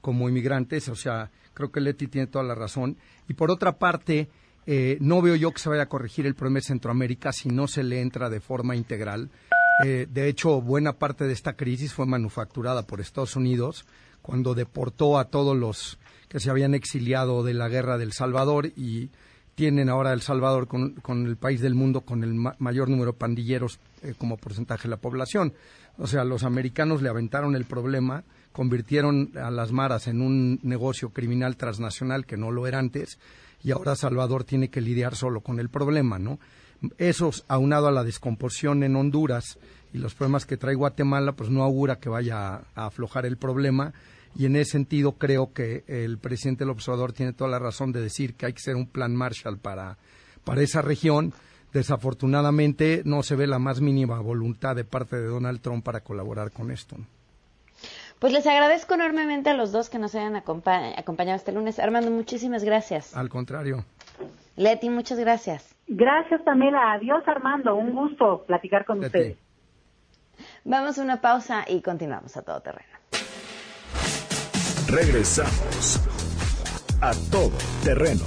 como 0.00 0.28
inmigrantes. 0.28 0.88
O 0.88 0.94
sea, 0.94 1.30
creo 1.52 1.70
que 1.70 1.80
Leti 1.80 2.06
tiene 2.06 2.28
toda 2.28 2.44
la 2.44 2.54
razón. 2.54 2.96
Y 3.28 3.34
por 3.34 3.50
otra 3.50 3.72
parte, 3.78 4.30
eh, 4.72 4.98
no 5.00 5.20
veo 5.20 5.34
yo 5.34 5.50
que 5.50 5.58
se 5.58 5.68
vaya 5.68 5.82
a 5.82 5.88
corregir 5.88 6.26
el 6.26 6.36
problema 6.36 6.58
de 6.58 6.66
Centroamérica 6.66 7.32
si 7.32 7.48
no 7.48 7.66
se 7.66 7.82
le 7.82 8.00
entra 8.00 8.30
de 8.30 8.38
forma 8.38 8.76
integral. 8.76 9.28
Eh, 9.84 10.06
de 10.08 10.28
hecho, 10.28 10.60
buena 10.60 10.92
parte 10.92 11.24
de 11.24 11.32
esta 11.32 11.54
crisis 11.54 11.92
fue 11.92 12.06
manufacturada 12.06 12.86
por 12.86 13.00
Estados 13.00 13.34
Unidos 13.34 13.84
cuando 14.22 14.54
deportó 14.54 15.18
a 15.18 15.24
todos 15.24 15.56
los 15.56 15.98
que 16.28 16.38
se 16.38 16.50
habían 16.50 16.74
exiliado 16.74 17.42
de 17.42 17.52
la 17.52 17.68
guerra 17.68 17.98
del 17.98 18.12
Salvador 18.12 18.66
y 18.76 19.10
tienen 19.56 19.88
ahora 19.88 20.12
El 20.12 20.20
Salvador 20.20 20.68
con, 20.68 21.26
el 21.26 21.36
país 21.36 21.60
del 21.60 21.74
mundo 21.74 22.02
con 22.02 22.22
el 22.22 22.34
mayor 22.34 22.88
número 22.88 23.10
de 23.10 23.18
pandilleros 23.18 23.80
eh, 24.04 24.14
como 24.16 24.36
porcentaje 24.36 24.84
de 24.84 24.90
la 24.90 24.98
población. 24.98 25.52
O 25.98 26.06
sea, 26.06 26.22
los 26.22 26.44
americanos 26.44 27.02
le 27.02 27.08
aventaron 27.08 27.56
el 27.56 27.64
problema, 27.64 28.22
convirtieron 28.52 29.32
a 29.36 29.50
las 29.50 29.72
maras 29.72 30.06
en 30.06 30.20
un 30.20 30.60
negocio 30.62 31.10
criminal 31.10 31.56
transnacional 31.56 32.24
que 32.24 32.36
no 32.36 32.52
lo 32.52 32.68
era 32.68 32.78
antes 32.78 33.18
y 33.62 33.72
ahora 33.72 33.96
Salvador 33.96 34.44
tiene 34.44 34.68
que 34.68 34.80
lidiar 34.80 35.16
solo 35.16 35.40
con 35.40 35.60
el 35.60 35.68
problema, 35.68 36.18
¿no? 36.18 36.38
Eso, 36.96 37.30
aunado 37.48 37.88
a 37.88 37.92
la 37.92 38.04
descomposición 38.04 38.82
en 38.82 38.96
Honduras 38.96 39.58
y 39.92 39.98
los 39.98 40.14
problemas 40.14 40.46
que 40.46 40.56
trae 40.56 40.74
Guatemala, 40.74 41.32
pues 41.32 41.50
no 41.50 41.62
augura 41.62 41.98
que 41.98 42.08
vaya 42.08 42.54
a, 42.74 42.86
aflojar 42.86 43.26
el 43.26 43.36
problema. 43.36 43.92
Y 44.34 44.46
en 44.46 44.56
ese 44.56 44.72
sentido 44.72 45.12
creo 45.12 45.52
que 45.52 45.84
el 45.88 46.18
presidente 46.18 46.64
del 46.64 46.70
observador 46.70 47.12
tiene 47.12 47.32
toda 47.32 47.50
la 47.50 47.58
razón 47.58 47.92
de 47.92 48.00
decir 48.00 48.34
que 48.34 48.46
hay 48.46 48.52
que 48.52 48.62
ser 48.62 48.76
un 48.76 48.86
plan 48.86 49.14
Marshall 49.14 49.58
para, 49.58 49.98
para 50.44 50.62
esa 50.62 50.80
región. 50.80 51.34
Desafortunadamente 51.72 53.02
no 53.04 53.22
se 53.22 53.36
ve 53.36 53.46
la 53.46 53.58
más 53.58 53.80
mínima 53.80 54.20
voluntad 54.20 54.74
de 54.74 54.84
parte 54.84 55.16
de 55.16 55.26
Donald 55.26 55.60
Trump 55.60 55.84
para 55.84 56.00
colaborar 56.00 56.50
con 56.52 56.70
esto. 56.70 56.96
Pues 58.20 58.34
les 58.34 58.46
agradezco 58.46 58.94
enormemente 58.94 59.48
a 59.48 59.54
los 59.54 59.72
dos 59.72 59.88
que 59.88 59.98
nos 59.98 60.14
hayan 60.14 60.36
acompañado 60.36 61.36
este 61.36 61.52
lunes. 61.52 61.78
Armando, 61.78 62.10
muchísimas 62.10 62.62
gracias. 62.62 63.16
Al 63.16 63.30
contrario. 63.30 63.82
Leti, 64.56 64.90
muchas 64.90 65.18
gracias. 65.18 65.74
Gracias, 65.86 66.42
Pamela. 66.42 66.92
Adiós, 66.92 67.26
Armando. 67.26 67.74
Un 67.76 67.94
gusto 67.94 68.44
platicar 68.46 68.84
con 68.84 69.02
ustedes. 69.02 69.38
Vamos 70.64 70.98
a 70.98 71.02
una 71.02 71.22
pausa 71.22 71.64
y 71.66 71.80
continuamos 71.80 72.36
a 72.36 72.42
todo 72.42 72.60
terreno. 72.60 72.90
Regresamos 74.86 76.06
a 77.00 77.12
todo 77.30 77.56
terreno. 77.82 78.24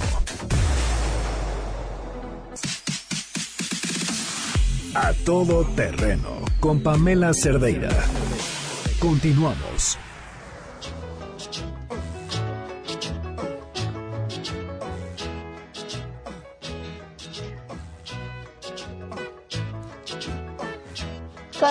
A 4.96 5.12
todo 5.24 5.64
terreno 5.76 6.40
con 6.58 6.82
Pamela 6.82 7.32
Cerdeira. 7.32 7.90
Continuamos. 9.04 9.98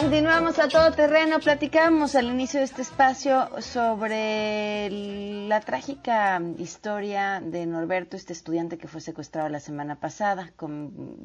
Continuamos 0.02 0.58
a 0.58 0.70
todo 0.70 0.92
terreno. 0.92 1.40
Platicamos 1.40 2.16
al 2.16 2.26
inicio 2.26 2.60
de 2.60 2.66
este 2.66 2.82
espacio 2.82 3.48
sobre 3.62 4.90
la 5.48 5.60
trágica 5.60 6.42
historia 6.58 7.40
de 7.40 7.68
Norberto, 7.68 8.18
este 8.18 8.34
estudiante 8.34 8.80
que 8.80 8.88
fue 8.88 9.02
secuestrado 9.02 9.50
la 9.50 9.60
semana 9.60 10.00
pasada. 10.00 10.50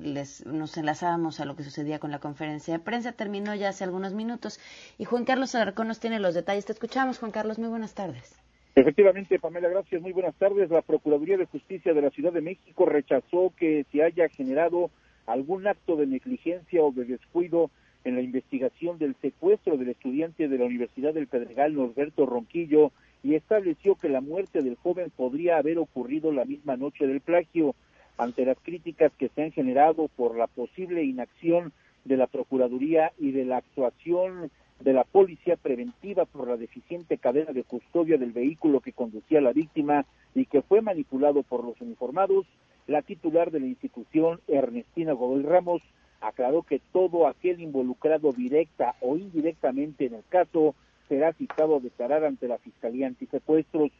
les, 0.03 0.45
nos 0.45 0.77
enlazábamos 0.77 1.41
a 1.41 1.47
lo 1.47 1.57
que 1.57 1.63
sucedía 1.63 1.99
con 1.99 2.11
la 2.11 2.19
conferencia 2.19 2.75
de 2.75 2.79
prensa. 2.79 3.13
Terminó 3.13 3.55
ya 3.55 3.71
hace 3.71 3.85
algunos 3.85 4.13
minutos. 4.13 4.61
Y 4.99 5.07
Juan 5.07 5.25
Carlos 5.25 5.55
Alarcón 5.55 5.89
nos 5.89 5.99
tiene 5.99 6.21
los 6.21 6.35
detalles. 6.35 6.67
Te 6.67 6.73
escuchamos, 6.73 7.19
Juan 7.19 7.33
Carlos. 7.33 7.59
Muy 7.59 7.71
buenas 7.71 7.95
tardes. 7.95 8.39
Efectivamente, 8.75 9.39
Pamela, 9.39 9.71
gracias. 9.71 10.03
Muy 10.03 10.13
buenas 10.13 10.35
tardes. 10.35 10.69
La 10.69 10.83
Procuraduría 10.83 11.39
de 11.39 11.47
Justicia 11.47 11.95
de 11.95 12.03
la 12.03 12.11
Ciudad 12.11 12.35
de 12.35 12.43
México 12.43 12.85
rechazó 12.85 13.51
que 13.57 13.87
se 13.91 14.03
haya 14.03 14.29
generado 14.29 14.91
algún 15.25 15.67
acto 15.67 15.97
de 15.97 16.07
negligencia 16.07 16.83
o 16.83 16.93
de 16.93 17.07
descuido 17.07 17.71
en 18.05 18.15
la 18.15 18.23
investigación 18.23 18.99
del 18.99 19.15
secuestro 19.21 19.77
del 19.77 19.91
estudiante 19.91 20.49
de 20.49 20.59
la 20.59 20.65
Universidad 20.65 21.15
del 21.15 21.27
Pedregal, 21.27 21.75
Norberto 21.75 22.27
Ronquillo, 22.27 22.93
y 23.23 23.35
estableció 23.35 23.97
que 23.97 24.09
la 24.09 24.21
muerte 24.21 24.63
del 24.63 24.77
joven 24.77 25.11
podría 25.15 25.59
haber 25.59 25.79
ocurrido 25.79 26.33
la 26.33 26.45
misma 26.45 26.77
noche 26.77 27.07
del 27.07 27.21
plagio. 27.21 27.75
Ante 28.17 28.45
las 28.45 28.59
críticas 28.61 29.13
que 29.19 29.29
se 29.29 29.43
han 29.43 29.53
generado 29.53 30.09
por 30.09 30.37
la 30.37 30.47
posible 30.47 31.05
inacción 31.05 31.73
de 32.05 32.17
la 32.17 32.27
Procuraduría 32.27 33.13
y 33.19 33.33
de 33.33 33.45
la 33.45 33.59
actuación 33.59 34.51
de 34.81 34.93
la 34.93 35.05
Policía 35.05 35.57
Preventiva 35.57 36.25
por 36.25 36.49
la 36.49 36.57
deficiente 36.57 37.19
cadena 37.19 37.53
de 37.53 37.65
custodia 37.65 38.17
del 38.17 38.33
vehículo 38.33 38.81
que 38.81 38.93
conducía 38.93 39.41
la 39.41 39.53
víctima 39.53 40.07
y 40.35 40.47
que 40.47 40.63
fue 40.63 40.81
manipulado 40.81 41.43
por 41.43 41.65
los 41.65 41.81
uniformados, 41.81 42.47
la 42.87 43.03
titular 43.03 43.51
de 43.51 43.61
la 43.61 43.67
institución, 43.67 44.41
Ernestina 44.47 45.13
Godoy 45.13 45.43
Ramos, 45.43 45.83
aclaró 46.21 46.63
que 46.63 46.81
todo 46.93 47.27
aquel 47.27 47.61
involucrado 47.61 48.33
directa 48.33 48.95
o 49.01 49.17
indirectamente 49.17 50.07
en 50.07 50.15
el 50.15 50.25
caso 50.29 50.75
será 51.09 51.33
citado 51.33 51.77
a 51.77 51.81
declarar 51.81 52.25
ante 52.25 52.49
la 52.49 52.59
Fiscalía 52.59 53.07
Antisecuestros. 53.07 53.91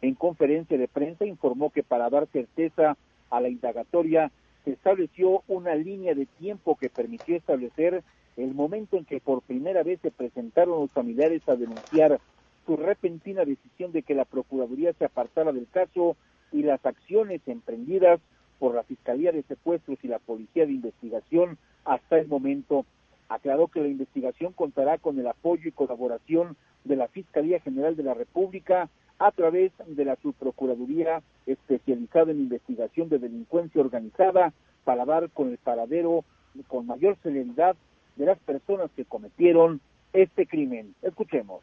En 0.00 0.14
conferencia 0.14 0.78
de 0.78 0.88
prensa 0.88 1.24
informó 1.24 1.70
que 1.70 1.82
para 1.82 2.10
dar 2.10 2.26
certeza 2.28 2.96
a 3.30 3.40
la 3.40 3.48
indagatoria 3.48 4.30
se 4.64 4.72
estableció 4.72 5.42
una 5.48 5.74
línea 5.74 6.14
de 6.14 6.26
tiempo 6.26 6.76
que 6.76 6.90
permitió 6.90 7.36
establecer 7.36 8.02
el 8.36 8.54
momento 8.54 8.96
en 8.96 9.04
que 9.04 9.20
por 9.20 9.42
primera 9.42 9.82
vez 9.82 10.00
se 10.00 10.10
presentaron 10.10 10.80
los 10.80 10.92
familiares 10.92 11.42
a 11.48 11.56
denunciar 11.56 12.20
su 12.66 12.76
repentina 12.76 13.44
decisión 13.44 13.92
de 13.92 14.02
que 14.02 14.14
la 14.14 14.24
Procuraduría 14.24 14.92
se 14.92 15.06
apartara 15.06 15.52
del 15.52 15.66
caso 15.68 16.16
y 16.52 16.62
las 16.62 16.84
acciones 16.84 17.40
emprendidas 17.46 18.20
por 18.58 18.74
la 18.74 18.82
Fiscalía 18.82 19.32
de 19.32 19.42
Secuestros 19.42 19.98
y 20.02 20.08
la 20.08 20.18
Policía 20.18 20.66
de 20.66 20.72
Investigación 20.72 21.58
hasta 21.84 22.18
el 22.18 22.28
momento. 22.28 22.84
Aclaró 23.28 23.68
que 23.68 23.80
la 23.80 23.88
investigación 23.88 24.52
contará 24.52 24.98
con 24.98 25.18
el 25.18 25.26
apoyo 25.26 25.68
y 25.68 25.72
colaboración 25.72 26.56
de 26.84 26.96
la 26.96 27.08
Fiscalía 27.08 27.60
General 27.60 27.94
de 27.96 28.02
la 28.02 28.14
República 28.14 28.88
a 29.18 29.30
través 29.32 29.72
de 29.86 30.04
la 30.04 30.16
Subprocuraduría 30.16 31.22
especializada 31.46 32.30
en 32.30 32.40
investigación 32.40 33.08
de 33.08 33.18
delincuencia 33.18 33.80
organizada 33.80 34.52
para 34.84 35.04
dar 35.04 35.30
con 35.30 35.50
el 35.50 35.58
paradero 35.58 36.24
con 36.66 36.86
mayor 36.86 37.16
celeridad 37.22 37.76
de 38.16 38.26
las 38.26 38.38
personas 38.38 38.90
que 38.96 39.04
cometieron 39.04 39.80
este 40.12 40.46
crimen. 40.46 40.94
Escuchemos 41.02 41.62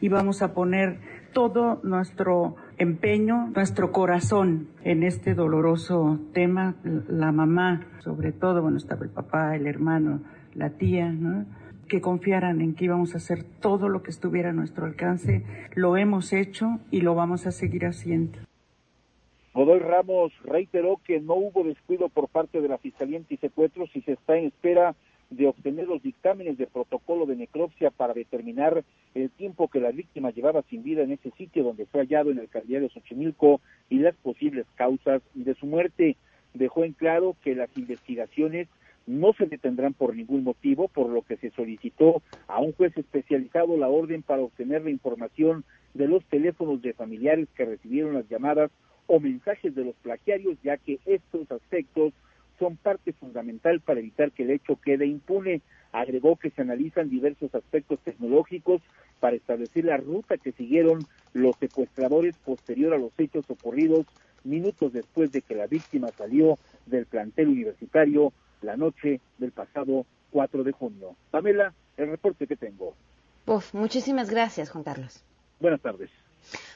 y 0.00 0.08
vamos 0.08 0.42
a 0.42 0.54
poner 0.54 0.98
todo 1.32 1.80
nuestro 1.82 2.56
empeño, 2.78 3.48
nuestro 3.54 3.92
corazón 3.92 4.68
en 4.84 5.02
este 5.02 5.34
doloroso 5.34 6.18
tema. 6.32 6.76
La 7.08 7.32
mamá, 7.32 7.86
sobre 8.00 8.32
todo, 8.32 8.62
bueno, 8.62 8.78
estaba 8.78 9.04
el 9.04 9.10
papá, 9.10 9.54
el 9.54 9.66
hermano, 9.66 10.20
la 10.54 10.70
tía, 10.70 11.10
¿no? 11.10 11.44
que 11.88 12.00
confiaran 12.00 12.60
en 12.60 12.74
que 12.74 12.84
íbamos 12.84 13.14
a 13.14 13.18
hacer 13.18 13.44
todo 13.60 13.88
lo 13.88 14.02
que 14.02 14.10
estuviera 14.10 14.50
a 14.50 14.52
nuestro 14.52 14.86
alcance. 14.86 15.44
Lo 15.74 15.96
hemos 15.96 16.32
hecho 16.32 16.78
y 16.90 17.00
lo 17.00 17.14
vamos 17.14 17.46
a 17.46 17.50
seguir 17.50 17.84
haciendo. 17.84 18.38
Godoy 19.52 19.80
Ramos 19.80 20.32
reiteró 20.44 21.00
que 21.04 21.20
no 21.20 21.34
hubo 21.34 21.64
descuido 21.64 22.08
por 22.08 22.28
parte 22.28 22.60
de 22.60 22.68
la 22.68 22.78
Fiscalía 22.78 23.18
Antisecuestros 23.18 23.90
y 23.94 24.02
se 24.02 24.12
está 24.12 24.36
en 24.36 24.46
espera 24.46 24.94
de 25.30 25.46
obtener 25.46 25.86
los 25.86 26.02
dictámenes 26.02 26.58
de 26.58 26.66
protocolo 26.66 27.24
de 27.24 27.36
necropsia 27.36 27.90
para 27.90 28.14
determinar 28.14 28.84
el 29.14 29.30
tiempo 29.30 29.68
que 29.68 29.80
la 29.80 29.92
víctima 29.92 30.30
llevaba 30.30 30.62
sin 30.68 30.82
vida 30.82 31.02
en 31.02 31.12
ese 31.12 31.30
sitio 31.32 31.62
donde 31.62 31.86
fue 31.86 32.02
hallado 32.02 32.30
en 32.30 32.38
el 32.38 32.42
alcaldía 32.42 32.80
de 32.80 32.88
Xochimilco 32.88 33.60
y 33.88 33.98
las 33.98 34.16
posibles 34.16 34.66
causas 34.74 35.22
de 35.34 35.54
su 35.54 35.66
muerte. 35.66 36.16
Dejó 36.52 36.84
en 36.84 36.92
claro 36.92 37.36
que 37.42 37.54
las 37.54 37.70
investigaciones 37.76 38.68
no 39.06 39.32
se 39.32 39.46
detendrán 39.46 39.94
por 39.94 40.14
ningún 40.14 40.44
motivo, 40.44 40.88
por 40.88 41.08
lo 41.08 41.22
que 41.22 41.36
se 41.36 41.50
solicitó 41.50 42.22
a 42.48 42.60
un 42.60 42.72
juez 42.72 42.96
especializado 42.96 43.76
la 43.76 43.88
orden 43.88 44.22
para 44.22 44.42
obtener 44.42 44.82
la 44.82 44.90
información 44.90 45.64
de 45.94 46.08
los 46.08 46.24
teléfonos 46.26 46.82
de 46.82 46.92
familiares 46.92 47.48
que 47.56 47.64
recibieron 47.64 48.14
las 48.14 48.28
llamadas 48.28 48.70
o 49.06 49.18
mensajes 49.18 49.74
de 49.74 49.84
los 49.84 49.94
plagiarios, 49.96 50.56
ya 50.62 50.76
que 50.76 51.00
estos 51.06 51.50
aspectos 51.50 52.12
son 52.60 52.76
parte 52.76 53.12
fundamental 53.12 53.80
para 53.80 53.98
evitar 53.98 54.30
que 54.30 54.44
el 54.44 54.50
hecho 54.50 54.76
quede 54.76 55.06
impune. 55.06 55.62
Agregó 55.90 56.36
que 56.36 56.50
se 56.50 56.62
analizan 56.62 57.10
diversos 57.10 57.52
aspectos 57.52 57.98
tecnológicos 58.04 58.80
para 59.18 59.34
establecer 59.34 59.86
la 59.86 59.96
ruta 59.96 60.36
que 60.36 60.52
siguieron 60.52 61.00
los 61.32 61.56
secuestradores 61.56 62.36
posterior 62.36 62.94
a 62.94 62.98
los 62.98 63.10
hechos 63.18 63.44
ocurridos 63.48 64.06
minutos 64.44 64.92
después 64.92 65.32
de 65.32 65.42
que 65.42 65.54
la 65.54 65.66
víctima 65.66 66.08
salió 66.16 66.58
del 66.86 67.06
plantel 67.06 67.48
universitario 67.48 68.32
la 68.62 68.76
noche 68.76 69.20
del 69.38 69.50
pasado 69.50 70.06
4 70.30 70.62
de 70.62 70.72
junio. 70.72 71.16
Pamela, 71.30 71.74
el 71.96 72.10
reporte 72.10 72.46
que 72.46 72.56
tengo. 72.56 72.94
Uf, 73.46 73.74
muchísimas 73.74 74.30
gracias, 74.30 74.70
Juan 74.70 74.84
Carlos. 74.84 75.24
Buenas 75.58 75.80
tardes. 75.80 76.10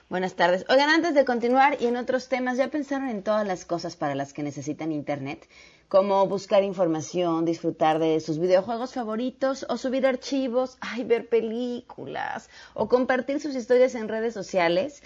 Buenas 0.09 0.35
tardes. 0.35 0.65
Oigan, 0.69 0.91
antes 0.91 1.15
de 1.15 1.25
continuar 1.25 1.79
y 1.81 1.87
en 1.87 1.97
otros 1.97 2.29
temas, 2.29 2.59
¿ya 2.59 2.69
pensaron 2.69 3.09
en 3.09 3.23
todas 3.23 3.47
las 3.47 3.65
cosas 3.65 3.97
para 3.97 4.15
las 4.15 4.33
que 4.33 4.43
necesitan 4.43 4.93
Internet? 4.93 5.49
Como 5.89 6.27
buscar 6.27 6.63
información, 6.63 7.45
disfrutar 7.45 7.99
de 7.99 8.21
sus 8.21 8.39
videojuegos 8.39 8.93
favoritos 8.93 9.65
o 9.69 9.77
subir 9.77 10.07
archivos, 10.07 10.77
ay, 10.81 11.05
ver 11.05 11.29
películas 11.29 12.51
o 12.75 12.89
compartir 12.89 13.41
sus 13.41 13.55
historias 13.55 13.95
en 13.95 14.09
redes 14.09 14.35
sociales. 14.35 15.03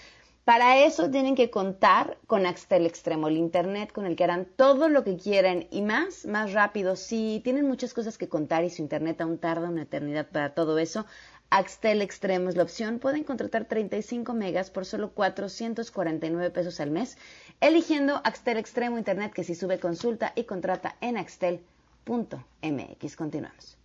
Para 0.49 0.79
eso 0.79 1.11
tienen 1.11 1.35
que 1.35 1.51
contar 1.51 2.17
con 2.27 2.47
Axtel 2.47 2.87
Extremo, 2.87 3.29
el 3.29 3.37
Internet 3.37 3.93
con 3.93 4.07
el 4.07 4.17
que 4.17 4.25
harán 4.25 4.47
todo 4.57 4.89
lo 4.89 5.05
que 5.05 5.19
quieran 5.19 5.67
y 5.71 5.83
más, 5.83 6.25
más 6.25 6.55
rápido. 6.55 6.97
Si 6.97 7.43
tienen 7.45 7.69
muchas 7.69 7.93
cosas 7.93 8.17
que 8.17 8.31
contar 8.31 8.65
y 8.65 8.71
su 8.71 8.81
Internet 8.81 9.21
aún 9.21 9.37
tarda 9.37 9.69
una 9.69 9.83
eternidad 9.83 10.27
para 10.27 10.55
todo 10.55 10.79
eso, 10.79 11.05
Axtel 11.51 12.03
Extremo 12.03 12.49
es 12.49 12.57
la 12.57 12.63
opción. 12.63 12.99
Pueden 12.99 13.25
contratar 13.25 13.65
35 13.65 14.35
megas 14.35 14.71
por 14.71 14.85
solo 14.85 15.13
449 15.13 16.51
pesos 16.51 16.81
al 16.81 16.91
mes, 16.91 17.17
eligiendo 17.61 18.21
Axtel 18.25 18.59
Extremo 18.59 18.99
Internet 18.99 19.33
que 19.33 19.45
si 19.45 19.55
sube 19.55 19.79
consulta 19.79 20.33
y 20.35 20.45
contrata 20.45 20.97
en 21.01 21.17
axtel.mx. 21.17 23.17
Continuamos. 23.17 23.79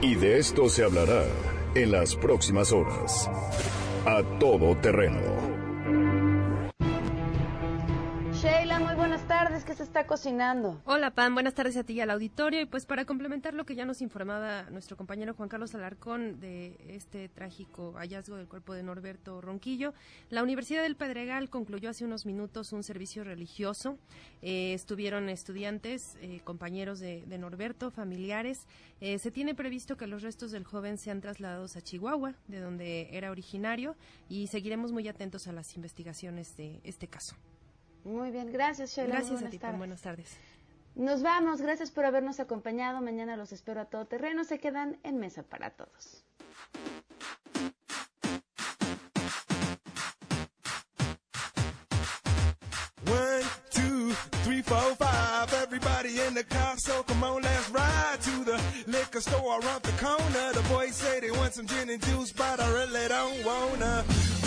Y 0.00 0.16
de 0.16 0.38
esto 0.38 0.68
se 0.68 0.84
hablará 0.84 1.24
en 1.74 1.92
las 1.92 2.14
próximas 2.16 2.72
horas. 2.72 3.28
A 4.06 4.22
todo 4.38 4.76
terreno 4.78 5.53
tardes, 9.54 9.64
¿qué 9.64 9.74
se 9.74 9.84
está 9.84 10.04
cocinando? 10.04 10.80
Hola, 10.84 11.12
Pam, 11.12 11.34
buenas 11.34 11.54
tardes 11.54 11.76
a 11.76 11.84
ti 11.84 11.92
y 11.92 12.00
al 12.00 12.10
auditorio. 12.10 12.60
Y 12.60 12.66
pues 12.66 12.86
para 12.86 13.04
complementar 13.04 13.54
lo 13.54 13.64
que 13.64 13.76
ya 13.76 13.84
nos 13.84 14.00
informaba 14.00 14.64
nuestro 14.70 14.96
compañero 14.96 15.32
Juan 15.34 15.48
Carlos 15.48 15.76
Alarcón 15.76 16.40
de 16.40 16.76
este 16.88 17.28
trágico 17.28 17.92
hallazgo 17.92 18.36
del 18.36 18.48
cuerpo 18.48 18.74
de 18.74 18.82
Norberto 18.82 19.40
Ronquillo, 19.40 19.94
la 20.28 20.42
Universidad 20.42 20.82
del 20.82 20.96
Pedregal 20.96 21.50
concluyó 21.50 21.90
hace 21.90 22.04
unos 22.04 22.26
minutos 22.26 22.72
un 22.72 22.82
servicio 22.82 23.22
religioso. 23.22 23.96
Eh, 24.42 24.74
estuvieron 24.74 25.28
estudiantes, 25.28 26.16
eh, 26.20 26.40
compañeros 26.42 26.98
de, 26.98 27.22
Norberto, 27.38 27.92
familiares. 27.92 28.66
Eh, 29.00 29.20
se 29.20 29.30
tiene 29.30 29.54
previsto 29.54 29.96
que 29.96 30.08
los 30.08 30.22
restos 30.22 30.50
del 30.50 30.64
joven 30.64 30.98
sean 30.98 31.20
trasladados 31.20 31.76
a 31.76 31.80
Chihuahua, 31.80 32.34
de 32.48 32.58
donde 32.58 33.08
era 33.12 33.30
originario, 33.30 33.94
y 34.28 34.48
seguiremos 34.48 34.90
muy 34.90 35.06
atentos 35.06 35.46
a 35.46 35.52
las 35.52 35.76
investigaciones 35.76 36.56
de 36.56 36.80
este 36.82 37.06
caso. 37.06 37.36
Muy 38.04 38.30
bien, 38.30 38.52
gracias 38.52 38.94
Sheila. 38.94 39.16
Gracias 39.16 39.42
a 39.42 39.48
ti, 39.48 39.58
buenas 39.78 40.02
tardes. 40.02 40.36
Nos 40.94 41.22
vamos, 41.22 41.60
gracias 41.60 41.90
por 41.90 42.04
habernos 42.04 42.38
acompañado. 42.38 43.00
Mañana 43.00 43.36
los 43.36 43.52
espero 43.52 43.80
a 43.80 43.86
todo 43.86 44.06
terreno. 44.06 44.44
Se 44.44 44.58
quedan 44.58 44.98
en 45.02 45.18
mesa 45.18 45.42
para 45.42 45.70
todos. 45.70 46.24
One, 53.06 53.44
two, 53.70 54.12
three, 54.44 54.62
four, 54.62 54.94
five. 54.96 55.52
Everybody 55.62 56.20
in 56.20 56.34
the 56.34 56.44
car, 56.44 56.76
so 56.78 57.02
come 57.02 57.24
on, 57.24 57.42
let's 57.42 57.70
ride 57.70 58.20
to 58.22 58.44
the 58.44 58.60
liquor 58.86 59.20
store 59.20 59.60
around 59.60 59.82
the 59.82 59.92
corner. 60.04 60.52
The 60.52 60.62
boys 60.68 60.94
say 60.94 61.20
they 61.20 61.30
want 61.30 61.54
some 61.54 61.66
gin 61.66 61.90
and 61.90 62.00
juice, 62.02 62.32
but 62.32 62.60
I 62.60 62.68
really 62.70 63.08
don't 63.08 63.44
wanna 63.44 64.04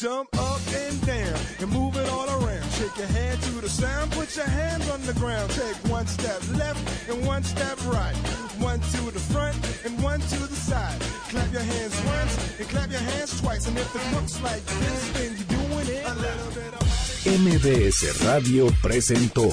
Jump 0.00 0.34
up 0.38 0.60
and 0.72 1.06
down 1.06 1.38
and 1.60 1.70
move 1.72 1.94
it 1.94 2.08
all 2.08 2.26
around. 2.26 2.64
Shake 2.72 2.96
your 2.96 3.06
head 3.08 3.38
to 3.42 3.60
the 3.60 3.68
sound, 3.68 4.10
put 4.12 4.34
your 4.34 4.46
hands 4.46 4.88
on 4.88 5.02
the 5.02 5.12
ground. 5.12 5.50
Take 5.50 5.76
one 5.92 6.06
step 6.06 6.40
left 6.56 7.10
and 7.10 7.26
one 7.26 7.42
step 7.42 7.76
right. 7.84 8.16
One 8.60 8.80
to 8.80 9.10
the 9.10 9.20
front 9.20 9.58
and 9.84 10.02
one 10.02 10.20
to 10.20 10.38
the 10.38 10.56
side. 10.56 10.98
Clap 11.28 11.52
your 11.52 11.60
hands 11.60 11.94
once 12.06 12.58
and 12.58 12.66
clap 12.70 12.90
your 12.90 13.00
hands 13.12 13.42
twice. 13.42 13.68
And 13.68 13.76
if 13.76 13.94
it 13.94 14.16
looks 14.16 14.40
like 14.40 14.64
this, 14.64 15.12
then 15.12 15.36
you're 15.36 15.58
doing 15.60 15.88
it. 15.94 16.06
A 16.06 16.14
little 16.14 16.50
bit 16.54 16.72
of 16.72 16.88
MBS 17.26 18.24
Radio 18.24 18.72
presentó 18.80 19.50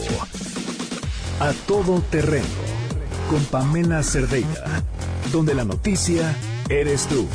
A 1.41 1.52
Todo 1.68 2.02
Terreno 2.10 2.48
con 3.30 3.43
Pamela 3.52 4.02
Cerdeira, 4.02 4.82
donde 5.34 5.54
la 5.54 5.66
noticia 5.66 6.34
eres 6.70 7.06
tú. 7.08 7.28